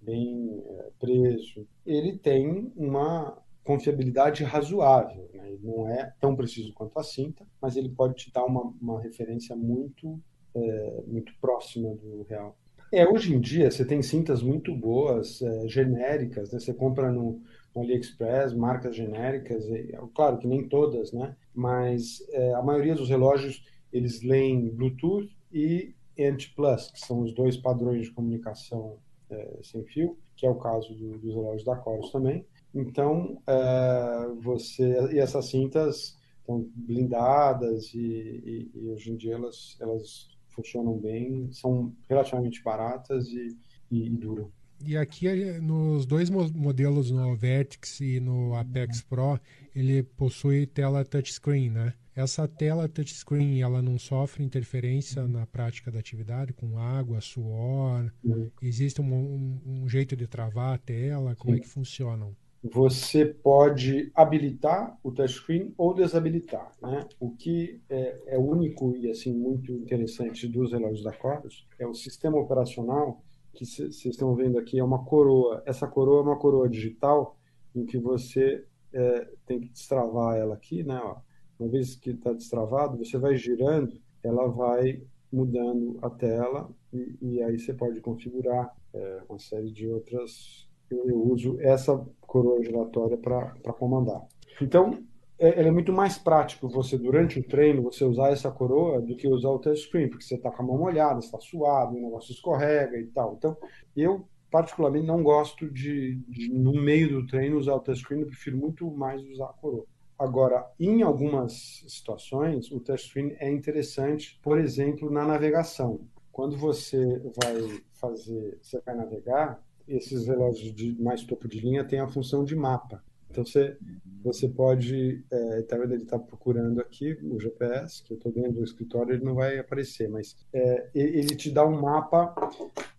bem 0.00 0.62
é, 0.66 0.90
preso, 0.98 1.66
ele 1.84 2.16
tem 2.16 2.72
uma 2.74 3.36
confiabilidade 3.64 4.44
razoável. 4.44 5.28
Né? 5.34 5.56
Não 5.62 5.88
é 5.88 6.12
tão 6.20 6.34
preciso 6.34 6.72
quanto 6.72 6.98
a 6.98 7.02
cinta, 7.02 7.46
mas 7.60 7.76
ele 7.76 7.88
pode 7.88 8.14
te 8.14 8.32
dar 8.32 8.44
uma, 8.44 8.62
uma 8.80 9.00
referência 9.00 9.54
muito, 9.54 10.20
é, 10.54 11.02
muito 11.06 11.32
próxima 11.40 11.94
do 11.94 12.22
real. 12.28 12.56
É, 12.92 13.06
hoje 13.06 13.34
em 13.34 13.40
dia 13.40 13.70
você 13.70 13.84
tem 13.84 14.02
cintas 14.02 14.42
muito 14.42 14.74
boas, 14.74 15.40
é, 15.42 15.68
genéricas, 15.68 16.50
né? 16.50 16.58
Você 16.58 16.74
compra 16.74 17.12
no, 17.12 17.40
no, 17.74 17.82
AliExpress, 17.82 18.52
marcas 18.52 18.96
genéricas, 18.96 19.64
e, 19.68 19.96
claro 20.12 20.38
que 20.38 20.48
nem 20.48 20.68
todas, 20.68 21.12
né? 21.12 21.36
Mas 21.54 22.20
é, 22.30 22.52
a 22.54 22.62
maioria 22.62 22.96
dos 22.96 23.08
relógios 23.08 23.64
eles 23.92 24.22
leem 24.22 24.70
Bluetooth 24.70 25.28
e 25.52 25.94
NT 26.18 26.52
Plus, 26.56 26.90
que 26.90 27.00
são 27.00 27.20
os 27.20 27.32
dois 27.32 27.56
padrões 27.56 28.06
de 28.06 28.12
comunicação 28.12 28.98
é, 29.30 29.58
sem 29.62 29.84
fio, 29.84 30.18
que 30.36 30.44
é 30.44 30.50
o 30.50 30.56
caso 30.56 30.92
do, 30.94 31.18
dos 31.18 31.34
relógios 31.34 31.64
da 31.64 31.76
Corus 31.76 32.10
também. 32.10 32.44
Então, 32.74 33.42
é, 33.46 34.28
você 34.40 35.12
e 35.12 35.18
essas 35.18 35.46
cintas 35.46 36.18
estão 36.38 36.68
blindadas 36.74 37.92
e, 37.94 37.98
e, 37.98 38.70
e 38.74 38.88
hoje 38.88 39.12
em 39.12 39.16
dia 39.16 39.34
elas, 39.34 39.76
elas 39.80 40.28
funcionam 40.48 40.98
bem, 40.98 41.50
são 41.52 41.94
relativamente 42.08 42.62
baratas 42.62 43.28
e, 43.28 43.56
e, 43.90 44.06
e 44.06 44.10
duram. 44.10 44.50
E 44.82 44.96
aqui 44.96 45.28
nos 45.60 46.06
dois 46.06 46.30
modelos, 46.30 47.10
no 47.10 47.36
Vertex 47.36 48.00
e 48.00 48.18
no 48.18 48.54
Apex 48.54 49.02
Pro, 49.02 49.38
ele 49.74 50.02
possui 50.02 50.66
tela 50.66 51.04
touchscreen, 51.04 51.70
né? 51.70 51.92
Essa 52.14 52.48
tela 52.48 52.88
touchscreen, 52.88 53.60
ela 53.60 53.82
não 53.82 53.98
sofre 53.98 54.42
interferência 54.42 55.26
na 55.28 55.46
prática 55.46 55.90
da 55.90 55.98
atividade, 55.98 56.52
com 56.54 56.78
água, 56.78 57.20
suor? 57.20 58.10
Uhum. 58.24 58.50
Existe 58.62 59.00
um, 59.00 59.14
um, 59.14 59.60
um, 59.66 59.88
jeito 59.88 60.16
de 60.16 60.26
travar 60.26 60.74
a 60.74 60.78
tela? 60.78 61.36
Como 61.36 61.54
é 61.54 61.56
Sim. 61.56 61.60
é 61.60 61.62
que 61.62 61.68
funcionam? 61.68 62.34
Você 62.62 63.24
pode 63.24 64.10
habilitar 64.14 64.98
o 65.02 65.10
touchscreen 65.10 65.72
ou 65.78 65.94
desabilitar. 65.94 66.72
Né? 66.82 67.06
O 67.18 67.30
que 67.30 67.80
é, 67.88 68.20
é, 68.26 68.38
único 68.38 68.94
e 68.96 69.10
assim 69.10 69.32
muito 69.32 69.72
interessante 69.72 70.46
dos 70.46 70.72
relógios 70.72 71.02
da 71.02 71.12
Corus 71.12 71.66
é 71.78 71.86
o 71.86 71.94
sistema 71.94 72.38
operacional 72.38 73.22
que 73.52 73.64
vocês 73.64 74.04
estão 74.04 74.34
vendo 74.34 74.58
aqui 74.58 74.78
é 74.78 74.84
uma 74.84 75.04
coroa. 75.04 75.62
Essa 75.66 75.86
coroa 75.86 76.20
é 76.20 76.22
uma 76.22 76.38
coroa 76.38 76.68
digital 76.68 77.36
em 77.74 77.84
que 77.84 77.98
você 77.98 78.64
é, 78.92 79.28
tem 79.46 79.60
que 79.60 79.68
destravar 79.68 80.36
ela 80.36 80.54
aqui, 80.54 80.82
né? 80.82 81.00
Ó. 81.02 81.16
Uma 81.58 81.68
vez 81.68 81.96
que 81.96 82.10
está 82.10 82.32
destravado, 82.32 82.96
você 82.96 83.18
vai 83.18 83.36
girando, 83.36 84.00
ela 84.22 84.46
vai 84.48 85.02
mudando 85.32 85.98
a 86.02 86.10
tela 86.10 86.70
e, 86.92 87.16
e 87.20 87.42
aí 87.42 87.58
você 87.58 87.72
pode 87.72 88.00
configurar 88.00 88.74
é, 88.92 89.22
uma 89.28 89.38
série 89.38 89.70
de 89.70 89.86
outras 89.86 90.68
eu 90.94 91.16
uso 91.22 91.58
essa 91.60 91.96
coroa 92.20 92.62
giratória 92.62 93.16
para 93.16 93.72
comandar. 93.72 94.26
Então, 94.60 95.02
é, 95.38 95.62
é, 95.62 95.70
muito 95.70 95.92
mais 95.92 96.18
prático 96.18 96.68
você, 96.68 96.98
durante 96.98 97.40
o 97.40 97.42
treino, 97.42 97.82
você 97.82 98.04
usar 98.04 98.30
essa 98.30 98.50
coroa 98.50 99.00
do 99.00 99.16
que 99.16 99.26
usar 99.26 99.48
o 99.48 99.58
touchscreen, 99.58 100.08
porque 100.08 100.24
você 100.24 100.34
está 100.34 100.50
com 100.50 100.62
a 100.62 100.66
mão 100.66 100.78
molhada, 100.78 101.18
está 101.18 101.40
suado, 101.40 101.96
o 101.96 102.00
negócio 102.00 102.32
escorrega 102.32 102.98
e 102.98 103.06
tal. 103.06 103.34
Então, 103.38 103.56
eu 103.96 104.28
particularmente 104.50 105.06
não 105.06 105.22
gosto 105.22 105.70
de, 105.70 106.16
de 106.28 106.52
no 106.52 106.74
meio 106.74 107.08
do 107.08 107.26
treino, 107.26 107.56
usar 107.56 107.74
o 107.74 107.80
touchscreen, 107.80 108.20
eu 108.20 108.26
prefiro 108.26 108.58
muito 108.58 108.90
mais 108.90 109.22
usar 109.30 109.46
a 109.46 109.54
coroa. 109.54 109.86
Agora, 110.18 110.70
em 110.78 111.00
algumas 111.00 111.82
situações, 111.88 112.70
o 112.70 112.78
touchscreen 112.78 113.34
é 113.38 113.50
interessante, 113.50 114.38
por 114.42 114.58
exemplo, 114.58 115.10
na 115.10 115.24
navegação. 115.24 116.00
Quando 116.30 116.58
você 116.58 117.18
vai 117.42 117.80
fazer, 117.94 118.58
você 118.60 118.78
vai 118.84 118.94
navegar, 118.94 119.58
esses 119.90 120.26
relógios 120.26 120.74
de 120.74 121.00
mais 121.00 121.22
topo 121.24 121.48
de 121.48 121.60
linha 121.60 121.84
têm 121.84 122.00
a 122.00 122.08
função 122.08 122.44
de 122.44 122.54
mapa. 122.54 123.02
Então 123.30 123.44
você, 123.44 123.76
você 124.24 124.48
pode, 124.48 125.24
é, 125.30 125.62
tá 125.62 125.76
ele 125.76 125.94
está 125.94 126.18
procurando 126.18 126.80
aqui 126.80 127.16
o 127.22 127.38
GPS, 127.38 128.02
que 128.02 128.12
eu 128.12 128.16
estou 128.16 128.32
dentro 128.32 128.52
do 128.52 128.64
escritório, 128.64 129.14
ele 129.14 129.24
não 129.24 129.34
vai 129.34 129.58
aparecer, 129.58 130.08
mas 130.08 130.36
é, 130.52 130.90
ele 130.92 131.36
te 131.36 131.50
dá 131.50 131.64
um 131.64 131.80
mapa 131.80 132.34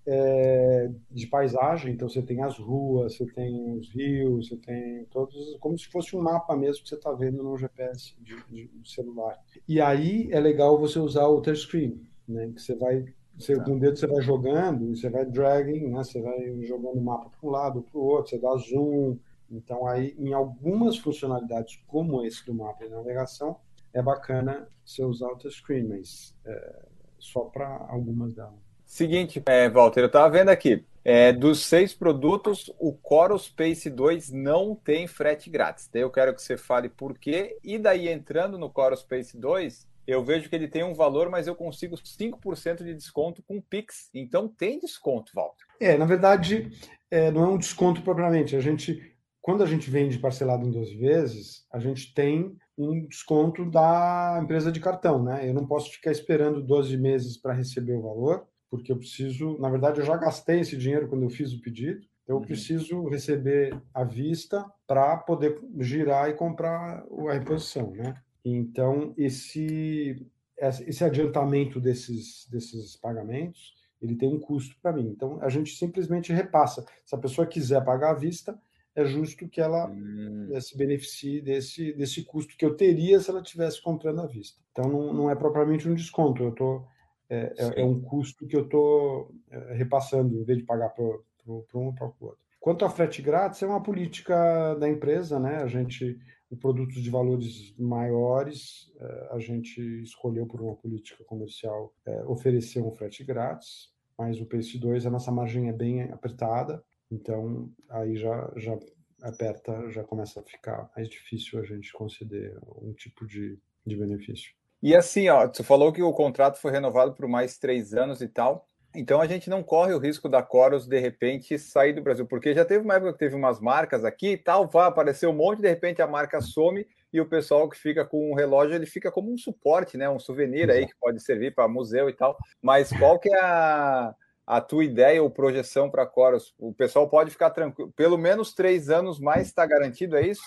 é, 0.06 0.90
de 1.12 1.28
paisagem, 1.28 1.94
então 1.94 2.08
você 2.08 2.22
tem 2.22 2.42
as 2.42 2.58
ruas, 2.58 3.16
você 3.18 3.26
tem 3.26 3.78
os 3.78 3.90
rios, 3.90 4.48
você 4.48 4.56
tem 4.58 5.06
todos, 5.12 5.58
como 5.60 5.78
se 5.78 5.88
fosse 5.88 6.16
um 6.16 6.22
mapa 6.22 6.56
mesmo 6.56 6.84
que 6.84 6.90
você 6.90 6.96
está 6.96 7.12
vendo 7.12 7.44
no 7.44 7.58
GPS 7.58 8.16
de, 8.20 8.36
de, 8.48 8.68
de 8.68 8.90
celular. 8.90 9.38
E 9.68 9.82
aí 9.82 10.30
é 10.32 10.40
legal 10.40 10.80
você 10.80 10.98
usar 10.98 11.28
o 11.28 11.42
touchscreen, 11.42 12.02
né? 12.28 12.52
Que 12.56 12.62
você 12.62 12.74
vai, 12.76 13.06
você, 13.42 13.56
com 13.60 13.76
o 13.76 13.80
dedo 13.80 13.98
você 13.98 14.08
vai 14.08 14.22
jogando, 14.22 14.96
você 14.96 15.10
vai 15.10 15.26
dragging, 15.26 15.88
né? 15.88 16.04
Você 16.04 16.22
vai 16.22 16.62
jogando 16.64 16.98
o 16.98 17.02
mapa 17.02 17.30
para 17.30 17.50
um 17.50 17.52
lado, 17.52 17.82
para 17.82 18.00
o 18.00 18.04
outro, 18.04 18.30
você 18.30 18.40
dá 18.40 18.56
zoom. 18.56 19.18
Então 19.50 19.86
aí, 19.88 20.16
em 20.18 20.34
algumas 20.34 20.98
funcionalidades 20.98 21.84
como 21.88 22.24
esse 22.24 22.46
do 22.46 22.54
mapa 22.54 22.86
de 22.86 22.92
navegação, 22.92 23.58
é 23.94 24.02
bacana 24.02 24.68
você 24.86 25.04
usar 25.04 25.28
o 25.28 25.36
touchscreen, 25.36 25.88
mas 25.88 26.36
é, 26.46 26.86
só 27.20 27.42
para 27.42 27.86
algumas 27.90 28.34
delas. 28.34 28.72
Seguinte, 28.86 29.42
é, 29.46 29.70
Walter, 29.70 30.02
eu 30.02 30.08
estava 30.08 30.30
vendo 30.30 30.50
aqui. 30.50 30.86
É, 31.04 31.34
dos 31.34 31.66
seis 31.66 31.94
produtos, 31.94 32.72
o 32.78 32.94
Coros 32.94 33.46
Space 33.46 33.90
2 33.90 34.32
não 34.32 34.76
tem 34.76 35.08
frete 35.08 35.50
grátis. 35.50 35.90
Daí 35.92 36.02
eu 36.02 36.12
quero 36.12 36.34
que 36.36 36.42
você 36.42 36.58
fale 36.58 36.90
por 36.90 37.18
quê. 37.18 37.58
E 37.64 37.80
daí, 37.80 38.08
entrando 38.10 38.58
no 38.58 38.70
Coros 38.70 39.00
Space 39.00 39.36
2, 39.36 39.88
eu 40.12 40.24
vejo 40.24 40.50
que 40.50 40.56
ele 40.56 40.68
tem 40.68 40.84
um 40.84 40.94
valor, 40.94 41.30
mas 41.30 41.48
eu 41.48 41.56
consigo 41.56 41.96
5% 41.96 42.84
de 42.84 42.94
desconto 42.94 43.42
com 43.44 43.62
Pix. 43.62 44.10
Então 44.14 44.48
tem 44.48 44.80
desconto, 44.80 45.32
Walter. 45.34 45.66
É, 45.80 45.98
na 45.98 46.06
verdade, 46.06 46.72
é, 47.10 47.32
não 47.32 47.44
é 47.44 47.48
um 47.48 47.58
desconto 47.58 48.02
propriamente. 48.02 48.56
A 48.56 48.62
gente, 48.62 49.16
quando 49.42 49.64
a 49.64 49.66
gente 49.66 49.90
vende 49.90 50.20
parcelado 50.20 50.68
em 50.68 50.72
12 50.72 50.96
vezes, 50.98 51.66
a 51.72 51.80
gente 51.80 52.14
tem 52.14 52.56
um 52.78 53.06
desconto 53.08 53.70
da 53.70 54.40
empresa 54.44 54.72
de 54.72 54.80
cartão, 54.80 55.24
né? 55.24 55.48
Eu 55.48 55.54
não 55.54 55.68
posso 55.68 55.92
ficar 55.92 56.12
esperando 56.12 56.62
12 56.62 56.98
meses 56.98 57.38
para 57.38 57.54
receber 57.54 57.94
o 57.94 58.02
valor, 58.02 58.48
porque 58.70 58.92
eu 58.92 58.98
preciso, 58.98 59.58
na 59.60 59.70
verdade, 59.70 60.00
eu 60.00 60.06
já 60.06 60.18
gastei 60.18 60.62
esse 60.62 60.78
dinheiro 60.78 61.08
quando 61.08 61.24
eu 61.24 61.30
fiz 61.30 61.54
o 61.54 61.62
pedido, 61.62 62.02
eu 62.28 62.38
uhum. 62.38 62.42
preciso 62.42 63.08
receber 63.08 63.78
à 63.94 64.04
vista 64.04 64.66
para 64.88 65.18
poder 65.18 65.60
girar 65.80 66.30
e 66.30 66.34
comprar 66.34 67.04
a 67.28 67.34
reposição, 67.34 67.92
né? 67.92 68.16
Então, 68.44 69.14
esse, 69.18 70.26
esse 70.58 71.04
adiantamento 71.04 71.80
desses, 71.80 72.48
desses 72.50 72.96
pagamentos, 72.96 73.76
ele 74.02 74.16
tem 74.16 74.28
um 74.28 74.40
custo 74.40 74.76
para 74.82 74.94
mim. 74.94 75.08
Então, 75.08 75.40
a 75.42 75.50
gente 75.50 75.76
simplesmente 75.76 76.34
repassa. 76.34 76.86
Se 77.06 77.14
a 77.14 77.18
pessoa 77.18 77.46
quiser 77.46 77.84
pagar 77.86 78.12
à 78.12 78.16
vista, 78.16 78.60
é 78.96 79.06
justo 79.06 79.48
que 79.48 79.62
ela 79.62 79.90
hum. 79.90 80.50
Eh, 80.52 80.60
se 80.60 80.78
beneficie 80.78 81.42
desse, 81.42 81.94
desse 81.94 82.24
custo 82.24 82.58
que 82.58 82.66
eu 82.66 82.76
teria 82.76 83.20
se 83.20 83.30
ela 83.30 83.42
estivesse 83.42 83.82
comprando 83.82 84.22
à 84.22 84.26
vista. 84.26 84.60
Então, 84.72 84.90
não, 84.90 85.14
não 85.14 85.30
é 85.30 85.36
propriamente 85.36 85.88
um 85.88 85.94
desconto, 85.94 86.44
eu 86.44 86.52
tô, 86.52 86.86
é, 87.30 87.54
é, 87.58 87.82
é 87.82 87.86
um 87.86 88.02
custo 88.02 88.46
que 88.46 88.56
eu 88.56 88.64
estou 88.64 89.34
é, 89.50 89.74
repassando, 89.74 90.36
em 90.36 90.44
vez 90.44 90.60
de 90.60 90.66
pagar 90.66 90.90
para 90.90 91.04
um 91.04 91.22
ou 91.48 91.94
para 91.94 92.06
o 92.06 92.16
outro. 92.20 92.40
Quanto 92.60 92.86
ao 92.86 92.92
frete 92.92 93.22
grátis, 93.22 93.64
é 93.64 93.68
uma 93.68 93.82
política 93.82 94.76
da 94.76 94.88
empresa, 94.88 95.40
né? 95.40 95.58
A 95.58 95.68
gente, 95.68 96.20
o 96.52 96.58
produtos 96.58 97.02
de 97.02 97.10
valores 97.10 97.74
maiores, 97.78 98.92
é, 99.00 99.30
a 99.32 99.40
gente 99.40 99.82
escolheu 100.02 100.46
por 100.46 100.62
uma 100.62 100.76
política 100.76 101.24
comercial 101.24 101.96
é, 102.06 102.24
oferecer 102.26 102.82
um 102.82 102.92
frete 102.92 103.24
grátis, 103.24 103.90
mas 104.18 104.40
o 104.42 104.46
PS2, 104.46 105.06
a 105.06 105.10
nossa 105.10 105.32
margem 105.32 105.70
é 105.70 105.74
bem 105.74 106.04
apertada, 106.04 106.84
então, 107.10 107.72
aí 107.90 108.18
já, 108.18 108.52
já 108.58 108.78
aperta, 109.22 109.90
já 109.90 110.04
começa 110.04 110.42
a 110.42 110.44
ficar 110.44 110.92
mais 110.96 111.08
difícil 111.10 111.60
a 111.60 111.64
gente 111.64 111.92
conceder 111.94 112.58
um 112.82 112.94
tipo 112.94 113.26
de, 113.26 113.58
de 113.86 113.96
benefício. 113.96 114.52
E 114.84 114.96
assim, 114.96 115.30
ó, 115.30 115.48
tu 115.48 115.64
falou 115.64 115.94
que 115.94 116.02
o 116.02 116.12
contrato 116.12 116.58
foi 116.60 116.72
renovado 116.72 117.14
por 117.14 117.28
mais 117.28 117.58
três 117.58 117.94
anos 117.94 118.22
e 118.22 118.28
tal. 118.28 118.68
Então 118.96 119.22
a 119.22 119.28
gente 119.28 119.50
não 119.50 119.64
corre 119.64 119.94
o 119.94 120.00
risco 120.00 120.28
da 120.28 120.44
Coros 120.44 120.88
de 120.88 121.00
repente 121.00 121.58
sair 121.58 121.94
do 121.94 122.02
Brasil, 122.02 122.26
porque 122.26 122.54
já 122.54 122.66
teve 122.66 122.84
uma 122.84 122.96
época 122.96 123.14
que 123.14 123.20
teve 123.20 123.36
umas 123.36 123.60
marcas 123.60 124.04
aqui 124.04 124.32
e 124.32 124.38
tal, 124.38 124.68
vai 124.68 124.88
aparecer 124.88 125.28
um 125.28 125.34
monte, 125.34 125.62
de 125.62 125.70
repente 125.70 126.02
a 126.02 126.08
marca 126.08 126.42
some 126.42 126.86
e 127.14 127.22
o 127.22 127.26
pessoal 127.26 127.70
que 127.70 127.78
fica 127.78 128.06
com 128.06 128.32
o 128.32 128.36
relógio 128.36 128.76
ele 128.76 128.86
fica 128.86 129.12
como 129.12 129.32
um 129.32 129.38
suporte, 129.38 129.98
né, 129.98 130.10
um 130.10 130.20
souvenir 130.20 130.70
aí 130.70 130.86
que 130.86 130.96
pode 131.00 131.22
servir 131.22 131.54
para 131.54 131.68
museu 131.68 132.10
e 132.10 132.14
tal. 132.14 132.38
Mas 132.62 132.92
qual 132.92 133.20
que 133.20 133.30
é 133.30 133.40
a 133.40 134.14
a 134.46 134.60
tua 134.60 134.84
ideia 134.84 135.24
ou 135.24 135.30
projeção 135.30 135.90
para 135.90 136.06
Coros? 136.06 136.54
O 136.60 136.74
pessoal 136.74 137.08
pode 137.08 137.32
ficar 137.32 137.52
tranquilo. 137.52 137.90
Pelo 137.96 138.18
menos 138.18 138.54
três 138.54 138.90
anos 138.90 139.18
mais 139.18 139.48
está 139.48 139.66
garantido, 139.66 140.18
é 140.18 140.28
isso? 140.28 140.42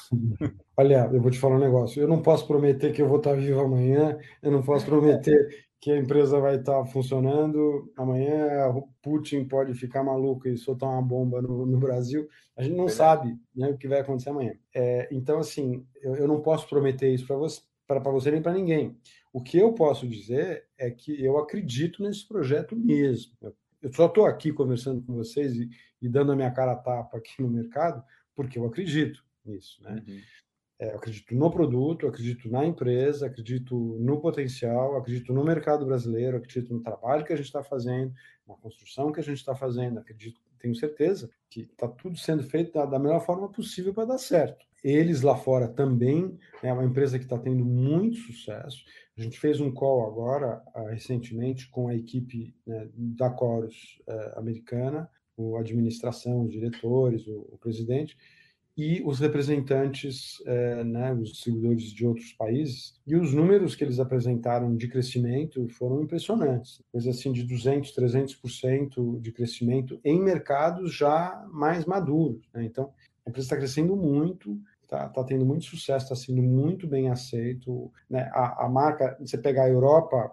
Olha, 0.76 1.08
eu 1.10 1.22
vou 1.22 1.30
te 1.30 1.38
falar 1.38 1.56
um 1.56 1.60
negócio. 1.60 2.02
Eu 2.02 2.08
não 2.08 2.20
posso 2.20 2.46
prometer 2.46 2.92
que 2.92 3.00
eu 3.00 3.08
vou 3.08 3.16
estar 3.16 3.34
vivo 3.34 3.60
amanhã, 3.60 4.18
eu 4.42 4.50
não 4.50 4.62
posso 4.62 4.84
prometer 4.86 5.64
que 5.84 5.92
a 5.92 5.98
empresa 5.98 6.40
vai 6.40 6.56
estar 6.56 6.82
funcionando. 6.86 7.92
Amanhã 7.94 8.68
o 8.68 8.88
Putin 9.02 9.44
pode 9.44 9.74
ficar 9.74 10.02
maluco 10.02 10.48
e 10.48 10.56
soltar 10.56 10.88
uma 10.88 11.02
bomba 11.02 11.42
no, 11.42 11.66
no 11.66 11.78
Brasil. 11.78 12.26
A 12.56 12.62
gente 12.62 12.74
não 12.74 12.88
sabe 12.88 13.38
né, 13.54 13.68
o 13.68 13.76
que 13.76 13.86
vai 13.86 14.00
acontecer 14.00 14.30
amanhã. 14.30 14.54
É, 14.74 15.06
então, 15.12 15.38
assim, 15.38 15.86
eu, 16.00 16.16
eu, 16.16 16.26
não 16.26 16.40
posso 16.40 16.66
prometer 16.66 17.12
isso 17.12 17.26
para 17.26 17.36
você, 17.36 17.60
você 17.86 18.30
nem 18.30 18.40
para 18.40 18.54
ninguém. 18.54 18.96
O 19.30 19.42
que 19.42 19.58
eu 19.58 19.74
posso 19.74 20.08
dizer 20.08 20.64
é 20.78 20.90
que 20.90 21.22
eu 21.22 21.36
acredito 21.36 22.02
nesse 22.02 22.26
projeto 22.26 22.74
mesmo. 22.74 23.34
Eu 23.42 23.54
eu 23.82 23.92
só 23.92 24.06
estou 24.06 24.24
aqui 24.24 24.50
conversando 24.50 25.02
com 25.02 25.12
vocês 25.12 25.54
e, 25.56 25.68
e, 26.00 26.08
dando 26.08 26.32
a 26.32 26.36
minha 26.36 26.50
cara 26.50 26.72
a 26.72 26.76
tapa 26.76 27.18
aqui 27.18 27.42
no 27.42 27.50
mercado 27.50 28.02
porque 28.34 28.58
eu 28.58 28.64
acredito 28.64 29.22
nisso, 29.44 29.82
né? 29.82 30.02
Uhum. 30.08 30.20
É, 30.78 30.92
eu 30.92 30.96
acredito 30.96 31.34
no 31.34 31.50
produto, 31.50 32.06
acredito 32.06 32.50
na 32.50 32.64
empresa, 32.64 33.26
acredito 33.26 33.76
no 34.00 34.20
potencial, 34.20 34.96
acredito 34.96 35.32
no 35.32 35.44
mercado 35.44 35.86
brasileiro, 35.86 36.36
acredito 36.36 36.72
no 36.74 36.82
trabalho 36.82 37.24
que 37.24 37.32
a 37.32 37.36
gente 37.36 37.46
está 37.46 37.62
fazendo, 37.62 38.12
na 38.46 38.54
construção 38.54 39.12
que 39.12 39.20
a 39.20 39.22
gente 39.22 39.38
está 39.38 39.54
fazendo, 39.54 39.98
acredito, 39.98 40.40
tenho 40.58 40.74
certeza 40.74 41.30
que 41.48 41.60
está 41.60 41.86
tudo 41.86 42.16
sendo 42.16 42.42
feito 42.42 42.72
da, 42.72 42.86
da 42.86 42.98
melhor 42.98 43.24
forma 43.24 43.48
possível 43.50 43.94
para 43.94 44.06
dar 44.06 44.18
certo. 44.18 44.64
Eles 44.82 45.22
lá 45.22 45.34
fora 45.34 45.66
também 45.66 46.38
é 46.62 46.70
uma 46.70 46.84
empresa 46.84 47.18
que 47.18 47.24
está 47.24 47.38
tendo 47.38 47.64
muito 47.64 48.16
sucesso. 48.16 48.84
A 49.16 49.22
gente 49.22 49.38
fez 49.38 49.60
um 49.60 49.72
call 49.72 50.06
agora, 50.06 50.62
uh, 50.74 50.88
recentemente, 50.88 51.70
com 51.70 51.88
a 51.88 51.94
equipe 51.94 52.54
né, 52.66 52.88
da 52.94 53.34
Chorus 53.34 54.02
uh, 54.06 54.38
americana, 54.38 55.08
a 55.56 55.60
administração, 55.60 56.42
os 56.42 56.50
diretores, 56.50 57.26
o, 57.26 57.48
o, 57.52 57.58
presidente, 57.58 58.16
e 58.76 59.02
os 59.04 59.20
representantes, 59.20 60.40
uh, 60.40 60.84
né, 60.84 61.12
os 61.14 61.30
distribuidores 61.30 61.92
de 61.92 62.06
outros 62.06 62.32
países. 62.32 63.00
E 63.06 63.14
os 63.14 63.32
números 63.32 63.76
que 63.76 63.84
eles 63.84 64.00
apresentaram 64.00 64.76
de 64.76 64.88
crescimento 64.88 65.68
foram 65.68 66.02
impressionantes. 66.02 66.82
Coisa 66.90 67.10
assim 67.10 67.32
de 67.32 67.44
200, 67.44 67.94
300% 67.94 69.20
de 69.20 69.32
crescimento 69.32 70.00
em 70.04 70.20
mercados 70.20 70.94
já 70.94 71.46
mais 71.52 71.84
maduros. 71.84 72.48
Né? 72.52 72.64
Então, 72.64 72.92
a 73.24 73.30
empresa 73.30 73.46
está 73.46 73.56
crescendo 73.56 73.96
muito, 73.96 74.58
Está 74.84 75.08
tá 75.08 75.24
tendo 75.24 75.44
muito 75.44 75.64
sucesso, 75.64 76.04
está 76.04 76.14
sendo 76.14 76.42
muito 76.42 76.86
bem 76.86 77.10
aceito. 77.10 77.90
Né? 78.08 78.30
A, 78.32 78.66
a 78.66 78.68
marca, 78.68 79.16
você 79.18 79.36
pegar 79.36 79.64
a 79.64 79.68
Europa 79.68 80.30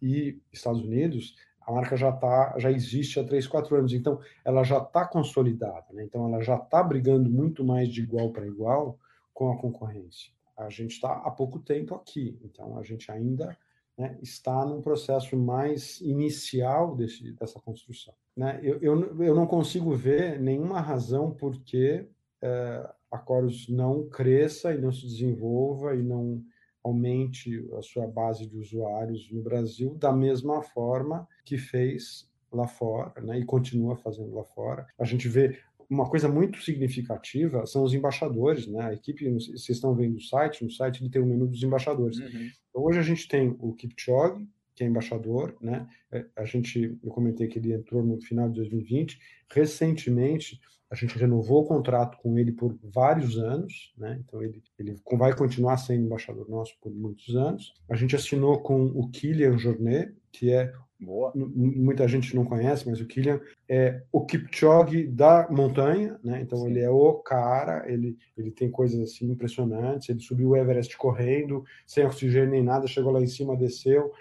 e 0.00 0.38
Estados 0.52 0.82
Unidos, 0.82 1.34
a 1.66 1.72
marca 1.72 1.96
já 1.96 2.12
tá, 2.12 2.54
já 2.58 2.70
existe 2.70 3.18
há 3.18 3.24
3, 3.24 3.46
4 3.46 3.76
anos, 3.76 3.92
então 3.92 4.20
ela 4.44 4.62
já 4.64 4.78
está 4.78 5.06
consolidada, 5.06 5.86
né? 5.92 6.04
então 6.04 6.26
ela 6.26 6.42
já 6.42 6.56
está 6.56 6.82
brigando 6.82 7.30
muito 7.30 7.64
mais 7.64 7.88
de 7.88 8.02
igual 8.02 8.30
para 8.30 8.46
igual 8.46 8.98
com 9.32 9.50
a 9.50 9.56
concorrência. 9.56 10.32
A 10.56 10.68
gente 10.68 10.92
está 10.92 11.12
há 11.12 11.30
pouco 11.30 11.58
tempo 11.58 11.94
aqui, 11.94 12.38
então 12.44 12.78
a 12.78 12.82
gente 12.82 13.10
ainda 13.10 13.56
né, 13.96 14.16
está 14.22 14.64
num 14.64 14.80
processo 14.80 15.36
mais 15.36 16.00
inicial 16.00 16.94
desse, 16.94 17.32
dessa 17.32 17.60
construção. 17.60 18.14
Né? 18.36 18.60
Eu, 18.62 18.78
eu, 18.80 19.22
eu 19.22 19.34
não 19.34 19.46
consigo 19.46 19.94
ver 19.94 20.40
nenhuma 20.40 20.80
razão 20.80 21.32
por 21.32 21.60
que 21.60 22.06
é, 22.42 22.90
a 23.10 23.24
Chorus 23.24 23.68
não 23.68 24.08
cresça 24.08 24.74
e 24.74 24.78
não 24.78 24.92
se 24.92 25.02
desenvolva 25.02 25.94
e 25.94 26.02
não 26.02 26.42
aumente 26.84 27.66
a 27.78 27.82
sua 27.82 28.06
base 28.06 28.46
de 28.46 28.56
usuários 28.58 29.30
no 29.32 29.42
Brasil 29.42 29.94
da 29.94 30.12
mesma 30.12 30.62
forma 30.62 31.26
que 31.44 31.56
fez 31.56 32.28
lá 32.52 32.68
fora, 32.68 33.12
né, 33.20 33.38
e 33.38 33.44
continua 33.44 33.96
fazendo 33.96 34.32
lá 34.34 34.44
fora. 34.44 34.86
A 34.98 35.04
gente 35.04 35.26
vê 35.28 35.58
uma 35.90 36.08
coisa 36.08 36.28
muito 36.28 36.62
significativa 36.62 37.66
são 37.66 37.82
os 37.82 37.92
embaixadores, 37.92 38.66
né? 38.66 38.84
A 38.84 38.94
equipe, 38.94 39.30
vocês 39.30 39.70
estão 39.70 39.94
vendo 39.94 40.16
o 40.16 40.20
site, 40.20 40.64
no 40.64 40.70
site 40.70 41.02
ele 41.02 41.10
tem 41.10 41.20
o 41.20 41.26
menu 41.26 41.46
dos 41.46 41.62
embaixadores. 41.62 42.18
Uhum. 42.18 42.50
Então, 42.70 42.82
hoje 42.82 42.98
a 42.98 43.02
gente 43.02 43.28
tem 43.28 43.54
o 43.58 43.72
Kipchoge, 43.74 44.46
que 44.74 44.82
é 44.82 44.86
embaixador, 44.86 45.56
né? 45.60 45.86
É, 46.10 46.24
a 46.36 46.44
gente, 46.44 46.98
eu 47.02 47.10
comentei 47.10 47.46
que 47.46 47.58
ele 47.58 47.72
entrou 47.72 48.02
no 48.02 48.20
final 48.20 48.48
de 48.48 48.56
2020. 48.56 49.18
Recentemente, 49.50 50.60
a 50.90 50.94
gente 50.94 51.18
renovou 51.18 51.62
o 51.62 51.66
contrato 51.66 52.18
com 52.18 52.38
ele 52.38 52.52
por 52.52 52.76
vários 52.82 53.38
anos, 53.38 53.92
né? 53.96 54.20
Então 54.24 54.42
ele, 54.42 54.62
ele 54.78 54.96
vai 55.12 55.34
continuar 55.34 55.76
sendo 55.76 56.04
embaixador 56.04 56.48
nosso 56.48 56.76
por 56.80 56.92
muitos 56.92 57.34
anos. 57.34 57.74
A 57.88 57.96
gente 57.96 58.14
assinou 58.14 58.60
com 58.60 58.84
o 58.86 59.08
Kylian 59.10 59.58
Jornet, 59.58 60.14
que 60.30 60.52
é 60.52 60.72
Boa. 61.00 61.32
muita 61.34 62.06
gente 62.06 62.34
não 62.34 62.44
conhece, 62.44 62.88
mas 62.88 63.00
o 63.00 63.06
Kylian 63.06 63.40
é 63.68 64.02
o 64.12 64.24
Kipchoge 64.24 65.06
da 65.06 65.48
montanha, 65.50 66.18
né? 66.22 66.40
Então 66.40 66.58
Sim. 66.58 66.70
ele 66.70 66.80
é 66.80 66.88
o 66.88 67.14
cara, 67.14 67.84
ele, 67.90 68.16
ele 68.36 68.50
tem 68.50 68.70
coisas 68.70 69.00
assim 69.00 69.30
impressionantes. 69.30 70.08
Ele 70.08 70.20
subiu 70.20 70.50
o 70.50 70.56
Everest 70.56 70.96
correndo, 70.96 71.64
sem 71.86 72.06
oxigênio 72.06 72.50
nem 72.50 72.62
nada, 72.62 72.86
chegou 72.86 73.12
lá 73.12 73.20
em 73.20 73.26
cima, 73.26 73.56
desceu, 73.56 74.12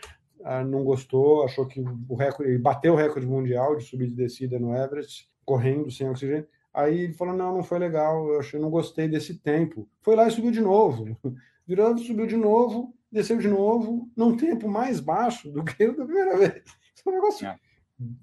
não 0.66 0.84
gostou, 0.84 1.44
achou 1.44 1.66
que 1.66 1.84
o 2.10 2.16
recorde, 2.16 2.52
ele 2.52 2.62
bateu 2.62 2.94
o 2.94 2.98
recorde 2.98 3.28
mundial 3.28 3.76
de 3.76 3.84
subida 3.84 4.12
e 4.12 4.16
descida 4.16 4.60
no 4.60 4.76
Everest, 4.76 5.30
correndo 5.46 5.90
sem 5.90 6.10
oxigênio 6.10 6.48
Aí 6.74 7.02
ele 7.02 7.14
falou: 7.14 7.36
não, 7.36 7.54
não 7.54 7.64
foi 7.64 7.78
legal, 7.78 8.28
eu 8.28 8.40
achei, 8.40 8.60
não 8.60 8.70
gostei 8.70 9.08
desse 9.08 9.36
tempo. 9.36 9.88
Foi 10.02 10.16
lá 10.16 10.28
e 10.28 10.32
subiu 10.32 10.52
de 10.52 10.62
novo. 10.62 11.16
Virou, 11.68 11.98
subiu 11.98 12.26
de 12.26 12.36
novo, 12.36 12.94
desceu 13.12 13.38
de 13.38 13.48
novo, 13.48 14.10
num 14.18 14.36
tempo 14.36 14.68
mais 14.68 15.00
baixo 15.00 15.50
do 15.52 15.64
que 15.64 15.88
da 15.88 16.04
primeira 16.04 16.36
vez. 16.38 16.64
Isso 16.94 17.04
é 17.06 17.10
um 17.10 17.14
negócio 17.14 17.48
é. 17.48 17.60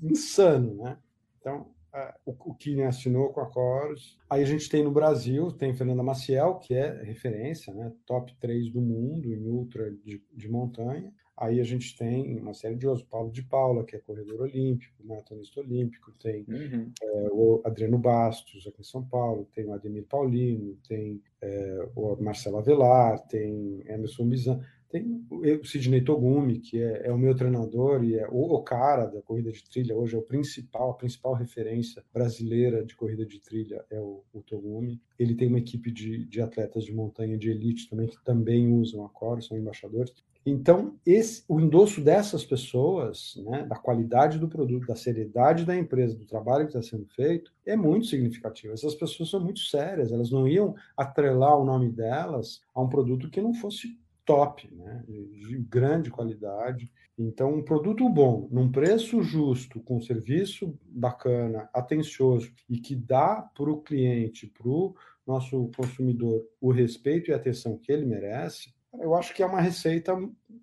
insano, 0.02 0.74
né? 0.74 0.98
Então, 1.40 1.68
uh, 1.94 2.12
o, 2.26 2.50
o 2.50 2.54
Kine 2.54 2.82
assinou 2.82 3.30
com 3.30 3.40
a 3.40 3.50
Chorus. 3.50 4.18
Aí 4.28 4.42
a 4.42 4.46
gente 4.46 4.68
tem 4.68 4.82
no 4.82 4.90
Brasil, 4.90 5.52
tem 5.52 5.72
Fernanda 5.72 6.02
Maciel, 6.02 6.56
que 6.56 6.74
é 6.74 7.02
referência, 7.02 7.72
né? 7.72 7.90
top 8.04 8.36
3 8.38 8.70
do 8.70 8.80
mundo 8.80 9.32
em 9.32 9.48
ultra 9.48 9.90
de, 9.90 10.22
de 10.34 10.48
montanha. 10.50 11.10
Aí 11.40 11.58
a 11.58 11.64
gente 11.64 11.96
tem 11.96 12.38
uma 12.38 12.52
série 12.52 12.76
de 12.76 12.86
outros, 12.86 13.06
Paulo 13.06 13.32
de 13.32 13.42
Paula, 13.42 13.82
que 13.82 13.96
é 13.96 13.98
corredor 13.98 14.42
olímpico, 14.42 14.94
maratonista 15.02 15.60
olímpico, 15.60 16.12
tem 16.22 16.44
uhum. 16.46 16.92
é, 17.02 17.28
o 17.32 17.62
Adriano 17.64 17.96
Bastos, 17.96 18.66
aqui 18.66 18.82
em 18.82 18.84
São 18.84 19.02
Paulo, 19.02 19.48
tem 19.54 19.64
o 19.64 19.72
Ademir 19.72 20.04
Paulino, 20.04 20.76
tem 20.86 21.22
é, 21.40 21.88
o 21.96 22.14
Marcelo 22.22 22.58
Avelar, 22.58 23.26
tem 23.26 23.82
Emerson 23.86 24.28
Bizan, 24.28 24.60
tem 24.90 25.24
o 25.30 25.64
Sidney 25.64 26.02
Togumi, 26.02 26.58
que 26.58 26.82
é, 26.82 27.06
é, 27.06 27.12
o 27.12 27.16
meu 27.16 27.34
treinador 27.34 28.04
e 28.04 28.18
é 28.18 28.28
o, 28.28 28.52
o, 28.52 28.62
cara 28.62 29.06
da 29.06 29.22
corrida 29.22 29.50
de 29.50 29.64
trilha, 29.64 29.96
hoje 29.96 30.16
é 30.16 30.18
o 30.18 30.22
principal, 30.22 30.90
a 30.90 30.94
principal 30.94 31.32
referência 31.32 32.04
brasileira 32.12 32.84
de 32.84 32.94
corrida 32.96 33.24
de 33.24 33.40
trilha 33.40 33.82
é 33.88 33.98
o, 33.98 34.22
o 34.32 34.42
Togumi. 34.42 35.00
Ele 35.18 35.34
tem 35.34 35.48
uma 35.48 35.58
equipe 35.58 35.90
de, 35.90 36.26
de 36.26 36.42
atletas 36.42 36.84
de 36.84 36.92
montanha 36.92 37.38
de 37.38 37.50
elite 37.50 37.88
também, 37.88 38.08
que 38.08 38.22
também 38.24 38.70
usam 38.74 39.06
a 39.06 39.08
Cor, 39.08 39.40
são 39.40 39.56
embaixadores. 39.56 40.12
Então, 40.44 40.96
esse, 41.04 41.44
o 41.46 41.60
endosso 41.60 42.00
dessas 42.00 42.44
pessoas, 42.44 43.34
né, 43.44 43.64
da 43.66 43.76
qualidade 43.76 44.38
do 44.38 44.48
produto, 44.48 44.86
da 44.86 44.96
seriedade 44.96 45.66
da 45.66 45.76
empresa, 45.76 46.16
do 46.16 46.24
trabalho 46.24 46.66
que 46.66 46.76
está 46.76 46.82
sendo 46.82 47.06
feito, 47.08 47.52
é 47.66 47.76
muito 47.76 48.06
significativo. 48.06 48.72
Essas 48.72 48.94
pessoas 48.94 49.28
são 49.28 49.40
muito 49.40 49.60
sérias, 49.60 50.12
elas 50.12 50.30
não 50.30 50.48
iam 50.48 50.74
atrelar 50.96 51.58
o 51.58 51.64
nome 51.64 51.90
delas 51.90 52.62
a 52.74 52.80
um 52.80 52.88
produto 52.88 53.28
que 53.28 53.40
não 53.40 53.52
fosse 53.52 53.98
top, 54.24 54.72
né, 54.74 55.04
de 55.06 55.58
grande 55.58 56.10
qualidade. 56.10 56.90
Então, 57.18 57.52
um 57.52 57.62
produto 57.62 58.08
bom, 58.08 58.48
num 58.50 58.72
preço 58.72 59.22
justo, 59.22 59.78
com 59.80 60.00
serviço 60.00 60.74
bacana, 60.86 61.68
atencioso 61.74 62.50
e 62.66 62.78
que 62.78 62.96
dá 62.96 63.42
para 63.54 63.70
o 63.70 63.82
cliente, 63.82 64.46
para 64.46 64.68
o 64.68 64.94
nosso 65.26 65.70
consumidor, 65.76 66.42
o 66.60 66.72
respeito 66.72 67.30
e 67.30 67.34
a 67.34 67.36
atenção 67.36 67.76
que 67.76 67.92
ele 67.92 68.06
merece, 68.06 68.72
eu 68.98 69.14
acho 69.14 69.34
que 69.34 69.42
é 69.42 69.46
uma 69.46 69.60
receita 69.60 70.16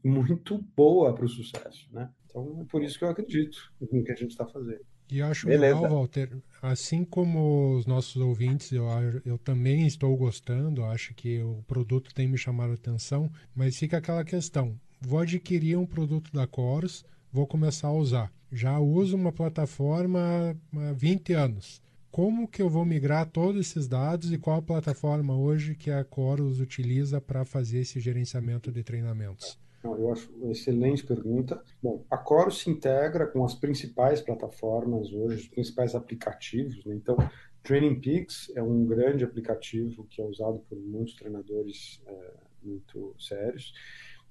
muito 0.04 0.58
boa 0.76 1.14
para 1.14 1.26
o 1.26 1.30
sucesso, 1.30 1.88
né? 1.92 2.10
Então 2.26 2.62
é 2.62 2.66
por 2.66 2.84
isso 2.84 2.98
que 2.98 3.06
eu 3.06 3.10
acredito 3.10 3.58
no 3.80 4.04
que 4.04 4.12
a 4.12 4.16
gente 4.16 4.32
está 4.32 4.46
fazendo. 4.46 4.82
E 5.10 5.22
acho 5.22 5.48
Beleza. 5.48 5.76
legal, 5.76 5.90
Walter, 5.90 6.38
assim 6.62 7.06
como 7.06 7.78
os 7.78 7.86
nossos 7.86 8.18
ouvintes, 8.18 8.74
eu, 8.74 8.86
eu 9.26 9.38
também 9.38 9.88
estou 9.88 10.16
gostando, 10.18 10.84
acho 10.84 11.14
que 11.14 11.42
o 11.42 11.64
produto 11.66 12.14
tem 12.14 12.28
me 12.28 12.38
chamado 12.38 12.72
a 12.72 12.76
atenção, 12.76 13.32
mas 13.56 13.78
fica 13.78 13.98
aquela 13.98 14.26
questão: 14.26 14.78
vou 15.00 15.20
adquirir 15.20 15.78
um 15.78 15.86
produto 15.86 16.32
da 16.34 16.46
Coros, 16.46 17.06
vou 17.32 17.48
começar 17.48 17.88
a 17.88 17.94
usar. 17.94 18.32
Já 18.52 18.80
uso 18.80 19.16
uma 19.16 19.32
plataforma 19.32 20.56
há 20.74 20.94
20 20.94 21.34
anos 21.34 21.82
como 22.18 22.48
que 22.48 22.64
eu 22.64 22.68
vou 22.68 22.84
migrar 22.84 23.30
todos 23.30 23.62
esses 23.62 23.88
dados 23.88 24.34
e 24.34 24.40
qual 24.40 24.58
a 24.58 24.62
plataforma 24.64 25.38
hoje 25.38 25.76
que 25.76 25.92
a 25.92 26.04
Chorus 26.04 26.60
utiliza 26.60 27.22
para 27.22 27.46
fazer 27.46 27.82
esse 27.82 28.00
gerenciamento 28.00 28.72
de 28.72 28.84
treinamentos? 28.84 29.60
Eu 29.84 30.12
acho 30.12 30.28
uma 30.34 30.52
excelente 30.52 31.06
pergunta. 31.06 31.62
Bom, 31.80 32.04
a 32.10 32.18
Chorus 32.18 32.62
se 32.62 32.72
integra 32.72 33.28
com 33.28 33.46
as 33.46 33.54
principais 33.54 34.20
plataformas 34.20 35.14
hoje, 35.14 35.42
os 35.42 35.48
principais 35.48 35.94
aplicativos. 35.94 36.84
Né? 36.86 36.96
Então, 36.96 37.18
Training 37.62 38.02
Peaks 38.02 38.52
é 38.56 38.64
um 38.64 38.84
grande 38.88 39.24
aplicativo 39.24 40.04
que 40.10 40.20
é 40.20 40.26
usado 40.26 40.58
por 40.68 40.76
muitos 40.76 41.14
treinadores 41.14 42.02
é, 42.08 42.34
muito 42.64 43.14
sérios. 43.20 43.76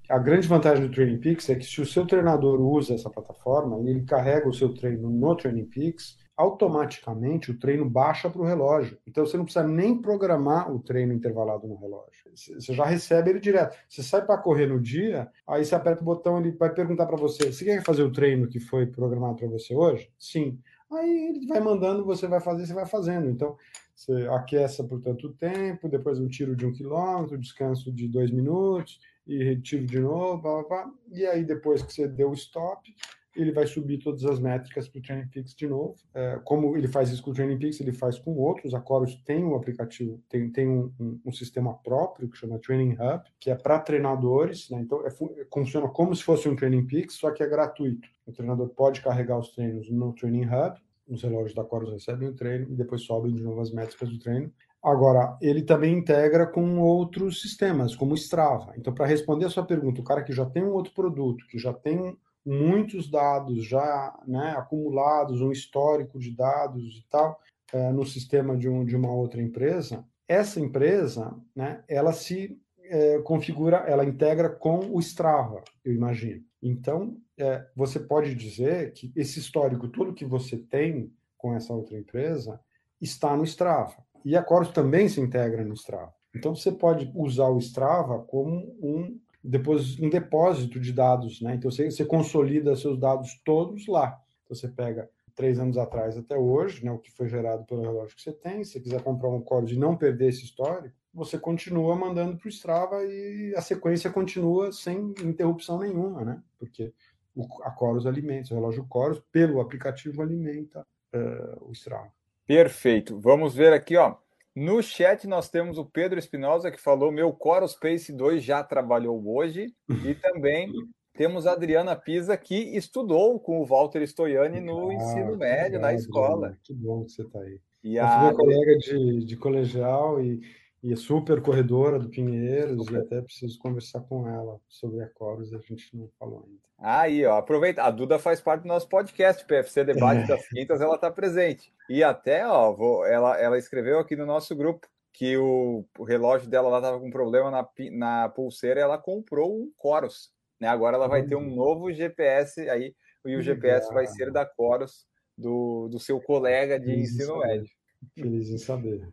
A 0.09 0.18
grande 0.18 0.49
vantagem 0.49 0.89
do 0.89 0.93
Training 0.93 1.20
Peaks 1.20 1.49
é 1.51 1.55
que 1.55 1.64
se 1.64 1.80
o 1.80 1.87
seu 1.87 2.05
treinador 2.05 2.61
usa 2.61 2.95
essa 2.95 3.09
plataforma, 3.09 3.78
ele 3.89 4.03
carrega 4.03 4.49
o 4.49 4.53
seu 4.53 4.74
treino 4.74 5.09
no 5.09 5.37
Training 5.37 5.66
Peaks, 5.66 6.26
automaticamente 6.37 7.51
o 7.51 7.59
treino 7.59 7.89
baixa 7.89 8.28
para 8.28 8.43
o 8.43 8.45
relógio. 8.45 8.99
Então 9.07 9.24
você 9.24 9.37
não 9.37 9.45
precisa 9.45 9.66
nem 9.66 10.01
programar 10.01 10.70
o 10.70 10.78
treino 10.78 11.12
intervalado 11.12 11.66
no 11.66 11.76
relógio. 11.76 12.30
Você 12.34 12.74
já 12.74 12.84
recebe 12.84 13.30
ele 13.30 13.41
direto. 13.41 13.76
Você 13.89 14.03
sai 14.03 14.24
para 14.24 14.37
correr 14.37 14.66
no 14.66 14.78
dia, 14.78 15.30
aí 15.47 15.64
você 15.64 15.74
aperta 15.74 16.03
o 16.03 16.05
botão, 16.05 16.39
ele 16.39 16.53
vai 16.53 16.72
perguntar 16.72 17.07
para 17.07 17.16
você: 17.16 17.51
você 17.51 17.64
quer 17.64 17.82
fazer 17.82 18.03
o 18.03 18.12
treino 18.12 18.49
que 18.49 18.61
foi 18.61 18.87
programado 18.87 19.37
para 19.37 19.49
você 19.49 19.74
hoje? 19.74 20.11
Sim. 20.18 20.59
Aí 20.93 21.28
ele 21.30 21.47
vai 21.47 21.59
mandando, 21.59 22.05
você 22.05 22.28
vai 22.28 22.41
fazer, 22.41 22.66
você 22.66 22.74
vai 22.74 22.87
fazendo. 22.87 23.28
Então 23.28 23.57
você 23.95 24.28
aqueça 24.30 24.84
por 24.84 25.01
tanto 25.01 25.32
tempo, 25.32 25.89
depois 25.89 26.18
um 26.20 26.28
tiro 26.28 26.55
de 26.55 26.66
um 26.66 26.72
quilômetro, 26.72 27.39
descanso 27.39 27.91
de 27.91 28.07
dois 28.07 28.30
minutos 28.30 29.01
e 29.26 29.43
retiro 29.43 29.87
de 29.87 29.99
novo, 29.99 30.43
blá, 30.43 30.62
blá, 30.62 30.84
blá. 30.84 30.93
e 31.11 31.26
aí 31.26 31.43
depois 31.43 31.82
que 31.82 31.93
você 31.93 32.07
deu 32.07 32.30
o 32.30 32.34
stop, 32.34 32.95
ele 33.37 33.53
vai 33.53 33.66
subir 33.66 33.99
todas 33.99 34.24
as 34.24 34.41
métricas 34.41 34.89
para 34.89 34.99
o 34.99 35.03
Training 35.03 35.28
Peaks 35.28 35.55
de 35.55 35.66
novo. 35.68 35.95
É, 36.14 36.41
como 36.45 36.76
ele 36.76 36.89
faz 36.89 37.11
isso 37.11 37.22
com 37.22 37.30
o 37.30 37.34
Training 37.34 37.59
Peaks, 37.59 37.80
ele 37.80 37.93
faz 37.93 38.18
com 38.18 38.37
outros. 38.37 38.74
A 38.74 38.84
Chorus 38.84 39.14
tem 39.24 39.45
um 39.45 39.55
aplicativo, 39.55 40.20
tem, 40.28 40.51
tem 40.51 40.68
um, 40.68 40.93
um, 40.99 41.20
um 41.26 41.32
sistema 41.32 41.74
próprio 41.74 42.28
que 42.28 42.37
chama 42.37 42.59
Training 42.59 42.93
Hub, 42.93 43.22
que 43.39 43.51
é 43.51 43.55
para 43.55 43.78
treinadores. 43.78 44.70
Né? 44.70 44.80
Então, 44.80 45.07
é, 45.07 45.11
funciona 45.53 45.89
como 45.89 46.14
se 46.14 46.22
fosse 46.22 46.49
um 46.49 46.57
Training 46.57 46.87
Peaks, 46.87 47.16
só 47.16 47.30
que 47.30 47.43
é 47.43 47.49
gratuito. 47.49 48.09
O 48.26 48.32
treinador 48.32 48.68
pode 48.70 49.01
carregar 49.03 49.39
os 49.39 49.51
treinos 49.51 49.91
no 49.91 50.12
Training 50.12 50.47
Hub, 50.47 50.80
os 51.09 51.22
relógios 51.22 51.55
da 51.55 51.64
Chorus 51.64 51.93
recebem 51.93 52.28
o 52.28 52.34
treino 52.34 52.66
e 52.70 52.74
depois 52.74 53.03
sobem 53.03 53.32
de 53.32 53.43
novo 53.43 53.61
as 53.61 53.70
métricas 53.70 54.09
do 54.09 54.18
treino. 54.18 54.53
Agora, 54.82 55.37
ele 55.41 55.62
também 55.62 55.99
integra 55.99 56.47
com 56.47 56.78
outros 56.78 57.41
sistemas, 57.41 57.97
como 57.97 58.12
o 58.12 58.16
Strava. 58.16 58.72
Então, 58.76 58.95
para 58.95 59.07
responder 59.07 59.47
a 59.47 59.51
sua 59.51 59.64
pergunta, 59.64 60.01
o 60.01 60.05
cara 60.05 60.22
que 60.22 60.32
já 60.32 60.47
tem 60.47 60.62
um 60.62 60.72
outro 60.72 60.93
produto, 60.93 61.45
que 61.49 61.59
já 61.59 61.72
tem 61.72 62.16
muitos 62.47 63.11
dados 63.11 63.66
já 63.66 64.16
né, 64.26 64.55
acumulados, 64.57 65.40
um 65.40 65.51
histórico 65.51 66.18
de 66.18 66.30
dados 66.30 66.97
e 66.97 67.05
tal, 67.11 67.40
é, 67.72 67.90
no 67.90 68.07
sistema 68.07 68.57
de, 68.57 68.68
um, 68.68 68.84
de 68.84 68.94
uma 68.94 69.12
outra 69.12 69.42
empresa, 69.42 70.05
essa 70.28 70.61
empresa, 70.61 71.36
né, 71.55 71.82
ela 71.88 72.12
se 72.12 72.57
é, 72.84 73.18
configura, 73.18 73.78
ela 73.78 74.05
integra 74.05 74.49
com 74.49 74.78
o 74.92 75.01
Strava, 75.01 75.62
eu 75.84 75.92
imagino. 75.92 76.44
Então, 76.62 77.16
é, 77.36 77.66
você 77.74 77.99
pode 77.99 78.34
dizer 78.34 78.92
que 78.92 79.12
esse 79.16 79.40
histórico, 79.40 79.88
tudo 79.88 80.14
que 80.14 80.24
você 80.24 80.57
tem 80.57 81.12
com 81.36 81.55
essa 81.55 81.72
outra 81.74 81.99
empresa, 81.99 82.61
está 83.01 83.36
no 83.36 83.44
Strava. 83.44 83.97
E 84.24 84.36
a 84.36 84.44
Chorus 84.47 84.70
também 84.70 85.09
se 85.09 85.20
integra 85.20 85.64
no 85.64 85.74
Strava. 85.74 86.14
Então, 86.34 86.55
você 86.55 86.72
pode 86.72 87.11
usar 87.14 87.49
o 87.49 87.59
Strava 87.59 88.20
como 88.20 88.76
um 88.80 89.18
depois 89.47 89.99
um 90.01 90.11
depósito 90.11 90.80
de 90.80 90.92
dados, 90.92 91.40
né? 91.40 91.55
Então 91.55 91.70
você, 91.70 91.90
você 91.90 92.05
consolida 92.05 92.76
seus 92.76 92.99
dados 92.99 93.40
todos 93.44 93.86
lá. 93.86 94.18
Então 94.44 94.57
você 94.57 94.68
pega 94.68 95.09
três 95.34 95.59
anos 95.59 95.76
atrás 95.76 96.16
até 96.16 96.36
hoje, 96.36 96.84
né? 96.84 96.90
O 96.90 96.99
que 96.99 97.11
foi 97.12 97.28
gerado 97.28 97.64
pelo 97.64 97.82
relógio 97.82 98.16
que 98.16 98.22
você 98.22 98.32
tem. 98.32 98.64
Se 98.64 98.72
você 98.72 98.80
quiser 98.80 99.03
comprar 99.03 99.28
um 99.28 99.40
código 99.40 99.78
e 99.78 99.80
não 99.80 99.97
perder 99.97 100.28
esse 100.28 100.44
histórico, 100.44 100.94
você 101.12 101.38
continua 101.38 101.94
mandando 101.97 102.36
para 102.36 102.47
o 102.47 102.51
Strava 102.51 103.05
e 103.05 103.55
a 103.57 103.62
sequência 103.62 104.11
continua 104.11 104.72
sem 104.72 105.14
interrupção 105.22 105.78
nenhuma, 105.78 106.24
né? 106.24 106.42
Porque 106.59 106.92
o, 107.34 107.47
a 107.62 107.74
Chorus 107.74 108.07
alimenta, 108.07 108.53
o 108.53 108.57
relógio 108.57 108.86
Chorus, 108.92 109.22
pelo 109.30 109.61
aplicativo, 109.61 110.22
alimenta 110.22 110.86
uh, 111.14 111.68
o 111.68 111.72
Strava. 111.72 112.11
Perfeito. 112.47 113.18
Vamos 113.18 113.55
ver 113.55 113.72
aqui, 113.72 113.97
ó. 113.97 114.16
No 114.57 114.83
chat 114.83 115.29
nós 115.29 115.51
temos 115.51 115.77
o 115.77 115.85
Pedro 115.85 116.19
Espinosa 116.19 116.71
que 116.71 116.81
falou: 116.81 117.13
meu 117.13 117.31
Coros 117.31 117.73
Space 117.73 118.11
2 118.11 118.43
já 118.43 118.65
trabalhou 118.65 119.23
hoje. 119.29 119.67
E 119.87 120.15
também 120.17 120.73
temos 121.13 121.47
a 121.47 121.53
Adriana 121.53 121.95
Pisa 121.95 122.35
que 122.39 122.55
estudou 122.75 123.39
com 123.39 123.61
o 123.61 123.67
Walter 123.67 124.03
Stoiani 124.07 124.61
no 124.61 124.89
ah, 124.89 124.95
ensino 124.95 125.37
médio, 125.37 125.73
legal, 125.73 125.81
na 125.83 125.95
escola. 125.95 126.59
Que 126.65 126.73
bom 126.73 127.05
que 127.05 127.13
você 127.13 127.23
está 127.23 127.41
aí. 127.41 127.61
E 127.85 127.99
a... 127.99 128.19
minha 128.21 128.35
colega 128.35 128.79
de, 128.79 129.27
de 129.27 129.37
colegial 129.37 130.23
e, 130.23 130.41
e 130.83 130.95
super 130.97 131.41
corredora 131.41 131.99
do 131.99 132.09
Pinheiros, 132.09 132.85
super. 132.85 132.95
e 132.95 132.99
até 132.99 133.22
preciso 133.22 133.59
conversar 133.59 134.01
com 134.01 134.29
ela 134.29 134.61
sobre 134.68 135.03
a 135.03 135.09
Coros, 135.09 135.53
a 135.53 135.59
gente 135.59 135.97
não 135.97 136.09
falou 136.18 136.45
ainda. 136.47 136.61
Aí, 136.79 137.24
ó, 137.24 137.39
aproveita. 137.39 137.83
A 137.83 137.91
Duda 137.91 138.18
faz 138.18 138.41
parte 138.41 138.62
do 138.62 138.68
nosso 138.68 138.89
podcast, 138.89 139.45
PFC 139.45 139.85
Debate 139.85 140.24
é. 140.24 140.27
das 140.27 140.49
Quintas, 140.49 140.81
ela 140.81 140.97
está 140.97 141.11
presente. 141.11 141.72
E 141.89 142.05
até, 142.05 142.47
ó, 142.47 142.72
vou, 142.72 143.07
ela, 143.07 143.39
ela 143.41 143.59
escreveu 143.59 143.99
aqui 143.99 144.14
no 144.14 144.27
nosso 144.27 144.55
grupo 144.55 144.87
que 145.12 145.37
o, 145.37 145.85
o 145.99 146.05
relógio 146.05 146.49
dela 146.49 146.68
lá 146.68 146.77
estava 146.77 147.01
com 147.01 147.11
problema 147.11 147.51
na, 147.51 147.66
na 147.93 148.29
pulseira 148.29 148.81
e 148.81 148.83
ela 148.83 148.99
comprou 148.99 149.59
um 149.59 149.72
Coros. 149.77 150.31
Né? 150.61 150.68
Agora 150.68 150.97
ela 150.97 151.09
vai 151.09 151.24
ter 151.27 151.37
um 151.37 151.55
novo 151.55 151.91
GPS 151.91 152.68
aí, 152.68 152.95
e 153.24 153.35
o 153.35 153.43
GPS 153.43 153.93
vai 153.93 154.07
ser 154.07 154.31
da 154.31 154.45
Coros, 154.45 155.07
do, 155.37 155.89
do 155.89 155.99
seu 155.99 156.20
colega 156.20 156.79
de 156.79 156.87
Feliz 156.87 157.14
ensino 157.14 157.39
médio. 157.39 157.70
Feliz 158.14 158.51
em 158.51 158.59
saber. 158.59 159.09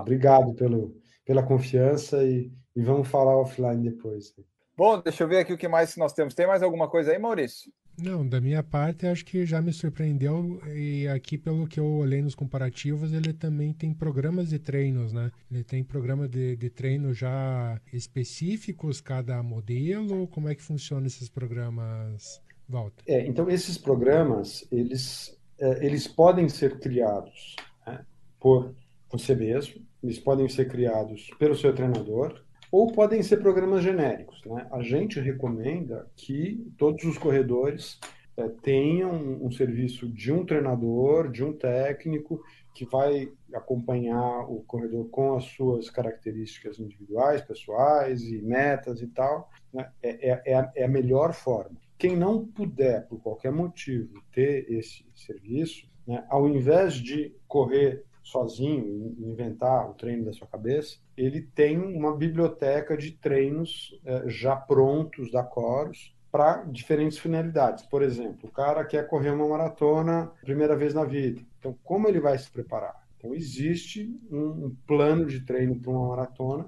Obrigado 0.00 0.54
pelo, 0.54 0.94
pela 1.24 1.42
confiança 1.42 2.22
e, 2.24 2.52
e 2.74 2.82
vamos 2.82 3.08
falar 3.08 3.36
offline 3.36 3.82
depois. 3.82 4.34
Bom, 4.76 5.00
deixa 5.00 5.22
eu 5.22 5.28
ver 5.28 5.38
aqui 5.38 5.52
o 5.52 5.58
que 5.58 5.68
mais 5.68 5.96
nós 5.96 6.12
temos. 6.12 6.34
Tem 6.34 6.46
mais 6.46 6.62
alguma 6.62 6.88
coisa 6.88 7.12
aí, 7.12 7.18
Maurício? 7.18 7.72
Não, 7.96 8.26
da 8.26 8.40
minha 8.40 8.62
parte, 8.62 9.06
acho 9.06 9.24
que 9.24 9.46
já 9.46 9.62
me 9.62 9.72
surpreendeu 9.72 10.60
e 10.74 11.06
aqui, 11.06 11.38
pelo 11.38 11.66
que 11.68 11.78
eu 11.78 11.86
olhei 11.86 12.20
nos 12.20 12.34
comparativos, 12.34 13.12
ele 13.12 13.32
também 13.32 13.72
tem 13.72 13.94
programas 13.94 14.48
de 14.48 14.58
treinos, 14.58 15.12
né? 15.12 15.30
Ele 15.48 15.62
tem 15.62 15.84
programa 15.84 16.28
de, 16.28 16.56
de 16.56 16.70
treino 16.70 17.14
já 17.14 17.80
específicos, 17.92 19.00
cada 19.00 19.40
modelo, 19.44 20.26
como 20.26 20.48
é 20.48 20.56
que 20.56 20.62
funciona 20.62 21.06
esses 21.06 21.28
programas, 21.28 22.42
Walter? 22.68 23.04
É, 23.06 23.24
então, 23.26 23.48
esses 23.48 23.78
programas, 23.78 24.66
eles, 24.72 25.38
é, 25.60 25.86
eles 25.86 26.08
podem 26.08 26.48
ser 26.48 26.80
criados 26.80 27.54
né, 27.86 28.04
por 28.40 28.74
você 29.18 29.34
mesmo, 29.34 29.80
eles 30.02 30.18
podem 30.18 30.48
ser 30.48 30.68
criados 30.68 31.30
pelo 31.38 31.56
seu 31.56 31.74
treinador, 31.74 32.42
ou 32.70 32.90
podem 32.92 33.22
ser 33.22 33.36
programas 33.38 33.82
genéricos. 33.82 34.42
Né? 34.44 34.66
A 34.72 34.82
gente 34.82 35.20
recomenda 35.20 36.10
que 36.16 36.66
todos 36.76 37.04
os 37.04 37.16
corredores 37.16 38.00
é, 38.36 38.48
tenham 38.62 39.12
um, 39.12 39.50
serviço 39.50 40.08
de 40.08 40.32
um 40.32 40.44
treinador, 40.44 41.30
de 41.30 41.44
um 41.44 41.52
técnico, 41.52 42.42
que 42.74 42.84
vai 42.84 43.30
acompanhar 43.52 44.50
o 44.50 44.64
corredor 44.66 45.08
com 45.08 45.36
as 45.36 45.44
suas 45.44 45.88
características 45.88 46.80
individuais, 46.80 47.40
pessoais 47.40 48.24
e 48.24 48.42
metas 48.42 49.00
e 49.00 49.06
tal. 49.06 49.48
Né? 49.72 49.88
É, 50.02 50.30
é, 50.30 50.42
é, 50.46 50.54
a, 50.54 50.72
é 50.74 50.84
a 50.84 50.88
melhor 50.88 51.32
forma. 51.32 51.76
Quem 51.96 52.16
não 52.16 52.44
puder, 52.44 53.06
por 53.06 53.22
qualquer 53.22 53.52
motivo, 53.52 54.20
ter 54.32 54.68
esse 54.68 55.06
serviço, 55.14 55.88
né, 56.04 56.24
ao 56.28 56.48
invés 56.48 56.94
de 56.94 57.32
correr 57.46 58.04
sozinho, 58.24 59.14
inventar 59.18 59.88
o 59.88 59.94
treino 59.94 60.24
da 60.24 60.32
sua 60.32 60.48
cabeça, 60.48 60.96
ele 61.16 61.42
tem 61.42 61.78
uma 61.78 62.16
biblioteca 62.16 62.96
de 62.96 63.12
treinos 63.12 63.96
eh, 64.04 64.24
já 64.26 64.56
prontos 64.56 65.30
da 65.30 65.44
Coros 65.44 66.14
para 66.32 66.64
diferentes 66.64 67.18
finalidades. 67.18 67.84
Por 67.84 68.02
exemplo, 68.02 68.48
o 68.48 68.52
cara 68.52 68.84
quer 68.84 69.06
correr 69.06 69.30
uma 69.30 69.46
maratona 69.46 70.32
primeira 70.40 70.74
vez 70.74 70.92
na 70.92 71.04
vida. 71.04 71.40
Então, 71.60 71.78
como 71.84 72.08
ele 72.08 72.18
vai 72.18 72.36
se 72.36 72.50
preparar? 72.50 73.06
Então, 73.16 73.32
existe 73.32 74.12
um, 74.32 74.74
plano 74.84 75.26
de 75.26 75.40
treino 75.42 75.78
para 75.78 75.92
uma 75.92 76.08
maratona 76.08 76.64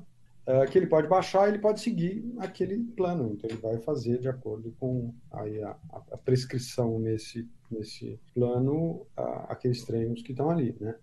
uh, 0.46 0.70
que 0.70 0.78
ele 0.78 0.86
pode 0.86 1.08
baixar, 1.08 1.48
ele 1.48 1.58
pode 1.58 1.80
seguir 1.80 2.32
aquele 2.38 2.78
plano. 2.96 3.32
Então, 3.32 3.50
ele 3.50 3.58
vai 3.58 3.76
fazer 3.78 4.18
de 4.20 4.28
acordo 4.28 4.72
com 4.78 5.12
aí, 5.32 5.60
a, 5.62 5.76
a 6.12 6.16
prescrição 6.16 7.00
nesse, 7.00 7.48
nesse 7.68 8.20
plano, 8.32 9.06
uh, 9.18 9.46
aqueles 9.48 9.84
treinos 9.84 10.22
que 10.22 10.30
estão 10.30 10.48
ali, 10.48 10.76
né? 10.80 10.94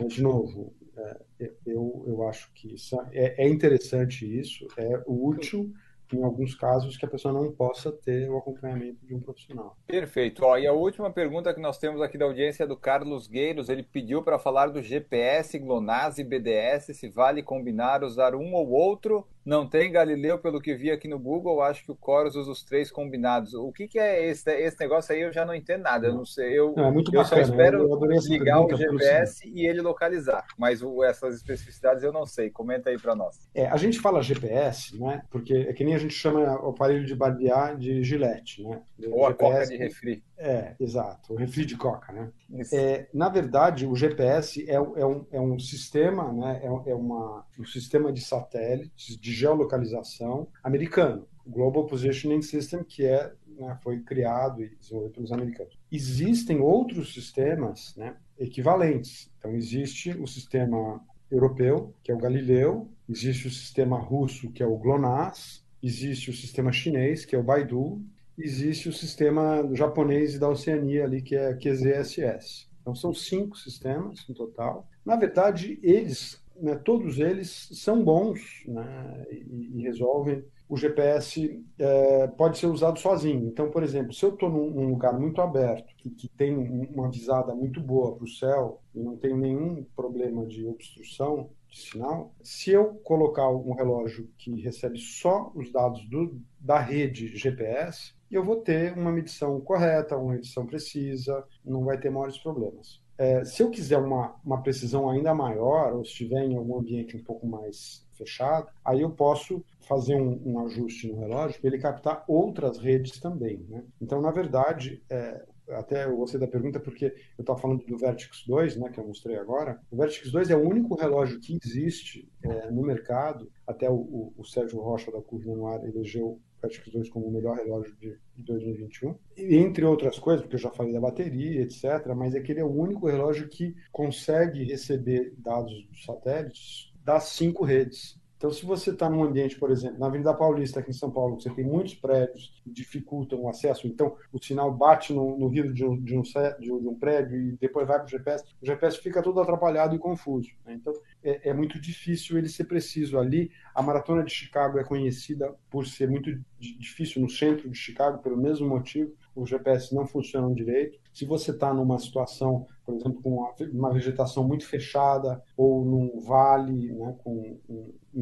Mas, 0.00 0.14
de 0.14 0.22
novo, 0.22 0.74
é, 0.96 1.52
eu, 1.66 2.04
eu 2.06 2.28
acho 2.28 2.52
que 2.54 2.74
isso 2.74 3.00
é, 3.12 3.44
é 3.44 3.48
interessante 3.48 4.24
isso, 4.24 4.66
é 4.76 5.02
útil 5.06 5.72
em 6.16 6.22
alguns 6.24 6.54
casos 6.54 6.96
que 6.96 7.04
a 7.04 7.08
pessoa 7.08 7.34
não 7.34 7.52
possa 7.52 7.92
ter 7.92 8.30
o 8.30 8.38
acompanhamento 8.38 9.04
de 9.04 9.14
um 9.14 9.20
profissional. 9.20 9.76
Perfeito. 9.86 10.44
Ó, 10.44 10.56
e 10.56 10.66
a 10.66 10.72
última 10.72 11.12
pergunta 11.12 11.52
que 11.52 11.60
nós 11.60 11.78
temos 11.78 12.00
aqui 12.00 12.16
da 12.16 12.24
audiência 12.24 12.64
é 12.64 12.66
do 12.66 12.76
Carlos 12.76 13.26
Gueiros. 13.26 13.68
Ele 13.68 13.82
pediu 13.82 14.22
para 14.22 14.38
falar 14.38 14.68
do 14.68 14.82
GPS, 14.82 15.58
GLONASS 15.58 16.18
e 16.18 16.24
BDS, 16.24 16.96
se 16.96 17.08
vale 17.08 17.42
combinar 17.42 18.02
usar 18.02 18.34
um 18.34 18.54
ou 18.54 18.70
outro 18.70 19.26
não 19.48 19.66
tem 19.66 19.90
Galileu, 19.90 20.38
pelo 20.38 20.60
que 20.60 20.74
vi 20.74 20.90
aqui 20.90 21.08
no 21.08 21.18
Google, 21.18 21.62
acho 21.62 21.82
que 21.82 21.90
o 21.90 21.98
Chorus 22.04 22.36
usa 22.36 22.50
os 22.50 22.62
três 22.62 22.90
combinados. 22.90 23.54
O 23.54 23.72
que, 23.72 23.88
que 23.88 23.98
é 23.98 24.28
esse, 24.28 24.50
esse 24.50 24.78
negócio 24.78 25.14
aí? 25.14 25.22
Eu 25.22 25.32
já 25.32 25.42
não 25.46 25.54
entendo 25.54 25.84
nada. 25.84 26.06
Eu 26.06 26.14
não 26.14 26.26
sei. 26.26 26.58
Eu, 26.58 26.74
não, 26.76 26.88
é 26.88 26.90
muito 26.90 27.10
eu 27.10 27.22
bacana. 27.22 27.46
só 27.46 27.50
espero 27.50 27.88
ligar 28.28 28.60
o 28.60 28.76
GPS 28.76 29.48
e 29.48 29.66
ele 29.66 29.80
localizar. 29.80 30.44
Mas 30.58 30.82
o, 30.82 31.02
essas 31.02 31.34
especificidades 31.34 32.02
eu 32.02 32.12
não 32.12 32.26
sei. 32.26 32.50
Comenta 32.50 32.90
aí 32.90 32.98
para 32.98 33.16
nós. 33.16 33.48
É, 33.54 33.66
a 33.68 33.76
gente 33.78 33.98
fala 33.98 34.22
GPS, 34.22 35.00
né? 35.00 35.22
Porque 35.30 35.54
é 35.54 35.72
que 35.72 35.82
nem 35.82 35.94
a 35.94 35.98
gente 35.98 36.12
chama 36.12 36.62
o 36.62 36.68
aparelho 36.68 37.06
de 37.06 37.16
barbear 37.16 37.74
de 37.74 38.02
gilete, 38.04 38.62
né? 38.62 38.82
Ou 39.06 39.26
a 39.26 39.34
coca 39.34 39.66
de 39.66 39.76
refri. 39.76 40.22
É, 40.36 40.74
exato. 40.80 41.32
O 41.32 41.36
refri 41.36 41.64
de 41.64 41.76
coca, 41.76 42.12
né? 42.12 42.32
É, 42.72 43.08
na 43.14 43.28
verdade, 43.28 43.86
o 43.86 43.94
GPS 43.94 44.68
é, 44.68 44.74
é, 44.74 45.06
um, 45.06 45.26
é 45.30 45.40
um 45.40 45.58
sistema, 45.58 46.32
né? 46.32 46.60
É, 46.62 46.90
é 46.90 46.94
uma, 46.94 47.44
um 47.58 47.64
sistema 47.64 48.12
de 48.12 48.20
satélites 48.20 49.16
de 49.16 49.32
geolocalização 49.32 50.48
americano, 50.62 51.26
Global 51.46 51.86
Positioning 51.86 52.42
System, 52.42 52.82
que 52.82 53.04
é, 53.04 53.32
né, 53.46 53.78
foi 53.82 54.00
criado 54.00 54.62
e 54.62 54.76
desenvolvido 54.76 55.14
pelos 55.14 55.32
americanos. 55.32 55.78
Existem 55.90 56.60
outros 56.60 57.12
sistemas 57.12 57.94
né, 57.96 58.16
equivalentes. 58.38 59.30
Então, 59.38 59.54
existe 59.54 60.10
o 60.10 60.26
sistema 60.26 61.00
europeu, 61.30 61.94
que 62.02 62.10
é 62.10 62.14
o 62.14 62.18
Galileu, 62.18 62.88
existe 63.08 63.46
o 63.46 63.50
sistema 63.50 63.98
russo, 63.98 64.50
que 64.50 64.62
é 64.62 64.66
o 64.66 64.76
GLONASS, 64.76 65.64
existe 65.82 66.30
o 66.30 66.34
sistema 66.34 66.72
chinês, 66.72 67.24
que 67.24 67.36
é 67.36 67.38
o 67.38 67.42
Baidu, 67.42 68.02
existe 68.38 68.88
o 68.88 68.92
sistema 68.92 69.68
japonês 69.74 70.34
e 70.34 70.38
da 70.38 70.48
Oceania 70.48 71.04
ali, 71.04 71.22
que 71.22 71.34
é 71.34 71.54
QZSS. 71.54 72.68
Então, 72.80 72.94
são 72.94 73.12
cinco 73.12 73.56
sistemas 73.56 74.26
no 74.28 74.34
total. 74.34 74.88
Na 75.04 75.16
verdade, 75.16 75.78
eles 75.82 76.42
né, 76.60 76.74
todos 76.76 77.18
eles 77.18 77.68
são 77.72 78.02
bons 78.02 78.64
né, 78.66 79.26
e, 79.30 79.78
e, 79.78 79.82
resolvem. 79.82 80.44
O 80.68 80.76
GPS 80.76 81.64
é, 81.78 82.26
pode 82.26 82.58
ser 82.58 82.66
usado 82.66 82.98
sozinho. 82.98 83.48
Então, 83.48 83.70
por 83.70 83.82
exemplo, 83.82 84.12
se 84.12 84.24
eu 84.24 84.34
estou 84.34 84.50
num, 84.50 84.70
num, 84.70 84.90
lugar 84.90 85.18
muito 85.18 85.40
aberto, 85.40 85.94
que, 85.96 86.10
que 86.10 86.28
tem 86.28 86.54
uma 86.54 87.10
visada 87.10 87.54
muito 87.54 87.80
boa 87.80 88.14
para 88.16 88.24
o 88.24 88.28
céu 88.28 88.82
e 88.94 89.00
não 89.00 89.16
tenho 89.16 89.36
nenhum 89.36 89.86
problema 89.96 90.44
de 90.46 90.66
obstrução 90.66 91.50
de 91.70 91.78
sinal, 91.78 92.34
se 92.42 92.70
eu 92.70 92.94
colocar 93.04 93.48
um 93.48 93.72
relógio 93.72 94.28
que 94.36 94.60
recebe 94.60 94.98
só 94.98 95.50
os 95.54 95.72
dados 95.72 96.06
do, 96.08 96.38
da 96.60 96.78
rede 96.78 97.28
GPS, 97.28 98.14
eu 98.36 98.44
vou 98.44 98.56
ter 98.56 98.96
uma 98.96 99.10
medição 99.10 99.60
correta, 99.60 100.16
uma 100.16 100.32
medição 100.32 100.66
precisa, 100.66 101.44
não 101.64 101.84
vai 101.84 101.98
ter 101.98 102.10
maiores 102.10 102.38
problemas. 102.38 103.00
É, 103.16 103.44
se 103.44 103.62
eu 103.62 103.70
quiser 103.70 103.98
uma, 103.98 104.36
uma 104.44 104.62
precisão 104.62 105.10
ainda 105.10 105.34
maior, 105.34 105.92
ou 105.92 106.02
estiver 106.02 106.44
em 106.44 106.56
algum 106.56 106.78
ambiente 106.78 107.16
um 107.16 107.22
pouco 107.22 107.46
mais 107.46 108.06
fechado, 108.14 108.68
aí 108.84 109.00
eu 109.00 109.10
posso 109.10 109.64
fazer 109.80 110.14
um, 110.14 110.40
um 110.44 110.64
ajuste 110.66 111.08
no 111.08 111.18
relógio 111.18 111.60
para 111.60 111.68
ele 111.68 111.78
captar 111.78 112.24
outras 112.28 112.78
redes 112.78 113.18
também. 113.18 113.64
Né? 113.68 113.82
Então, 114.00 114.20
na 114.20 114.30
verdade, 114.30 115.02
é, 115.10 115.44
até 115.70 116.04
eu 116.04 116.16
gostei 116.16 116.38
da 116.38 116.46
pergunta 116.46 116.78
porque 116.78 117.06
eu 117.36 117.42
estava 117.42 117.58
falando 117.58 117.84
do 117.84 117.98
Vertix 117.98 118.44
2, 118.46 118.76
né, 118.76 118.88
que 118.90 119.00
eu 119.00 119.06
mostrei 119.06 119.36
agora. 119.36 119.80
O 119.90 119.96
Vertix 119.96 120.30
2 120.30 120.50
é 120.50 120.56
o 120.56 120.66
único 120.66 120.94
relógio 120.94 121.40
que 121.40 121.58
existe 121.64 122.30
é, 122.42 122.70
no 122.70 122.82
mercado, 122.82 123.50
até 123.66 123.90
o, 123.90 123.94
o, 123.94 124.34
o 124.36 124.44
Sérgio 124.44 124.80
Rocha 124.80 125.10
da 125.10 125.20
Curva 125.20 125.54
no 125.54 125.66
Ar 125.66 125.84
elegeu 125.84 126.40
2 126.62 127.08
como 127.10 127.26
o 127.26 127.30
melhor 127.30 127.56
relógio 127.56 127.94
de 127.96 128.18
2021. 128.36 129.14
E, 129.36 129.56
entre 129.56 129.84
outras 129.84 130.18
coisas, 130.18 130.42
porque 130.42 130.56
eu 130.56 130.60
já 130.60 130.70
falei 130.70 130.92
da 130.92 131.00
bateria, 131.00 131.62
etc., 131.62 132.14
mas 132.16 132.34
é 132.34 132.40
que 132.40 132.52
ele 132.52 132.60
é 132.60 132.64
o 132.64 132.74
único 132.74 133.06
relógio 133.06 133.48
que 133.48 133.74
consegue 133.92 134.64
receber 134.64 135.34
dados 135.38 135.86
dos 135.86 136.04
satélites 136.04 136.92
das 137.04 137.24
cinco 137.24 137.64
redes. 137.64 138.18
Então, 138.38 138.52
se 138.52 138.64
você 138.64 138.90
está 138.90 139.10
num 139.10 139.24
ambiente, 139.24 139.58
por 139.58 139.68
exemplo, 139.68 139.98
na 139.98 140.06
Avenida 140.06 140.32
Paulista, 140.32 140.78
aqui 140.78 140.90
em 140.90 140.94
São 140.94 141.10
Paulo, 141.10 141.40
você 141.40 141.50
tem 141.50 141.64
muitos 141.64 141.96
prédios 141.96 142.54
que 142.62 142.70
dificultam 142.70 143.42
o 143.42 143.48
acesso, 143.48 143.88
então 143.88 144.16
o 144.32 144.40
sinal 144.40 144.72
bate 144.72 145.12
no, 145.12 145.36
no 145.36 145.50
vidro 145.50 145.74
de 145.74 145.84
um, 145.84 146.00
de, 146.00 146.16
um, 146.16 146.22
de 146.22 146.88
um, 146.88 146.94
prédio 146.94 147.36
e 147.36 147.56
depois 147.56 147.86
vai 147.86 147.98
para 147.98 148.06
o 148.06 148.08
GPS, 148.08 148.44
o 148.62 148.64
GPS 148.64 149.00
fica 149.00 149.20
todo 149.20 149.40
atrapalhado 149.40 149.96
e 149.96 149.98
confuso. 149.98 150.50
Né? 150.64 150.74
Então, 150.74 150.92
é, 151.20 151.50
é, 151.50 151.52
muito 151.52 151.80
difícil 151.80 152.38
ele 152.38 152.48
ser 152.48 152.64
preciso 152.64 153.18
ali. 153.18 153.50
A 153.74 153.82
Maratona 153.82 154.22
de 154.22 154.30
Chicago 154.30 154.78
é 154.78 154.84
conhecida 154.84 155.52
por 155.68 155.84
ser 155.84 156.08
muito 156.08 156.30
difícil 156.60 157.20
no 157.20 157.28
centro 157.28 157.68
de 157.68 157.76
Chicago, 157.76 158.22
pelo 158.22 158.36
mesmo 158.36 158.68
motivo, 158.68 159.12
os 159.34 159.48
GPS 159.48 159.94
não 159.94 160.06
funcionam 160.06 160.52
direito. 160.52 160.98
Se 161.12 161.24
você 161.24 161.52
está 161.52 161.72
numa 161.72 161.98
situação, 161.98 162.66
por 162.84 162.94
exemplo, 162.94 163.22
com 163.22 163.52
uma, 163.72 163.92
vegetação 163.92 164.46
muito 164.46 164.66
fechada 164.66 165.42
ou 165.56 165.84
num 165.84 166.20
vale, 166.20 166.92
né, 166.92 167.16
com 167.22 167.58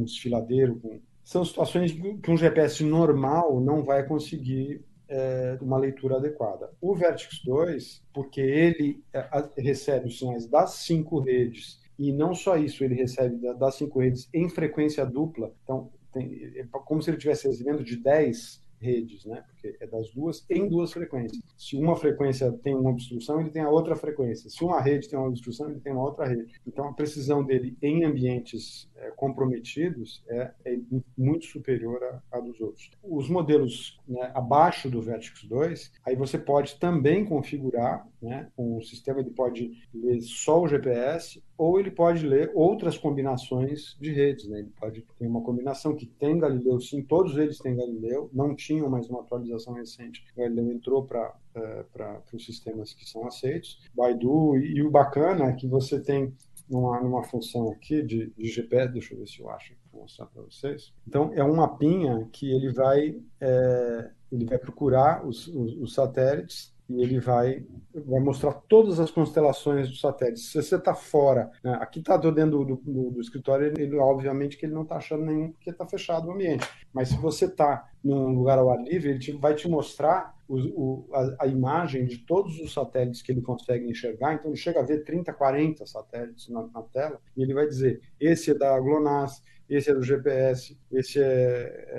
desfiladeiro, 0.06 0.76
com... 0.80 1.00
são 1.22 1.44
situações 1.44 1.92
que 1.92 2.30
um 2.30 2.36
GPS 2.36 2.82
normal 2.84 3.60
não 3.60 3.82
vai 3.82 4.06
conseguir 4.06 4.84
é, 5.08 5.58
uma 5.60 5.78
leitura 5.78 6.16
adequada. 6.16 6.70
O 6.80 6.94
Vertex 6.94 7.42
2, 7.44 8.02
porque 8.12 8.40
ele 8.40 9.02
é, 9.12 9.28
recebe 9.58 10.08
os 10.08 10.18
sinais 10.18 10.46
das 10.46 10.70
cinco 10.74 11.20
redes 11.20 11.80
e 11.98 12.12
não 12.12 12.34
só 12.34 12.56
isso, 12.56 12.84
ele 12.84 12.94
recebe 12.94 13.36
das 13.54 13.76
cinco 13.76 14.00
redes 14.00 14.28
em 14.32 14.48
frequência 14.48 15.04
dupla, 15.06 15.52
então 15.62 15.90
tem, 16.12 16.52
é 16.56 16.64
como 16.70 17.02
se 17.02 17.10
ele 17.10 17.16
estivesse 17.16 17.48
recebendo 17.48 17.82
de 17.82 17.96
10 17.96 18.64
redes, 18.80 19.24
né? 19.24 19.44
Porque 19.66 19.76
é 19.80 19.86
das 19.86 20.10
duas 20.10 20.44
em 20.48 20.68
duas 20.68 20.92
frequências. 20.92 21.42
Se 21.56 21.76
uma 21.76 21.96
frequência 21.96 22.52
tem 22.62 22.74
uma 22.74 22.90
obstrução, 22.90 23.40
ele 23.40 23.50
tem 23.50 23.62
a 23.62 23.70
outra 23.70 23.96
frequência. 23.96 24.48
Se 24.48 24.62
uma 24.62 24.80
rede 24.80 25.08
tem 25.08 25.18
uma 25.18 25.28
obstrução, 25.28 25.70
ele 25.70 25.80
tem 25.80 25.92
uma 25.92 26.02
outra 26.02 26.26
rede. 26.26 26.60
Então 26.66 26.88
a 26.88 26.92
precisão 26.92 27.44
dele 27.44 27.76
em 27.82 28.04
ambientes 28.04 28.88
é, 28.96 29.10
comprometidos 29.10 30.22
é, 30.28 30.52
é, 30.64 30.78
muito 31.16 31.46
superior 31.46 32.02
à, 32.02 32.38
à, 32.38 32.40
dos 32.40 32.60
outros. 32.60 32.90
Os 33.02 33.28
modelos 33.28 33.98
né, 34.06 34.30
abaixo 34.34 34.88
do 34.88 35.02
Vertex 35.02 35.44
2, 35.44 35.92
aí 36.04 36.14
você 36.14 36.38
pode 36.38 36.78
também 36.78 37.24
configurar, 37.24 38.06
né? 38.20 38.48
Um 38.56 38.80
sistema 38.82 39.20
ele 39.20 39.30
pode 39.30 39.72
ler 39.92 40.20
só 40.20 40.62
o 40.62 40.68
GPS 40.68 41.42
ou 41.58 41.80
ele 41.80 41.90
pode 41.90 42.26
ler 42.26 42.50
outras 42.54 42.98
combinações 42.98 43.96
de 44.00 44.12
redes. 44.12 44.46
Né? 44.48 44.60
Ele 44.60 44.72
pode 44.78 45.04
ter 45.18 45.26
uma 45.26 45.40
combinação 45.40 45.94
que 45.94 46.06
tem 46.06 46.38
Galileu, 46.38 46.80
sim, 46.80 47.02
todos 47.02 47.36
eles 47.36 47.58
têm 47.58 47.76
Galileu, 47.76 48.30
não 48.32 48.54
tinham 48.54 48.88
mais 48.88 49.08
uma 49.08 49.20
atualização 49.20 49.55
atualização 49.56 49.74
recente, 49.74 50.24
Galileu 50.36 50.70
entrou 50.72 51.04
para 51.04 51.34
é, 51.54 51.84
para 51.92 52.22
os 52.32 52.44
sistemas 52.44 52.92
que 52.92 53.08
são 53.08 53.26
aceitos. 53.26 53.80
Baidu, 53.94 54.56
e, 54.56 54.76
e 54.76 54.82
o 54.82 54.90
bacana 54.90 55.46
é 55.46 55.52
que 55.52 55.66
você 55.66 55.98
tem 56.00 56.34
numa, 56.68 57.00
numa 57.00 57.24
função 57.24 57.70
aqui 57.70 58.02
de, 58.02 58.30
de 58.36 58.48
GPS, 58.48 58.92
deixa 58.92 59.14
eu 59.14 59.18
ver 59.18 59.26
se 59.26 59.40
eu 59.40 59.48
acho, 59.50 59.74
vou 59.90 60.02
mostrar 60.02 60.26
para 60.26 60.42
vocês. 60.42 60.92
Então, 61.06 61.32
é 61.34 61.42
um 61.42 61.56
mapinha 61.56 62.28
que 62.30 62.50
ele 62.50 62.72
vai, 62.72 63.18
é, 63.40 64.10
ele 64.30 64.44
vai 64.44 64.58
procurar 64.58 65.26
os, 65.26 65.48
os, 65.48 65.76
os 65.76 65.94
satélites 65.94 66.74
e 66.88 67.02
ele 67.02 67.18
vai, 67.18 67.64
vai 67.94 68.20
mostrar 68.20 68.52
todas 68.52 69.00
as 69.00 69.10
constelações 69.10 69.88
dos 69.88 70.00
satélites. 70.00 70.50
Se 70.50 70.62
você 70.62 70.76
está 70.76 70.94
fora, 70.94 71.50
né, 71.62 71.76
aqui 71.80 71.98
está 71.98 72.16
dentro 72.16 72.64
do, 72.64 72.76
do, 72.76 73.10
do, 73.10 73.20
escritório, 73.20 73.72
ele, 73.76 73.96
obviamente 73.98 74.56
que 74.56 74.66
ele 74.66 74.74
não 74.74 74.82
está 74.82 74.96
achando 74.96 75.24
nenhum 75.24 75.52
porque 75.52 75.70
está 75.70 75.86
fechado 75.86 76.28
o 76.28 76.32
ambiente. 76.32 76.68
Mas 76.92 77.08
se 77.08 77.16
você 77.16 77.46
está 77.46 77.88
num 78.02 78.28
lugar 78.34 78.58
ao 78.58 78.70
ar 78.70 78.80
livre, 78.82 79.10
ele 79.10 79.18
te, 79.18 79.32
vai 79.32 79.54
te 79.54 79.68
mostrar 79.68 80.36
o, 80.48 80.56
o, 80.56 81.08
a, 81.12 81.44
a, 81.44 81.46
imagem 81.48 82.06
de 82.06 82.18
todos 82.18 82.60
os 82.60 82.72
satélites 82.72 83.20
que 83.20 83.32
ele 83.32 83.42
consegue 83.42 83.88
enxergar. 83.90 84.34
Então 84.34 84.50
ele 84.50 84.56
chega 84.56 84.80
a 84.80 84.84
ver 84.84 85.02
30, 85.02 85.32
40 85.32 85.84
satélites 85.86 86.48
na, 86.48 86.68
na 86.68 86.82
tela 86.82 87.20
e 87.36 87.42
ele 87.42 87.52
vai 87.52 87.66
dizer: 87.66 88.00
esse 88.20 88.52
é 88.52 88.54
da 88.54 88.78
GLONASS, 88.78 89.42
esse 89.68 89.90
é 89.90 89.94
do 89.94 90.02
GPS, 90.02 90.78
esse 90.92 91.20
é, 91.20 91.24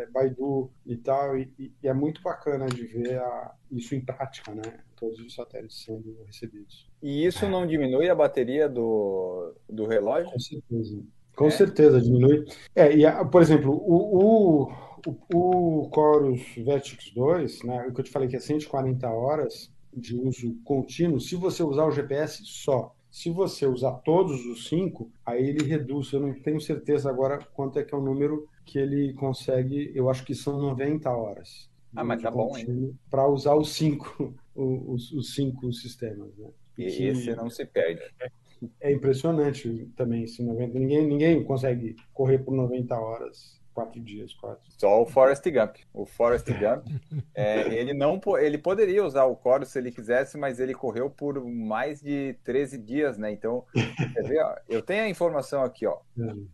é 0.04 0.08
Baidu 0.12 0.72
e 0.86 0.96
tal, 0.96 1.38
e, 1.38 1.54
e, 1.60 1.88
é 1.88 1.94
muito 1.94 2.22
bacana 2.22 2.66
de 2.68 2.86
ver 2.86 3.20
a, 3.20 3.54
isso 3.72 3.96
em 3.96 4.02
prática, 4.02 4.54
né? 4.54 4.62
Todos 4.96 5.20
os 5.20 5.34
satélites 5.34 5.84
sendo 5.84 6.24
recebidos. 6.26 6.90
E 7.02 7.26
isso 7.26 7.48
não 7.48 7.68
diminui 7.68 8.10
a 8.10 8.16
bateria 8.16 8.68
do, 8.68 9.54
do 9.70 9.86
relógio? 9.86 10.32
Com 10.32 10.40
certeza. 10.40 11.04
Com 11.36 11.48
é? 11.48 11.52
certeza 11.52 12.02
diminui. 12.02 12.46
É, 12.76 12.96
e 12.96 13.06
a, 13.06 13.24
por 13.24 13.42
exemplo, 13.42 13.72
o, 13.72 14.72
o, 15.06 15.14
o, 15.34 15.90
Chorus 15.94 16.42
Vertix 16.58 17.12
2, 17.14 17.64
né, 17.64 17.86
o 17.88 17.94
que 17.94 18.02
eu 18.02 18.06
te 18.06 18.12
falei 18.12 18.28
que 18.28 18.36
é 18.36 18.40
140 18.40 19.08
horas 19.10 19.72
de 19.94 20.16
uso 20.16 20.56
contínuo, 20.64 21.20
se 21.20 21.36
você 21.36 21.64
usar 21.64 21.86
o 21.86 21.92
GPS 21.92 22.42
só, 22.46 22.96
se 23.10 23.30
você 23.30 23.66
usar 23.66 23.94
todos 24.04 24.46
os 24.46 24.68
cinco, 24.68 25.10
aí 25.26 25.48
ele 25.48 25.64
reduz. 25.64 26.12
Eu 26.12 26.20
não 26.20 26.34
tenho 26.34 26.60
certeza 26.60 27.10
agora 27.10 27.40
quanto 27.54 27.80
é 27.80 27.84
que 27.84 27.94
é 27.94 27.98
o 27.98 28.02
número 28.02 28.48
que 28.66 28.78
ele 28.78 29.14
consegue. 29.14 29.92
Eu 29.96 30.10
acho 30.10 30.24
que 30.24 30.36
são 30.36 30.60
90 30.60 31.10
horas. 31.10 31.70
Ah, 31.98 32.04
mas 32.04 32.22
tá 32.22 32.30
bom, 32.30 32.56
hein? 32.56 32.96
Para 33.10 33.28
usar 33.28 33.56
os 33.56 33.74
cinco, 33.74 34.34
os, 34.56 35.12
os 35.12 35.34
cinco 35.34 35.74
sistemas, 35.74 36.36
né? 36.38 36.50
E 36.78 36.84
esse 36.84 37.36
não 37.36 37.50
se 37.50 37.66
perde. 37.66 38.04
É 38.80 38.92
impressionante 38.92 39.90
também 39.96 40.24
esse 40.24 40.44
90. 40.44 40.78
Ninguém, 40.78 41.08
ninguém 41.08 41.44
consegue 41.44 41.96
correr 42.14 42.40
por 42.40 42.54
90 42.54 42.96
horas 42.96 43.57
quatro 43.78 44.02
dias, 44.02 44.34
quatro. 44.34 44.64
Só 44.76 45.04
o 45.04 45.06
Forrest 45.06 45.44
Gump. 45.52 45.76
O 45.94 46.04
Forrest 46.04 46.48
Gump, 46.48 46.88
é, 47.36 47.62
ele 47.76 47.94
não 47.94 48.20
ele 48.40 48.58
poderia 48.58 49.06
usar 49.06 49.26
o 49.26 49.40
Chorus 49.40 49.70
se 49.70 49.78
ele 49.78 49.92
quisesse, 49.92 50.36
mas 50.36 50.60
ele 50.60 50.74
correu 50.74 51.12
por 51.12 51.46
mais 51.46 52.02
de 52.02 52.36
13 52.44 52.80
dias, 52.80 53.20
né? 53.20 53.32
Então, 53.32 53.64
quer 53.72 54.24
ver, 54.24 54.42
ó, 54.44 54.56
eu 54.68 54.82
tenho 54.82 55.04
a 55.04 55.10
informação 55.10 55.62
aqui, 55.62 55.86
ó. 55.86 56.00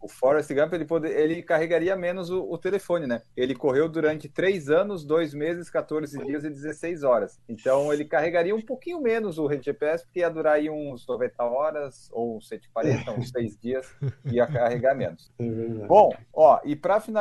O 0.01 0.09
Forrest 0.09 0.53
Gump, 0.53 0.74
ele, 0.74 0.84
pode, 0.84 1.07
ele 1.07 1.41
carregaria 1.41 1.95
menos 1.95 2.30
o, 2.30 2.43
o, 2.43 2.57
telefone, 2.57 3.07
né? 3.07 3.21
Ele 3.38 3.55
correu 3.55 3.88
durante 3.88 4.28
3 4.28 4.69
anos, 4.69 5.05
2 5.05 5.34
meses, 5.34 5.69
14 5.69 6.17
dias 6.26 6.43
e 6.43 6.49
16 6.49 7.03
horas. 7.03 7.39
Então, 7.47 7.93
ele 7.93 8.03
carregaria 8.03 8.53
um 8.53 8.61
pouquinho 8.61 8.99
menos 8.99 9.39
o 9.39 9.49
GPS, 9.49 10.03
porque 10.03 10.19
ia 10.19 10.30
durar 10.30 10.55
aí 10.55 10.69
uns 10.69 11.07
90 11.07 11.43
horas, 11.45 12.09
ou 12.11 12.41
140, 12.41 13.11
uns 13.11 13.30
6 13.30 13.57
dias, 13.57 13.95
ia 14.26 14.45
carregar 14.45 14.93
menos. 14.93 15.32
É 15.39 15.88
Bom, 15.88 16.13
ó, 16.34 16.59
e 16.65 16.76
para 16.76 16.99
finalizar, 16.99 17.12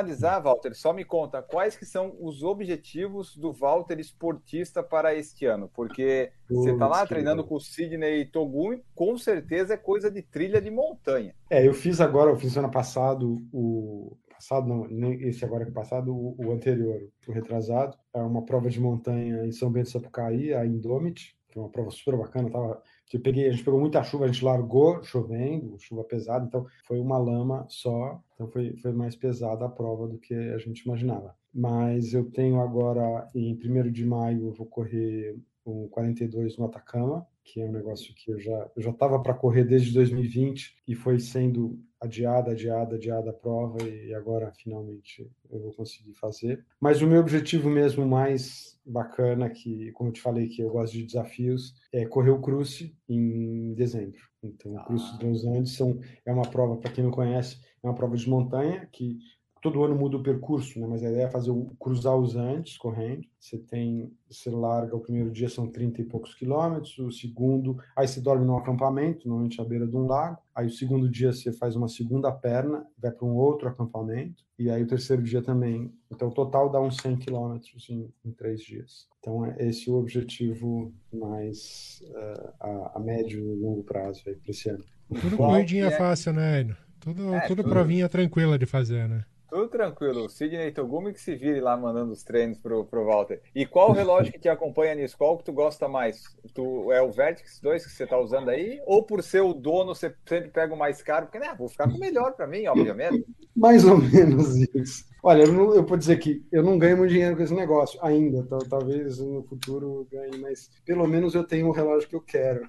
Walter, 0.43 0.75
só 0.75 0.93
me 0.93 1.05
conta 1.05 1.43
quais 1.43 1.77
que 1.77 1.85
são 1.85 2.17
os 2.21 2.43
objetivos 2.43 3.37
do 3.37 3.53
Walter 3.53 3.99
esportista 3.99 4.83
para 4.83 5.15
este 5.15 5.47
ano, 5.47 5.71
porque 5.75 6.33
você 6.49 6.73
está 6.73 6.87
lá 6.87 7.07
treinando 7.07 7.45
com 7.45 7.57
o 7.57 7.61
Sidney 7.61 8.27
Togumi, 8.27 8.83
com 8.95 9.17
certeza 9.19 9.75
é 9.75 9.77
coisa 9.77 10.11
de 10.11 10.23
trilha 10.23 10.61
de 10.61 10.71
montanha. 10.71 11.35
É, 11.51 11.67
eu 11.67 11.75
fiz 11.75 12.01
agora, 12.01 12.31
eu 12.31 12.37
fiz 12.37 12.57
ano 12.57 12.71
passado 12.71 13.43
o 13.53 14.17
passado 14.43 14.67
não, 14.67 14.89
nem 14.89 15.23
esse 15.23 15.45
agora 15.45 15.65
que 15.65 15.71
é 15.71 15.75
passado, 15.75 16.13
o, 16.13 16.35
o, 16.37 16.53
anterior, 16.53 17.01
o 17.29 17.33
retrasado, 17.33 17.97
é 18.13 18.21
uma 18.21 18.45
prova 18.45 18.69
de 18.69 18.81
montanha 18.81 19.47
em 19.47 19.53
São 19.53 19.71
Bento 19.71 19.91
Sapucaí, 19.91 20.53
a 20.53 20.67
Indomit, 20.67 21.37
que 21.49 21.59
é 21.59 21.63
uma 21.63 21.71
prova 21.71 21.91
super 21.91 22.17
bacana, 22.17 22.51
tava 22.51 22.83
peguei, 23.21 23.49
a 23.49 23.51
gente 23.51 23.65
pegou 23.65 23.81
muita 23.81 24.03
chuva, 24.03 24.25
a 24.25 24.29
gente 24.29 24.45
largou 24.45 25.03
chovendo, 25.03 25.79
chuva 25.79 26.05
pesada, 26.05 26.47
então 26.47 26.67
foi 26.85 26.99
uma 26.99 27.19
lama 27.19 27.67
só, 27.69 28.21
então 28.35 28.49
foi, 28.49 28.77
foi 28.77 28.93
mais 28.93 29.15
pesada 29.15 29.65
a 29.65 29.69
prova 29.69 30.09
do 30.09 30.19
que 30.19 30.35
a 30.35 30.59
gente 30.59 30.81
imaginava. 30.81 31.37
Mas 31.55 32.15
eu 32.15 32.31
tenho 32.31 32.61
agora, 32.61 33.29
em 33.35 33.55
1 33.55 33.91
de 33.91 34.07
maio, 34.07 34.47
eu 34.47 34.53
vou 34.53 34.67
correr 34.67 35.37
o 35.65 35.89
42 35.89 36.57
no 36.57 36.65
Atacama, 36.65 37.27
que 37.45 37.61
é 37.61 37.65
um 37.65 37.73
negócio 37.73 38.15
que 38.15 38.31
eu 38.31 38.39
já 38.39 38.71
eu 38.77 38.83
já 38.83 38.91
estava 38.91 39.21
para 39.21 39.35
correr 39.35 39.65
desde 39.65 39.93
2020 39.93 40.77
e 40.87 40.95
foi 40.95 41.19
sendo 41.19 41.79
adiada, 42.01 42.51
adiada, 42.51 42.97
adiada 42.97 43.31
a 43.31 43.35
prova 43.35 43.83
e 43.83 44.13
agora 44.13 44.53
finalmente 44.57 45.31
eu 45.51 45.61
vou 45.61 45.73
conseguir 45.73 46.15
fazer. 46.15 46.65
Mas 46.81 47.01
o 47.01 47.07
meu 47.07 47.21
objetivo 47.21 47.71
mesmo 47.71 48.05
mais 48.05 48.79
bacana, 48.85 49.49
que 49.49 49.93
como 49.93 50.11
eu 50.11 50.13
te 50.13 50.21
falei 50.21 50.49
que 50.49 50.63
eu 50.63 50.71
gosto 50.71 50.95
de 50.95 51.05
desafios, 51.05 51.75
é 51.93 52.05
correr 52.05 52.31
o 52.31 52.41
Cruze 52.41 52.97
em 53.09 53.73
dezembro. 53.75 54.21
Então, 54.43 54.75
o 54.75 54.85
Cruze 54.85 55.11
ah. 55.15 55.19
dos 55.19 55.45
Andes 55.47 55.77
são, 55.77 56.01
é 56.27 56.33
uma 56.33 56.49
prova, 56.51 56.77
para 56.77 56.91
quem 56.91 57.05
não 57.05 57.13
conhece, 57.13 57.61
é 57.83 57.87
uma 57.87 57.95
prova 57.95 58.17
de 58.17 58.29
montanha 58.29 58.89
que 58.93 59.19
todo 59.63 59.85
ano 59.85 59.95
muda 59.95 60.17
o 60.17 60.23
percurso, 60.23 60.81
né? 60.81 60.87
mas 60.89 61.05
a 61.05 61.09
ideia 61.09 61.27
é 61.27 61.31
fazer 61.31 61.53
o 61.53 61.67
cruzar 61.79 62.17
os 62.17 62.35
Andes 62.35 62.77
correndo. 62.77 63.23
Você 63.39 63.57
tem, 63.57 64.13
você 64.29 64.51
larga 64.51 64.97
o 64.97 65.01
primeiro 65.01 65.31
dia 65.31 65.49
são 65.49 65.69
30 65.69 66.03
e 66.03 66.05
poucos 66.05 66.35
quilômetros, 66.35 66.99
o 66.99 67.13
segundo, 67.13 67.79
aí 67.97 68.07
você 68.07 68.21
dorme 68.21 68.45
num 68.45 68.57
acampamento, 68.57 69.29
normalmente 69.29 69.61
à 69.61 69.65
beira 69.65 69.87
de 69.87 69.97
um 69.97 70.07
lago. 70.07 70.39
Aí 70.53 70.67
o 70.67 70.71
segundo 70.71 71.09
dia 71.09 71.33
você 71.33 71.53
faz 71.53 71.77
uma 71.77 71.89
segunda 71.89 72.31
perna, 72.33 72.85
vai 72.99 73.13
para 73.13 73.25
um 73.25 73.37
outro 73.37 73.69
acampamento, 73.69 74.45
e 74.59 74.69
aí 74.69 74.83
o 74.83 74.87
terceiro 74.87 75.23
dia 75.23 75.41
também. 75.41 75.93
Então 76.11 76.29
o 76.29 76.35
total 76.35 76.69
dá 76.69 76.81
uns 76.81 76.97
100 76.97 77.17
quilômetros 77.19 77.89
em, 77.89 78.13
em, 78.25 78.33
três 78.33 78.61
dias. 78.63 79.07
Então 79.21 79.47
é 79.47 79.69
esse 79.69 79.89
o 79.89 79.95
objetivo 79.95 80.93
mais 81.13 82.03
uh, 82.11 82.53
a, 82.59 82.93
a, 82.97 82.99
médio 82.99 83.55
e 83.55 83.61
longo 83.61 83.85
prazo 83.85 84.25
para 84.25 84.35
esse 84.49 84.69
ano. 84.69 84.85
Tudo 85.21 85.37
corridinha 85.37 85.87
é... 85.87 85.91
fácil, 85.93 86.33
né, 86.33 86.65
Tudo, 86.99 87.33
é, 87.33 87.41
tudo, 87.47 87.63
tudo 87.63 87.71
provinha 87.71 88.09
tranquila 88.09 88.59
de 88.59 88.67
fazer, 88.67 89.09
né? 89.09 89.25
Tudo 89.53 89.69
tranquilo. 89.69 90.25
O 90.25 90.29
Sidney 90.31 90.73
Togumi 90.73 91.13
que 91.13 91.21
se 91.21 91.37
vire 91.37 91.61
lá 91.61 91.77
mandando 91.77 92.11
os 92.11 92.23
treinos 92.23 92.59
pro, 92.59 92.87
pro 92.87 93.05
Walter. 93.05 93.43
E 93.55 93.67
qual 93.67 93.91
o 93.91 93.93
relógio 93.93 94.33
que 94.33 94.39
te 94.39 94.49
acompanha 94.49 94.95
nisso? 94.95 95.15
Qual 95.19 95.37
que 95.37 95.45
tu 95.45 95.53
gosta 95.53 95.87
mais? 95.87 96.23
Tu, 96.55 96.91
é 96.91 97.03
o 97.03 97.13
Vertex 97.13 97.61
2 97.61 97.85
que 97.85 97.93
você 97.93 98.07
tá 98.07 98.19
usando 98.19 98.49
aí? 98.49 98.81
Ou 98.87 99.03
por 99.03 99.23
ser 99.23 99.43
o 99.43 99.53
dono, 99.53 99.95
você 99.95 100.15
sempre 100.27 100.49
pega 100.49 100.73
o 100.73 100.79
mais 100.79 101.03
caro? 101.03 101.27
Porque, 101.27 101.39
né, 101.39 101.55
vou 101.59 101.69
ficar 101.69 101.87
com 101.87 101.99
o 101.99 102.01
melhor 102.01 102.33
para 102.33 102.47
mim, 102.47 102.67
obviamente. 102.67 103.27
Mais 103.55 103.85
ou 103.85 103.99
menos 103.99 104.57
isso. 104.75 105.05
Olha, 105.23 105.43
eu, 105.43 105.53
não, 105.53 105.75
eu 105.75 105.85
vou 105.85 105.99
dizer 105.99 106.17
que 106.17 106.43
eu 106.51 106.63
não 106.63 106.79
ganho 106.79 106.97
muito 106.97 107.13
dinheiro 107.13 107.37
com 107.37 107.43
esse 107.43 107.55
negócio 107.55 108.03
ainda. 108.03 108.45
Talvez 108.71 109.19
no 109.19 109.43
futuro 109.43 110.09
ganhe, 110.11 110.39
mas 110.39 110.71
pelo 110.83 111.07
menos 111.07 111.35
eu 111.35 111.45
tenho 111.45 111.69
o 111.69 111.73
relógio 111.73 112.09
que 112.09 112.17
eu 112.17 112.23
quero. 112.23 112.67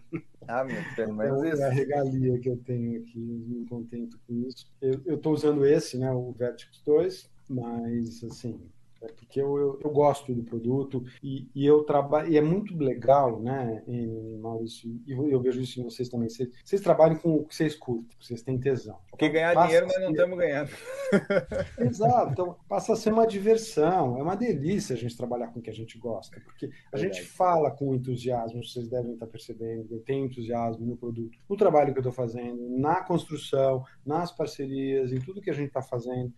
Ah, 0.47 0.63
meu, 0.63 0.77
pelo 0.95 1.15
menos 1.15 1.59
é, 1.59 1.63
é 1.63 1.65
a 1.65 1.69
regalia 1.69 2.39
que 2.39 2.49
eu 2.49 2.57
tenho 2.57 3.01
aqui, 3.01 3.19
me 3.19 3.65
contento 3.65 4.19
com 4.27 4.33
isso. 4.47 4.71
Eu 4.81 5.15
estou 5.15 5.33
usando 5.33 5.65
esse, 5.65 5.97
né, 5.97 6.11
o 6.11 6.31
Vertex 6.31 6.81
2, 6.85 7.29
mas 7.49 8.23
assim, 8.23 8.59
é 9.04 9.12
porque 9.12 9.41
eu, 9.41 9.58
eu, 9.58 9.80
eu, 9.84 9.89
gosto 9.89 10.34
do 10.34 10.43
produto 10.43 11.04
e, 11.22 11.47
e 11.54 11.66
eu 11.66 11.84
trabalho 11.84 12.32
e 12.32 12.38
é 12.38 12.41
muito 12.41 12.76
legal, 12.78 13.41
né, 13.41 13.84
em, 13.88 14.38
Maurício, 14.38 14.89
e 15.06 15.12
eu 15.12 15.39
vejo 15.41 15.62
isso 15.62 15.80
em 15.80 15.84
vocês 15.84 16.08
também. 16.08 16.30
Vocês, 16.30 16.49
vocês 16.64 16.82
trabalham 16.82 17.18
com 17.18 17.36
o 17.36 17.45
que 17.45 17.56
vocês 17.56 17.76
curtem, 17.76 18.18
vocês 18.20 18.41
têm 18.41 18.58
tesão. 18.58 18.97
Porque 19.10 19.30
ganhar 19.30 19.54
passa 19.54 19.68
dinheiro 19.68 19.88
nós 19.88 19.99
não 19.99 20.12
estamos 20.12 20.38
ganhando. 20.38 20.70
Exato, 21.80 22.32
então 22.32 22.56
passa 22.68 22.93
a 22.93 22.95
ser 22.95 23.12
uma 23.12 23.28
diversão, 23.28 24.18
é 24.18 24.24
uma 24.24 24.36
delícia 24.36 24.95
a 24.95 24.97
gente 24.97 25.18
trabalhar 25.18 25.47
com 25.47 25.60
o 25.60 25.62
que 25.62 25.70
a 25.70 25.74
gente 25.74 25.97
gosta, 25.97 26.39
porque 26.39 26.70
a 26.91 26.97
gente 26.97 27.22
fala 27.22 27.72
com 27.72 27.93
entusiasmo, 27.93 28.64
vocês 28.64 28.88
devem 28.88 29.14
estar 29.14 29.28
percebendo, 29.28 29.93
eu 29.93 29.99
tenho 29.99 30.26
entusiasmo 30.26 30.86
no 30.86 30.95
produto, 30.95 31.38
no 31.49 31.58
trabalho 31.58 31.91
que 31.91 31.99
eu 31.99 32.10
estou 32.10 32.14
fazendo, 32.14 32.70
na 32.78 33.04
construção, 33.04 33.84
nas 34.06 34.32
parcerias, 34.32 35.12
em 35.12 35.20
tudo 35.20 35.41
que 35.41 35.49
a 35.49 35.54
gente 35.54 35.68
está 35.68 35.82
fazendo. 35.82 36.32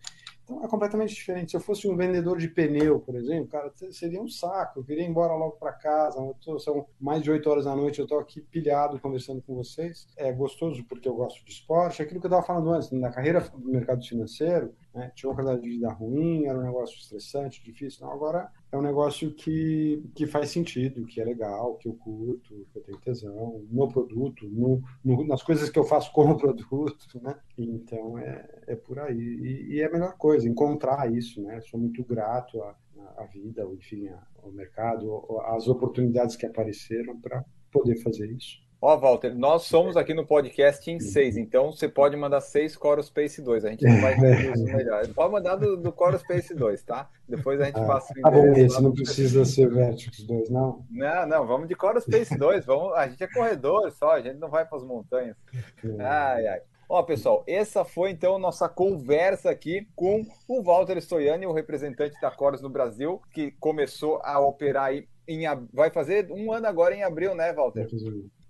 Então 0.46 0.64
é 0.64 0.68
completamente 0.68 1.12
diferente. 1.12 1.50
Se 1.50 1.56
eu 1.56 1.60
fosse 1.60 1.88
um 1.88 1.96
vendedor 1.96 2.38
de 2.38 2.46
pneu, 2.46 3.00
por 3.00 3.16
exemplo, 3.16 3.48
cara, 3.48 3.72
seria 3.90 4.22
um 4.22 4.28
saco. 4.28 4.78
Eu 4.78 4.84
queria 4.84 5.02
ir 5.02 5.08
embora 5.08 5.34
logo 5.34 5.56
para 5.56 5.72
casa. 5.72 6.16
Tô, 6.40 6.56
são 6.60 6.86
mais 7.00 7.20
de 7.20 7.32
oito 7.32 7.50
horas 7.50 7.64
da 7.64 7.74
noite, 7.74 7.98
eu 7.98 8.04
estou 8.04 8.20
aqui 8.20 8.40
pilhado 8.40 9.00
conversando 9.00 9.42
com 9.42 9.56
vocês. 9.56 10.06
É 10.16 10.32
gostoso 10.32 10.84
porque 10.88 11.08
eu 11.08 11.14
gosto 11.14 11.44
de 11.44 11.50
esporte. 11.50 12.00
Aquilo 12.00 12.20
que 12.20 12.26
eu 12.26 12.28
estava 12.28 12.46
falando 12.46 12.70
antes, 12.70 12.92
na 12.92 13.10
carreira 13.10 13.40
do 13.40 13.68
mercado 13.68 14.06
financeiro, 14.06 14.72
né, 14.96 15.12
tinha 15.14 15.28
uma 15.28 15.36
qualidade 15.36 15.62
de 15.62 15.68
vida 15.68 15.92
ruim, 15.92 16.46
era 16.46 16.58
um 16.58 16.62
negócio 16.62 16.96
estressante, 16.98 17.62
difícil. 17.62 18.06
Não, 18.06 18.12
agora 18.12 18.50
é 18.72 18.78
um 18.78 18.82
negócio 18.82 19.30
que, 19.34 20.02
que 20.14 20.26
faz 20.26 20.48
sentido, 20.48 21.04
que 21.04 21.20
é 21.20 21.24
legal, 21.24 21.76
que 21.76 21.86
eu 21.86 21.92
curto, 21.92 22.66
que 22.72 22.78
eu 22.78 22.82
tenho 22.82 22.98
tesão 22.98 23.62
no 23.70 23.88
produto, 23.88 24.48
no, 24.48 24.82
no, 25.04 25.26
nas 25.26 25.42
coisas 25.42 25.68
que 25.68 25.78
eu 25.78 25.84
faço 25.84 26.10
com 26.12 26.30
o 26.30 26.36
produto, 26.38 27.20
né? 27.22 27.38
Então 27.58 28.18
é, 28.18 28.62
é 28.68 28.74
por 28.74 28.98
aí. 28.98 29.18
E, 29.18 29.74
e, 29.74 29.80
é 29.82 29.84
a 29.84 29.92
melhor 29.92 30.16
coisa, 30.16 30.48
encontrar 30.48 31.12
isso, 31.12 31.42
né? 31.42 31.60
Sou 31.60 31.78
muito 31.78 32.02
grato 32.02 32.62
a, 32.62 32.74
a 33.18 33.24
vida, 33.26 33.68
enfim, 33.74 34.08
a, 34.08 34.26
o 34.42 34.50
mercado, 34.50 35.22
as 35.48 35.68
oportunidades 35.68 36.36
que 36.36 36.46
apareceram 36.46 37.20
para 37.20 37.44
poder 37.70 37.96
fazer 37.96 38.30
isso. 38.32 38.65
Ó, 38.88 38.96
Walter, 38.96 39.34
nós 39.34 39.64
somos 39.64 39.96
aqui 39.96 40.14
no 40.14 40.24
podcast 40.24 40.88
em 40.88 41.00
seis, 41.00 41.36
então 41.36 41.72
você 41.72 41.88
pode 41.88 42.16
mandar 42.16 42.40
seis 42.40 42.74
Chorus 42.74 43.06
Space 43.06 43.42
2. 43.42 43.64
A 43.64 43.70
gente 43.70 43.84
não 43.84 44.00
vai 44.00 44.14
ter 44.14 44.52
isso 44.54 44.62
melhor. 44.62 45.08
Pode 45.08 45.32
mandar 45.32 45.56
do, 45.56 45.76
do 45.76 45.92
Chorus 45.92 46.20
Space 46.20 46.54
2, 46.54 46.84
tá? 46.84 47.10
Depois 47.28 47.60
a 47.60 47.64
gente 47.64 47.80
ah, 47.80 47.84
passa 47.84 48.14
o 48.16 48.22
Tá 48.22 48.30
bom, 48.30 48.52
esse 48.52 48.80
não 48.80 48.92
precisa 48.92 49.44
ser 49.44 49.68
Vertex 49.70 50.22
2, 50.22 50.50
não? 50.50 50.84
Não, 50.88 51.26
não, 51.26 51.46
vamos 51.48 51.66
de 51.66 51.74
Chorus 51.74 52.04
Space 52.04 52.38
2. 52.38 52.64
Vamos, 52.64 52.92
a 52.94 53.08
gente 53.08 53.24
é 53.24 53.26
corredor 53.26 53.90
só, 53.90 54.12
a 54.12 54.20
gente 54.20 54.38
não 54.38 54.48
vai 54.48 54.64
para 54.64 54.78
as 54.78 54.84
montanhas. 54.84 55.36
Ai, 55.98 56.46
ai. 56.46 56.60
Ó, 56.88 57.02
pessoal, 57.02 57.42
essa 57.48 57.84
foi 57.84 58.12
então 58.12 58.38
nossa 58.38 58.68
conversa 58.68 59.50
aqui 59.50 59.88
com 59.96 60.22
o 60.46 60.62
Walter 60.62 60.98
Stoiani, 60.98 61.44
o 61.44 61.52
representante 61.52 62.14
da 62.20 62.30
Chorus 62.30 62.62
no 62.62 62.70
Brasil, 62.70 63.20
que 63.32 63.50
começou 63.58 64.20
a 64.22 64.38
operar 64.38 64.84
aí 64.84 65.08
em, 65.26 65.42
vai 65.72 65.90
fazer 65.90 66.30
um 66.30 66.52
ano 66.52 66.68
agora 66.68 66.94
em 66.94 67.02
abril, 67.02 67.34
né, 67.34 67.52
Walter? 67.52 67.88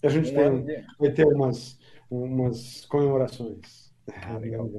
A 0.06 0.10
gente 0.10 0.32
tem, 0.32 0.84
vai 0.98 1.10
ter 1.10 1.26
umas, 1.26 1.78
umas 2.10 2.84
comemorações. 2.86 3.86
Ah, 4.22 4.38
legal. 4.38 4.70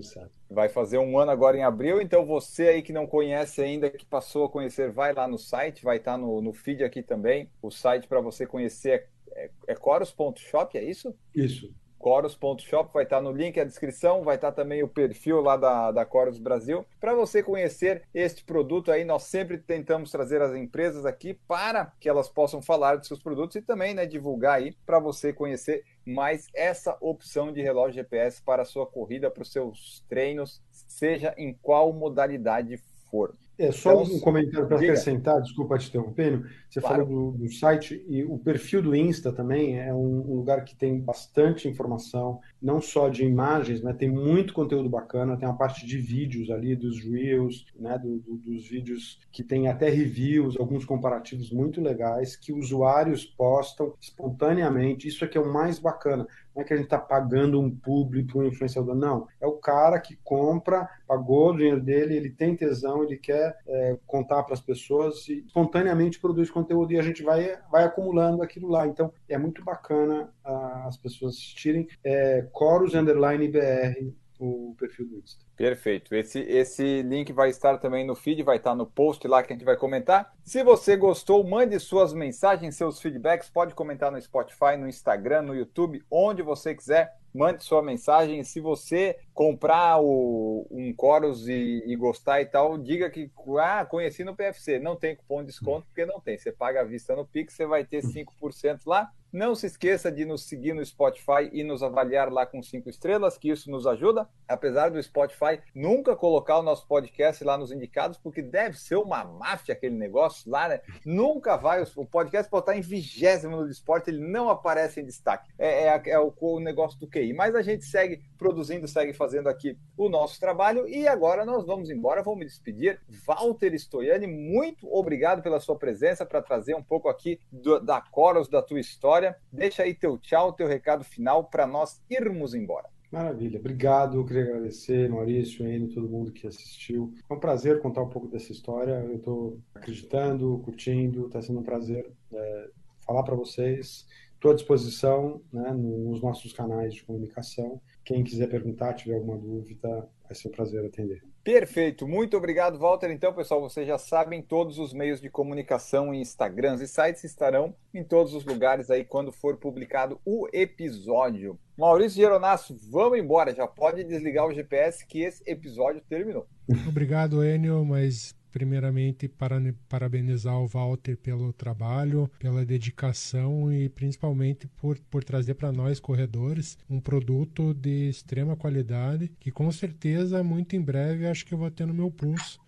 Vai 0.50 0.70
fazer 0.70 0.98
um 0.98 1.20
ano 1.20 1.32
agora 1.32 1.58
em 1.58 1.64
abril, 1.64 2.02
então 2.02 2.26
você 2.26 2.70
aí 2.70 2.82
que 2.82 2.94
não 2.94 3.06
conhece 3.06 3.62
ainda, 3.62 3.90
que 3.90 4.06
passou 4.06 4.46
a 4.46 4.50
conhecer, 4.50 4.90
vai 4.90 5.14
lá 5.14 5.28
no 5.28 5.38
site, 5.38 5.84
vai 5.84 5.98
estar 5.98 6.18
no, 6.18 6.42
no 6.42 6.54
feed 6.54 6.84
aqui 6.84 7.04
também. 7.04 7.50
O 7.62 7.70
site 7.70 8.08
para 8.08 8.22
você 8.22 8.46
conhecer 8.46 9.10
é, 9.36 9.44
é, 9.44 9.50
é 9.68 9.76
coros.shop, 9.76 10.78
é 10.78 10.84
isso? 10.84 11.14
Isso. 11.36 11.74
Coros.shop 12.00 12.94
vai 12.94 13.04
estar 13.04 13.22
no 13.22 13.32
link, 13.32 13.60
a 13.60 13.64
descrição, 13.64 14.24
vai 14.24 14.36
estar 14.36 14.52
também 14.52 14.84
o 14.84 14.88
perfil 14.88 15.42
lá 15.42 15.58
da, 15.58 15.92
da 15.92 16.06
Coros 16.06 16.40
Brasil. 16.40 16.86
Para 17.00 17.14
você 17.14 17.42
conhecer 17.42 18.04
este 18.14 18.44
produto 18.44 18.92
aí, 18.92 19.04
nós 19.04 19.24
sempre 19.24 19.58
tentamos 19.58 20.12
trazer 20.12 20.42
as 20.42 20.56
empresas 20.56 21.06
aqui 21.06 21.34
para 21.48 21.92
que 22.00 22.08
elas 22.10 22.30
possam 22.30 22.62
falar 22.62 22.98
de 22.98 23.08
seus 23.08 23.22
produtos 23.22 23.56
e 23.56 23.62
também 23.62 23.94
né, 23.94 24.06
divulgar 24.06 24.58
aí 24.58 24.76
para 24.86 25.00
você 25.00 25.34
conhecer 25.34 25.84
mais 26.06 26.48
essa 26.54 26.98
opção 27.02 27.52
de 27.52 27.62
relógio 27.62 27.96
GPS 27.96 28.42
para 28.42 28.62
a 28.62 28.66
sua 28.66 28.86
corrida, 28.86 29.30
para 29.30 29.44
os 29.44 29.52
seus 29.52 30.04
treinos, 30.08 30.62
seja 30.72 31.34
em 31.38 31.54
qual 31.54 31.92
modalidade 31.92 32.78
for. 33.10 33.34
É, 33.60 33.72
só 33.72 34.04
então, 34.04 34.16
um 34.16 34.20
comentário 34.20 34.68
para 34.68 34.78
acrescentar, 34.78 35.42
desculpa 35.42 35.78
te 35.80 35.90
interrompendo. 35.90 36.46
Você 36.70 36.80
claro. 36.80 37.08
falou 37.08 37.32
do, 37.32 37.38
do, 37.40 37.52
site 37.52 38.06
e 38.08 38.24
o 38.24 38.38
perfil 38.38 38.84
do 38.84 38.96
Insta 38.96 39.32
também 39.34 39.80
é 39.80 39.92
um, 39.92 40.32
um, 40.32 40.36
lugar 40.36 40.64
que 40.64 40.76
tem 40.76 41.00
bastante 41.00 41.68
informação, 41.68 42.40
não 42.62 42.82
só 42.82 43.10
de 43.10 43.24
imagens, 43.24 43.82
né? 43.82 43.94
Tem 43.94 44.10
muito 44.10 44.54
conteúdo 44.54 44.90
bacana, 44.90 45.38
tem 45.38 45.48
uma 45.48 45.58
parte 45.58 45.86
de 45.86 45.98
vídeos 45.98 46.50
ali, 46.50 46.76
dos 46.76 47.00
Reels, 47.04 47.66
né? 47.76 47.98
Do, 47.98 48.20
do, 48.20 48.38
dos 48.38 48.68
vídeos 48.68 49.20
que 49.32 49.44
tem 49.44 49.68
até 49.68 49.90
reviews, 49.90 50.58
alguns 50.58 50.86
comparativos 50.86 51.52
muito 51.52 51.82
legais, 51.82 52.36
que 52.36 52.52
usuários 52.52 53.26
postam 53.26 53.94
espontaneamente. 54.02 55.08
Isso 55.08 55.24
aqui 55.24 55.38
é 55.38 55.42
o 55.42 55.52
mais 55.52 55.80
bacana. 55.80 56.28
Não 56.58 56.64
é 56.64 56.66
que 56.66 56.74
a 56.74 56.76
gente 56.76 56.86
está 56.86 56.98
pagando 56.98 57.62
um 57.62 57.70
público, 57.70 58.40
um 58.40 58.46
influenciador, 58.46 58.96
não. 58.96 59.28
É 59.40 59.46
o 59.46 59.54
cara 59.54 60.00
que 60.00 60.18
compra, 60.24 60.90
pagou 61.08 61.52
o 61.52 61.56
dinheiro 61.56 61.80
dele, 61.80 62.16
ele 62.16 62.32
tem 62.32 62.56
tesão, 62.56 63.04
ele 63.04 63.18
quer 63.18 63.56
é, 63.68 63.98
contar 64.08 64.42
para 64.42 64.56
as 64.56 64.62
pessoas 64.62 65.28
e 65.28 65.44
espontaneamente 65.46 66.20
produz 66.20 66.50
conteúdo 66.50 66.92
e 66.92 66.98
a 66.98 67.04
gente 67.04 67.22
vai, 67.22 67.56
vai 67.72 67.84
acumulando 67.84 68.42
aquilo 68.42 68.70
lá. 68.70 68.88
Então 68.88 69.14
é 69.30 69.38
muito 69.38 69.64
bacana 69.64 70.34
ah, 70.48 70.86
as 70.88 70.98
pessoas 70.98 71.36
assistirem. 71.36 71.88
É, 72.04 72.48
Chorus 72.58 72.96
Underline 72.96 73.48
BR 73.48 74.16
o 74.40 74.76
perfil 74.78 75.08
do 75.08 75.18
Insta. 75.18 75.46
Perfeito. 75.56 76.14
Esse, 76.14 76.40
esse 76.42 77.02
link 77.02 77.34
vai 77.34 77.50
estar 77.50 77.78
também 77.80 78.06
no 78.06 78.16
feed, 78.16 78.44
vai 78.44 78.58
estar 78.58 78.76
no 78.76 78.86
post 78.86 79.28
lá 79.28 79.42
que 79.42 79.52
a 79.52 79.56
gente 79.56 79.66
vai 79.66 79.76
comentar. 79.76 80.32
Se 80.44 80.64
você 80.64 80.96
gostou, 80.96 81.44
mande 81.44 81.80
suas 81.80 82.14
mensagens, 82.14 82.76
seus 82.76 83.02
feedbacks. 83.02 83.50
Pode 83.50 83.74
comentar 83.74 84.12
no 84.12 84.22
Spotify, 84.22 84.78
no 84.78 84.88
Instagram, 84.88 85.42
no 85.42 85.56
YouTube, 85.56 86.04
onde 86.12 86.42
você 86.44 86.76
quiser. 86.76 87.16
Mande 87.34 87.64
sua 87.64 87.82
mensagem. 87.82 88.44
Se 88.44 88.60
você 88.60 89.18
comprar 89.34 90.00
o, 90.00 90.68
um 90.72 90.94
Chorus 91.00 91.48
e, 91.48 91.84
e, 91.86 91.96
gostar 91.96 92.42
e 92.42 92.46
tal, 92.46 92.78
diga 92.78 93.10
que 93.10 93.32
ah, 93.60 93.86
conheci 93.86 94.24
no 94.24 94.36
PFC. 94.36 94.80
Não 94.80 94.96
tem 94.96 95.16
cupom 95.16 95.42
de 95.42 95.48
desconto, 95.48 95.88
porque 95.88 96.06
não 96.06 96.20
tem. 96.20 96.38
Você 96.38 96.52
paga 96.52 96.82
a 96.82 96.86
vista 96.86 97.16
no 97.16 97.26
Pix, 97.26 97.54
você 97.54 97.66
vai 97.66 97.84
ter 97.84 98.04
5% 98.04 98.82
lá. 98.86 99.12
Não 99.32 99.54
se 99.54 99.68
esqueça 99.68 100.10
de 100.10 100.24
nos 100.24 100.48
seguir 100.48 100.74
no 100.74 100.86
Spotify 100.86 101.50
e 101.52 101.62
nos 101.64 101.84
avaliar 101.84 102.32
lá 102.32 102.46
com 102.46 102.64
cinco 102.64 102.90
estrelas, 102.90 103.38
que 103.38 103.50
isso 103.50 103.70
nos 103.70 103.86
ajuda. 103.86 104.28
Apesar 104.48 104.90
do 104.90 105.04
Spotify 105.04 105.60
nunca 105.76 106.16
colocar 106.16 106.58
o 106.60 106.64
nosso 106.64 106.88
podcast 106.88 107.44
lá 107.44 107.58
nos 107.58 107.72
indicados, 107.72 108.18
porque 108.18 108.42
deve 108.42 108.78
ser 108.78 108.96
uma 108.96 109.26
máfia 109.26 109.74
aquele 109.74 109.96
negócio 109.96 110.50
lá, 110.50 110.70
né? 110.70 110.82
Nunca 111.06 111.58
vai. 111.58 111.84
O 111.96 112.06
podcast 112.06 112.50
pode 112.50 112.64
estar 112.64 112.78
em 112.78 112.82
vigésimo 112.82 113.58
no 113.58 113.70
esporte, 113.70 114.10
ele 114.10 114.26
não 114.26 114.50
aparece 114.50 115.02
em 115.02 115.06
destaque. 115.06 115.52
É, 115.60 115.88
é, 115.88 116.10
é 116.12 116.20
o, 116.20 116.34
o, 116.40 116.60
negócio 116.62 116.98
do 116.98 117.08
QI. 117.08 117.34
Mas 117.34 117.54
a 117.54 117.62
gente 117.62 117.84
segue 117.84 118.22
produzindo, 118.38 118.88
segue 118.88 119.12
fazendo 119.12 119.50
aqui 119.50 119.78
o 119.98 120.08
nosso 120.08 120.40
trabalho. 120.40 120.88
E 120.88 121.06
agora 121.06 121.46
nós 121.46 121.66
vamos 121.66 121.90
embora, 121.90 122.24
vamos 122.24 122.40
me 122.40 122.46
despedir. 122.46 123.02
Walter 123.26 123.74
Stoiani, 123.76 124.28
muito 124.28 124.88
obrigado 124.90 125.42
pela 125.42 125.60
sua 125.60 125.78
presença 125.78 126.26
para 126.26 126.42
trazer 126.42 126.76
um 126.76 126.84
pouco 126.84 127.10
aqui 127.10 127.40
do, 127.52 127.80
da 127.80 128.00
Coros, 128.00 128.48
da 128.48 128.62
tua 128.62 128.80
história 128.80 129.17
história. 129.18 129.36
Deixa 129.52 129.84
aí 129.84 129.94
teu 129.94 130.18
tchau, 130.18 130.54
teu 130.54 130.68
recado 130.68 131.04
final 131.04 131.46
para 131.46 131.66
nós 131.66 132.02
irmos 132.10 132.54
embora. 132.54 132.88
Maravilha, 133.12 133.60
obrigado. 133.60 134.24
Queria 134.26 134.44
agradecer, 134.44 135.10
Maurício, 135.10 135.68
Enio, 135.68 135.94
todo 135.94 136.10
mundo 136.10 136.32
que 136.32 136.46
assistiu. 136.46 137.14
É 137.30 137.34
um 137.34 137.40
prazer 137.40 137.82
contar 137.82 138.04
um 138.04 138.10
pouco 138.10 138.28
dessa 138.28 138.52
história. 138.52 138.92
Eu 138.92 139.16
estou 139.16 139.60
acreditando, 139.74 140.62
curtindo, 140.64 141.28
está 141.28 141.42
sendo 141.42 141.60
um 141.60 141.64
prazer 141.64 142.12
é, 142.34 142.70
falar 143.06 143.24
para 143.24 143.36
vocês. 143.36 144.06
Estou 144.34 144.52
à 144.52 144.54
disposição 144.54 145.42
né, 145.52 145.72
nos 145.72 146.22
nossos 146.22 146.54
canais 146.54 146.94
de 146.94 147.04
comunicação. 147.04 147.82
Quem 148.04 148.24
quiser 148.24 148.48
perguntar, 148.48 148.94
tiver 148.94 149.16
alguma 149.16 149.38
dúvida, 149.38 150.08
vai 150.24 150.36
ser 150.36 150.50
um 150.50 150.52
prazer 150.52 150.86
atender. 150.86 151.24
Perfeito, 151.48 152.06
muito 152.06 152.36
obrigado, 152.36 152.78
Walter. 152.78 153.10
Então, 153.10 153.32
pessoal, 153.34 153.62
vocês 153.62 153.88
já 153.88 153.98
sabem, 153.98 154.42
todos 154.42 154.78
os 154.80 154.92
meios 154.92 155.22
de 155.22 155.30
comunicação, 155.30 156.14
Instagrams 156.14 156.82
e 156.82 156.88
sites 156.90 157.24
estarão 157.24 157.74
em 157.94 158.04
todos 158.04 158.34
os 158.34 158.44
lugares 158.44 158.92
aí 158.92 159.06
quando 159.06 159.32
for 159.32 159.56
publicado 159.56 160.20
o 160.26 160.50
episódio. 160.52 161.58
Maurício 161.78 162.18
Geronasso, 162.22 162.78
vamos 162.92 163.18
embora, 163.18 163.56
já 163.56 163.66
pode 163.66 164.04
desligar 164.04 164.46
o 164.46 164.54
GPS 164.54 165.08
que 165.08 165.22
esse 165.22 165.42
episódio 165.50 166.02
terminou. 166.10 166.46
Obrigado, 166.86 167.42
Enio, 167.42 167.86
mas 167.86 168.36
primeiramente 168.58 169.28
para 169.28 169.62
parabenizar 169.88 170.60
o 170.60 170.66
Walter 170.66 171.16
pelo 171.16 171.54
trabalho, 171.54 172.28
pela 172.40 172.66
dedicação 172.66 173.72
e 173.72 173.88
principalmente 173.88 174.66
por, 174.78 174.98
por 175.12 175.24
trazer 175.24 175.54
para 175.54 175.72
nós 175.72 176.00
corredores 176.00 176.76
um 176.90 177.00
produto 177.00 177.72
de 177.76 178.10
extrema 178.10 178.56
qualidade 178.56 179.32
que 179.40 179.52
com 179.52 179.72
certeza 179.72 180.44
muito 180.44 180.76
em 180.76 180.82
breve 180.82 181.28
acho 181.28 181.46
que 181.46 181.54
eu 181.54 181.58
vou 181.60 181.70
ter 181.70 181.86
no 181.86 181.94
meu 181.94 182.10
pulso 182.10 182.60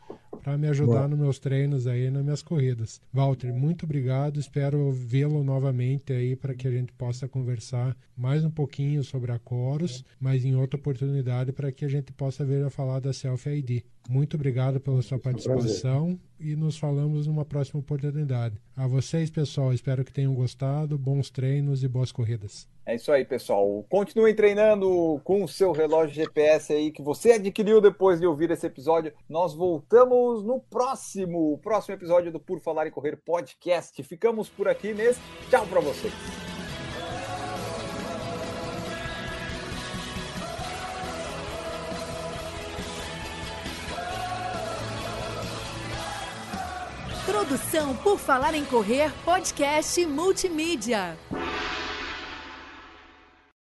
para 0.41 0.57
me 0.57 0.67
ajudar 0.67 0.99
Boa. 0.99 1.07
nos 1.09 1.19
meus 1.19 1.39
treinos 1.39 1.87
aí, 1.87 2.09
nas 2.09 2.23
minhas 2.23 2.41
corridas. 2.41 3.01
Walter, 3.13 3.53
muito 3.53 3.85
obrigado. 3.85 4.39
Espero 4.39 4.91
vê-lo 4.91 5.43
novamente 5.43 6.13
aí 6.13 6.35
para 6.35 6.53
que 6.53 6.67
a 6.67 6.71
gente 6.71 6.91
possa 6.93 7.27
conversar 7.27 7.95
mais 8.15 8.43
um 8.43 8.51
pouquinho 8.51 9.03
sobre 9.03 9.31
a 9.31 9.39
Coros, 9.39 10.03
mas 10.19 10.43
em 10.43 10.55
outra 10.55 10.79
oportunidade 10.79 11.51
para 11.51 11.71
que 11.71 11.85
a 11.85 11.89
gente 11.89 12.11
possa 12.11 12.43
ver 12.43 12.65
a 12.65 12.69
falar 12.69 12.99
da 12.99 13.13
Selfie 13.13 13.57
ID. 13.57 13.83
Muito 14.09 14.35
obrigado 14.35 14.79
pela 14.79 15.01
sua 15.03 15.19
participação 15.19 16.19
e 16.39 16.55
nos 16.55 16.77
falamos 16.77 17.27
numa 17.27 17.45
próxima 17.45 17.79
oportunidade. 17.79 18.59
A 18.75 18.87
vocês, 18.87 19.29
pessoal, 19.29 19.71
espero 19.71 20.03
que 20.03 20.11
tenham 20.11 20.33
gostado. 20.33 20.97
Bons 20.97 21.29
treinos 21.29 21.83
e 21.83 21.87
boas 21.87 22.11
corridas. 22.11 22.67
É 22.89 22.95
isso 22.95 23.11
aí, 23.11 23.23
pessoal. 23.23 23.85
Continue 23.87 24.33
treinando 24.33 25.21
com 25.23 25.43
o 25.43 25.47
seu 25.47 25.71
relógio 25.71 26.15
GPS 26.15 26.73
aí 26.73 26.91
que 26.91 27.03
você 27.03 27.33
adquiriu 27.33 27.79
depois 27.79 28.19
de 28.19 28.25
ouvir 28.25 28.49
esse 28.49 28.65
episódio. 28.65 29.13
Nós 29.29 29.53
voltamos 29.53 30.28
no 30.37 30.59
próximo, 30.59 31.57
próximo 31.57 31.95
episódio 31.95 32.31
do 32.31 32.39
Por 32.39 32.59
Falar 32.59 32.87
e 32.87 32.91
Correr 32.91 33.17
podcast. 33.17 34.01
Ficamos 34.03 34.49
por 34.49 34.67
aqui 34.67 34.93
nesse. 34.93 35.19
Tchau 35.49 35.65
para 35.65 35.79
vocês. 35.79 36.13
Produção 47.25 47.95
por 47.97 48.19
Falar 48.19 48.53
em 48.53 48.65
Correr 48.65 49.11
podcast 49.25 50.05
multimídia. 50.05 51.17